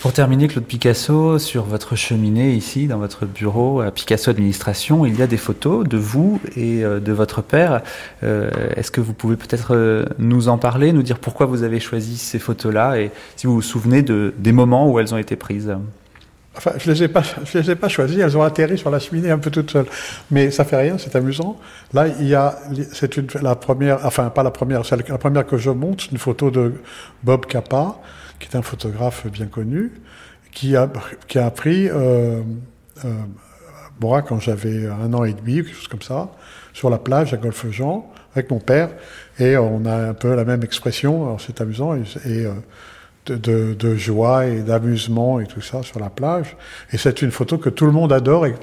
Pour 0.00 0.14
terminer, 0.14 0.48
Claude 0.48 0.64
Picasso, 0.64 1.38
sur 1.38 1.64
votre 1.64 1.94
cheminée 1.94 2.52
ici, 2.54 2.86
dans 2.86 2.96
votre 2.96 3.26
bureau 3.26 3.82
à 3.82 3.90
Picasso 3.90 4.30
Administration, 4.30 5.04
il 5.04 5.18
y 5.18 5.20
a 5.20 5.26
des 5.26 5.36
photos 5.36 5.86
de 5.86 5.98
vous 5.98 6.40
et 6.56 6.82
euh, 6.82 7.00
de 7.00 7.12
votre 7.12 7.42
père. 7.42 7.82
Euh, 8.22 8.50
Est-ce 8.76 8.90
que 8.90 9.02
vous 9.02 9.12
pouvez 9.12 9.36
peut-être 9.36 9.74
euh, 9.74 10.06
nous 10.18 10.48
en 10.48 10.56
parler, 10.56 10.94
nous 10.94 11.02
dire 11.02 11.18
pourquoi 11.18 11.44
vous 11.44 11.64
avez 11.64 11.80
choisi 11.80 12.16
ces 12.16 12.38
photos-là 12.38 12.98
et 12.98 13.10
si 13.36 13.46
vous 13.46 13.56
vous 13.56 13.62
souvenez 13.62 14.00
de, 14.00 14.32
des 14.38 14.52
moments 14.52 14.90
où 14.90 14.98
elles 14.98 15.12
ont 15.12 15.18
été 15.18 15.36
prises? 15.36 15.70
Enfin, 16.56 16.72
je 16.78 16.90
les 16.90 17.02
ai 17.02 17.08
pas, 17.08 17.22
je 17.44 17.58
les 17.58 17.70
ai 17.70 17.74
pas 17.74 17.90
choisies. 17.90 18.20
Elles 18.20 18.38
ont 18.38 18.42
atterri 18.42 18.78
sur 18.78 18.90
la 18.90 19.00
cheminée 19.00 19.30
un 19.30 19.38
peu 19.38 19.50
toutes 19.50 19.70
seules. 19.70 19.86
Mais 20.30 20.50
ça 20.50 20.64
fait 20.64 20.76
rien, 20.76 20.96
c'est 20.96 21.14
amusant. 21.14 21.58
Là, 21.92 22.06
il 22.08 22.26
y 22.26 22.34
a, 22.34 22.58
c'est 22.90 23.34
la 23.42 23.54
première, 23.54 24.06
enfin 24.06 24.30
pas 24.30 24.42
la 24.44 24.50
première, 24.50 24.82
la 24.90 25.18
première 25.18 25.46
que 25.46 25.58
je 25.58 25.68
montre, 25.68 26.04
une 26.10 26.16
photo 26.16 26.50
de 26.50 26.72
Bob 27.22 27.44
Capa, 27.44 27.96
qui 28.40 28.48
est 28.48 28.56
un 28.56 28.62
photographe 28.62 29.26
bien 29.28 29.46
connu, 29.46 29.92
qui 30.50 30.74
a, 30.76 30.90
qui 31.28 31.38
a 31.38 31.50
pris 31.50 31.88
euh, 31.88 32.40
euh, 33.04 33.14
moi 34.00 34.22
quand 34.22 34.40
j'avais 34.40 34.86
un 34.86 35.12
an 35.14 35.24
et 35.24 35.34
demi, 35.34 35.56
quelque 35.56 35.74
chose 35.74 35.88
comme 35.88 36.02
ça, 36.02 36.30
sur 36.72 36.90
la 36.90 36.98
plage 36.98 37.32
à 37.34 37.36
Golfe-Jean 37.36 38.10
avec 38.34 38.50
mon 38.50 38.58
père, 38.58 38.90
et 39.38 39.56
on 39.56 39.84
a 39.86 40.08
un 40.08 40.14
peu 40.14 40.34
la 40.34 40.44
même 40.44 40.62
expression. 40.62 41.36
C'est 41.38 41.60
amusant 41.60 41.94
et, 41.94 42.04
euh, 42.26 42.52
de, 43.26 43.36
de, 43.36 43.74
de 43.74 43.94
joie 43.96 44.46
et 44.46 44.60
d'amusement 44.60 45.40
et 45.40 45.46
tout 45.46 45.60
ça 45.60 45.82
sur 45.82 46.00
la 46.00 46.10
plage. 46.10 46.56
Et 46.92 46.98
c'est 46.98 47.22
une 47.22 47.30
photo 47.30 47.58
que 47.58 47.68
tout 47.70 47.86
le 47.86 47.92
monde 47.92 48.12
adore. 48.12 48.46
Et, 48.46 48.54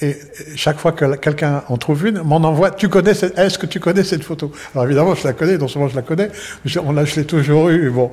et 0.00 0.16
chaque 0.56 0.78
fois 0.78 0.92
que 0.92 1.16
quelqu'un 1.16 1.64
en 1.68 1.76
trouve 1.76 2.06
une, 2.06 2.22
m'en 2.22 2.36
envoie. 2.36 2.70
Tu 2.70 2.88
connais 2.88 3.10
Est-ce 3.10 3.58
que 3.58 3.66
tu 3.66 3.80
connais 3.80 4.04
cette 4.04 4.22
photo? 4.22 4.52
Alors 4.74 4.86
évidemment, 4.86 5.14
je 5.14 5.24
la 5.24 5.32
connais. 5.32 5.58
Non 5.58 5.68
seulement 5.68 5.88
je 5.88 5.96
la 5.96 6.02
connais, 6.02 6.30
je, 6.64 6.78
on 6.78 6.92
l'a, 6.92 7.04
je 7.04 7.16
l'ai 7.16 7.24
toujours 7.24 7.68
eu. 7.70 7.90
Bon. 7.90 8.10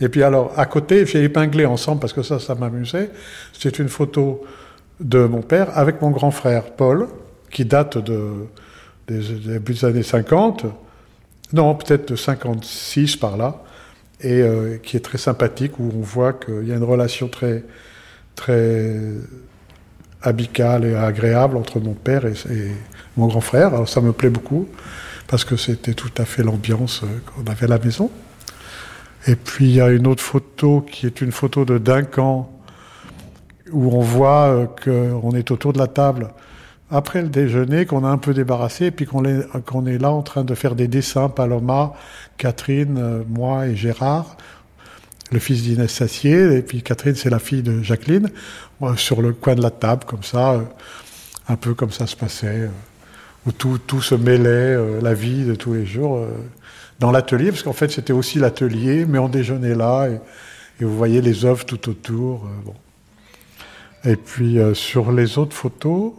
Et 0.00 0.08
puis 0.08 0.22
alors, 0.22 0.52
à 0.56 0.66
côté, 0.66 1.06
j'ai 1.06 1.22
épinglé 1.22 1.64
ensemble 1.64 2.00
parce 2.00 2.12
que 2.12 2.22
ça, 2.22 2.38
ça 2.38 2.54
m'amusait. 2.54 3.10
C'est 3.52 3.78
une 3.78 3.88
photo 3.88 4.44
de 5.00 5.24
mon 5.24 5.42
père 5.42 5.76
avec 5.76 6.02
mon 6.02 6.10
grand 6.10 6.30
frère 6.30 6.64
Paul, 6.72 7.08
qui 7.50 7.64
date 7.64 7.98
de, 7.98 8.46
des, 9.06 9.58
des 9.58 9.84
années 9.84 10.02
50, 10.02 10.66
non, 11.52 11.74
peut-être 11.74 12.10
de 12.10 12.16
56 12.16 13.16
par 13.16 13.36
là, 13.36 13.62
et 14.20 14.42
euh, 14.42 14.76
qui 14.78 14.96
est 14.96 15.00
très 15.00 15.18
sympathique, 15.18 15.78
où 15.78 15.90
on 15.94 16.00
voit 16.00 16.32
qu'il 16.32 16.66
y 16.66 16.72
a 16.72 16.76
une 16.76 16.84
relation 16.84 17.28
très, 17.28 17.64
très 18.34 18.96
amicale 20.22 20.84
et 20.84 20.94
agréable 20.94 21.56
entre 21.56 21.80
mon 21.80 21.94
père 21.94 22.26
et, 22.26 22.34
mon 23.16 23.26
grand 23.26 23.40
frère. 23.40 23.68
Alors 23.68 23.88
ça 23.88 24.00
me 24.00 24.12
plaît 24.12 24.30
beaucoup, 24.30 24.68
parce 25.26 25.44
que 25.44 25.56
c'était 25.56 25.94
tout 25.94 26.12
à 26.18 26.24
fait 26.24 26.42
l'ambiance 26.42 27.02
euh, 27.02 27.06
qu'on 27.26 27.50
avait 27.50 27.64
à 27.64 27.68
la 27.68 27.78
maison. 27.78 28.10
Et 29.26 29.34
puis 29.34 29.66
il 29.66 29.74
y 29.74 29.80
a 29.80 29.90
une 29.90 30.06
autre 30.06 30.22
photo 30.22 30.80
qui 30.80 31.06
est 31.06 31.20
une 31.20 31.32
photo 31.32 31.64
de 31.64 31.78
Duncan, 31.78 32.50
où 33.72 33.96
on 33.96 34.00
voit 34.00 34.48
euh, 34.48 34.66
qu'on 35.20 35.32
est 35.32 35.50
autour 35.50 35.72
de 35.72 35.78
la 35.78 35.88
table 35.88 36.28
après 36.90 37.20
le 37.20 37.28
déjeuner, 37.28 37.84
qu'on 37.84 38.04
a 38.04 38.08
un 38.08 38.18
peu 38.18 38.32
débarrassé, 38.32 38.86
et 38.86 38.90
puis 38.90 39.04
qu'on 39.06 39.24
est, 39.24 39.46
qu'on 39.66 39.86
est 39.86 39.98
là 39.98 40.10
en 40.10 40.22
train 40.22 40.44
de 40.44 40.54
faire 40.54 40.74
des 40.74 40.88
dessins, 40.88 41.28
Paloma, 41.28 41.92
Catherine, 42.38 42.96
euh, 42.98 43.22
moi 43.28 43.66
et 43.66 43.76
Gérard, 43.76 44.36
le 45.30 45.38
fils 45.38 45.62
d'Inès 45.62 45.92
Sassier, 45.92 46.56
et 46.56 46.62
puis 46.62 46.82
Catherine, 46.82 47.14
c'est 47.14 47.28
la 47.28 47.38
fille 47.38 47.62
de 47.62 47.82
Jacqueline, 47.82 48.30
sur 48.96 49.22
le 49.22 49.32
coin 49.32 49.54
de 49.54 49.62
la 49.62 49.70
table, 49.70 50.04
comme 50.04 50.22
ça, 50.22 50.52
euh, 50.52 50.62
un 51.48 51.56
peu 51.56 51.74
comme 51.74 51.90
ça 51.90 52.06
se 52.06 52.16
passait, 52.16 52.68
euh, 52.68 52.68
où 53.46 53.52
tout, 53.52 54.00
se 54.00 54.14
mêlait, 54.14 54.48
euh, 54.48 55.00
la 55.00 55.14
vie 55.14 55.44
de 55.44 55.54
tous 55.54 55.74
les 55.74 55.86
jours, 55.86 56.26
dans 56.98 57.10
l'atelier, 57.10 57.50
parce 57.50 57.62
qu'en 57.62 57.72
fait 57.72 57.90
c'était 57.90 58.12
aussi 58.12 58.38
l'atelier, 58.38 59.04
mais 59.06 59.18
on 59.18 59.28
déjeunait 59.28 59.74
là, 59.74 60.08
et, 60.08 60.20
vous 60.84 60.96
voyez 60.96 61.20
les 61.20 61.44
œuvres 61.44 61.64
tout 61.64 61.88
autour. 61.88 62.48
Et 64.04 64.14
puis 64.14 64.58
sur 64.74 65.10
les 65.10 65.36
autres 65.36 65.56
photos, 65.56 66.12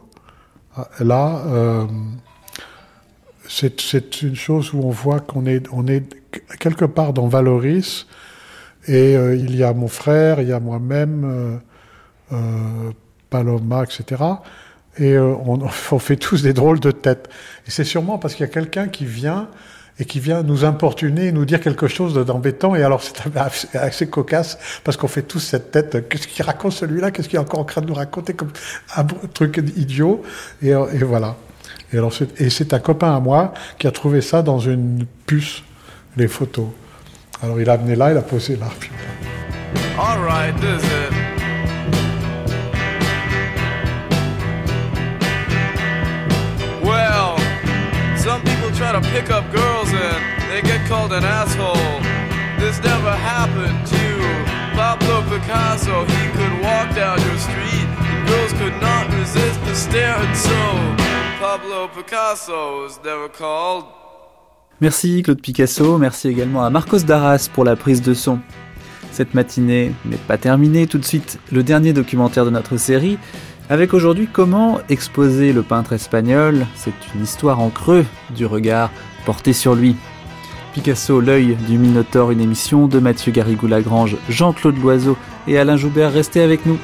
là, 0.99 1.87
c'est 3.47 4.21
une 4.21 4.35
chose 4.35 4.73
où 4.73 4.81
on 4.83 4.89
voit 4.89 5.21
qu'on 5.21 5.45
est, 5.45 5.63
quelque 6.59 6.83
part 6.83 7.13
dans 7.13 7.29
Valoris, 7.29 8.05
et 8.85 9.13
il 9.13 9.55
y 9.55 9.63
a 9.63 9.73
mon 9.73 9.87
frère, 9.87 10.41
il 10.41 10.49
y 10.49 10.51
a 10.51 10.59
moi-même, 10.59 11.61
Paloma, 13.29 13.83
etc. 13.83 14.23
Et 14.97 15.13
euh, 15.13 15.33
on, 15.45 15.99
fait 15.99 16.17
tous 16.17 16.43
des 16.43 16.53
drôles 16.53 16.79
de 16.79 16.91
têtes. 16.91 17.29
Et 17.67 17.71
c'est 17.71 17.83
sûrement 17.83 18.17
parce 18.17 18.35
qu'il 18.35 18.45
y 18.45 18.49
a 18.49 18.51
quelqu'un 18.51 18.87
qui 18.87 19.05
vient 19.05 19.47
et 20.01 20.05
qui 20.05 20.21
vient 20.21 20.43
nous 20.43 20.63
importuner, 20.63 21.33
nous 21.33 21.43
dire 21.43 21.59
quelque 21.59 21.87
chose 21.87 22.13
d'embêtant. 22.13 22.75
Et 22.75 22.83
alors 22.83 23.01
c'est 23.03 23.35
assez, 23.75 24.07
cocasse 24.07 24.57
parce 24.83 24.97
qu'on 24.97 25.07
fait 25.07 25.23
tous 25.23 25.39
cette 25.39 25.71
tête. 25.71 26.07
Qu'est-ce 26.09 26.27
qu'il 26.27 26.45
raconte 26.45 26.73
celui-là? 26.73 27.11
Qu'est-ce 27.11 27.27
qu'il 27.27 27.37
est 27.37 27.41
encore 27.41 27.59
en 27.59 27.65
train 27.65 27.81
de 27.81 27.87
nous 27.87 27.93
raconter 27.93 28.33
comme 28.33 28.51
un 28.95 29.05
truc 29.33 29.57
idiot? 29.75 30.23
Et, 30.61 30.73
euh, 30.73 30.87
et 30.93 30.99
voilà. 30.99 31.35
Et 31.91 31.97
alors 31.97 32.13
c'est- 32.13 32.73
un 32.73 32.79
copain 32.79 33.15
à 33.15 33.19
moi 33.19 33.53
qui 33.77 33.87
a 33.87 33.91
trouvé 33.91 34.21
ça 34.21 34.41
dans 34.41 34.59
une 34.59 35.05
puce, 35.25 35.63
les 36.17 36.27
photos. 36.27 36.67
Alors 37.41 37.59
il 37.59 37.69
a 37.69 37.73
amené 37.73 37.95
là, 37.95 38.11
il 38.11 38.17
a 38.17 38.21
posé 38.21 38.57
là. 38.57 38.67
All 39.97 40.19
right, 40.19 40.55
this 40.61 40.83
is 40.83 41.18
try 48.89 49.01
to 49.01 49.07
pick 49.09 49.29
up 49.29 49.45
girls 49.51 49.89
and 49.93 50.51
they 50.51 50.61
get 50.61 50.87
called 50.87 51.13
an 51.13 51.23
asshole. 51.23 51.99
This 52.59 52.81
never 52.83 53.11
happened 53.11 53.85
to 53.87 54.05
Pablo 54.75 55.21
Picasso. 55.29 56.05
He 56.05 56.29
could 56.31 56.61
walk 56.61 56.95
down 56.95 57.19
your 57.21 57.37
street 57.37 57.87
and 58.07 58.27
girls 58.27 58.53
could 58.53 58.81
not 58.81 59.05
resist 59.13 59.59
the 59.65 59.75
stare, 59.75 60.15
and 60.15 60.35
so 60.35 60.59
Pablo 61.39 61.87
Picasso 61.89 62.83
was 62.83 62.99
never 63.03 63.29
called 63.29 63.85
Merci 64.81 65.21
Claude 65.23 65.41
Picasso, 65.41 65.97
merci 65.97 66.29
également 66.29 66.63
à 66.63 66.69
Marcos 66.69 66.99
Darras 66.99 67.49
pour 67.53 67.65
la 67.65 67.75
prise 67.75 68.01
de 68.01 68.13
son. 68.13 68.39
Cette 69.11 69.33
matinée 69.33 69.93
n'est 70.05 70.15
pas 70.15 70.37
terminée, 70.37 70.87
tout 70.87 70.97
de 70.97 71.05
suite 71.05 71.39
le 71.51 71.63
dernier 71.63 71.91
documentaire 71.91 72.45
de 72.45 72.49
notre 72.49 72.77
série, 72.77 73.19
avec 73.69 73.93
aujourd'hui 73.93 74.27
comment 74.31 74.79
exposer 74.89 75.53
le 75.53 75.61
peintre 75.61 75.93
espagnol, 75.93 76.65
c'est 76.75 76.93
une 77.13 77.23
histoire 77.23 77.59
en 77.59 77.69
creux 77.69 78.05
du 78.35 78.47
regard 78.47 78.89
porté 79.25 79.53
sur 79.53 79.75
lui. 79.75 79.95
Picasso, 80.73 81.21
l'œil 81.21 81.55
du 81.67 81.77
Minotaure, 81.77 82.31
une 82.31 82.41
émission 82.41 82.87
de 82.87 82.99
Mathieu 82.99 83.31
Garrigou-Lagrange, 83.31 84.17
Jean-Claude 84.27 84.77
Loiseau 84.77 85.17
et 85.47 85.59
Alain 85.59 85.77
Joubert, 85.77 86.11
restez 86.11 86.41
avec 86.41 86.65
nous. 86.65 86.79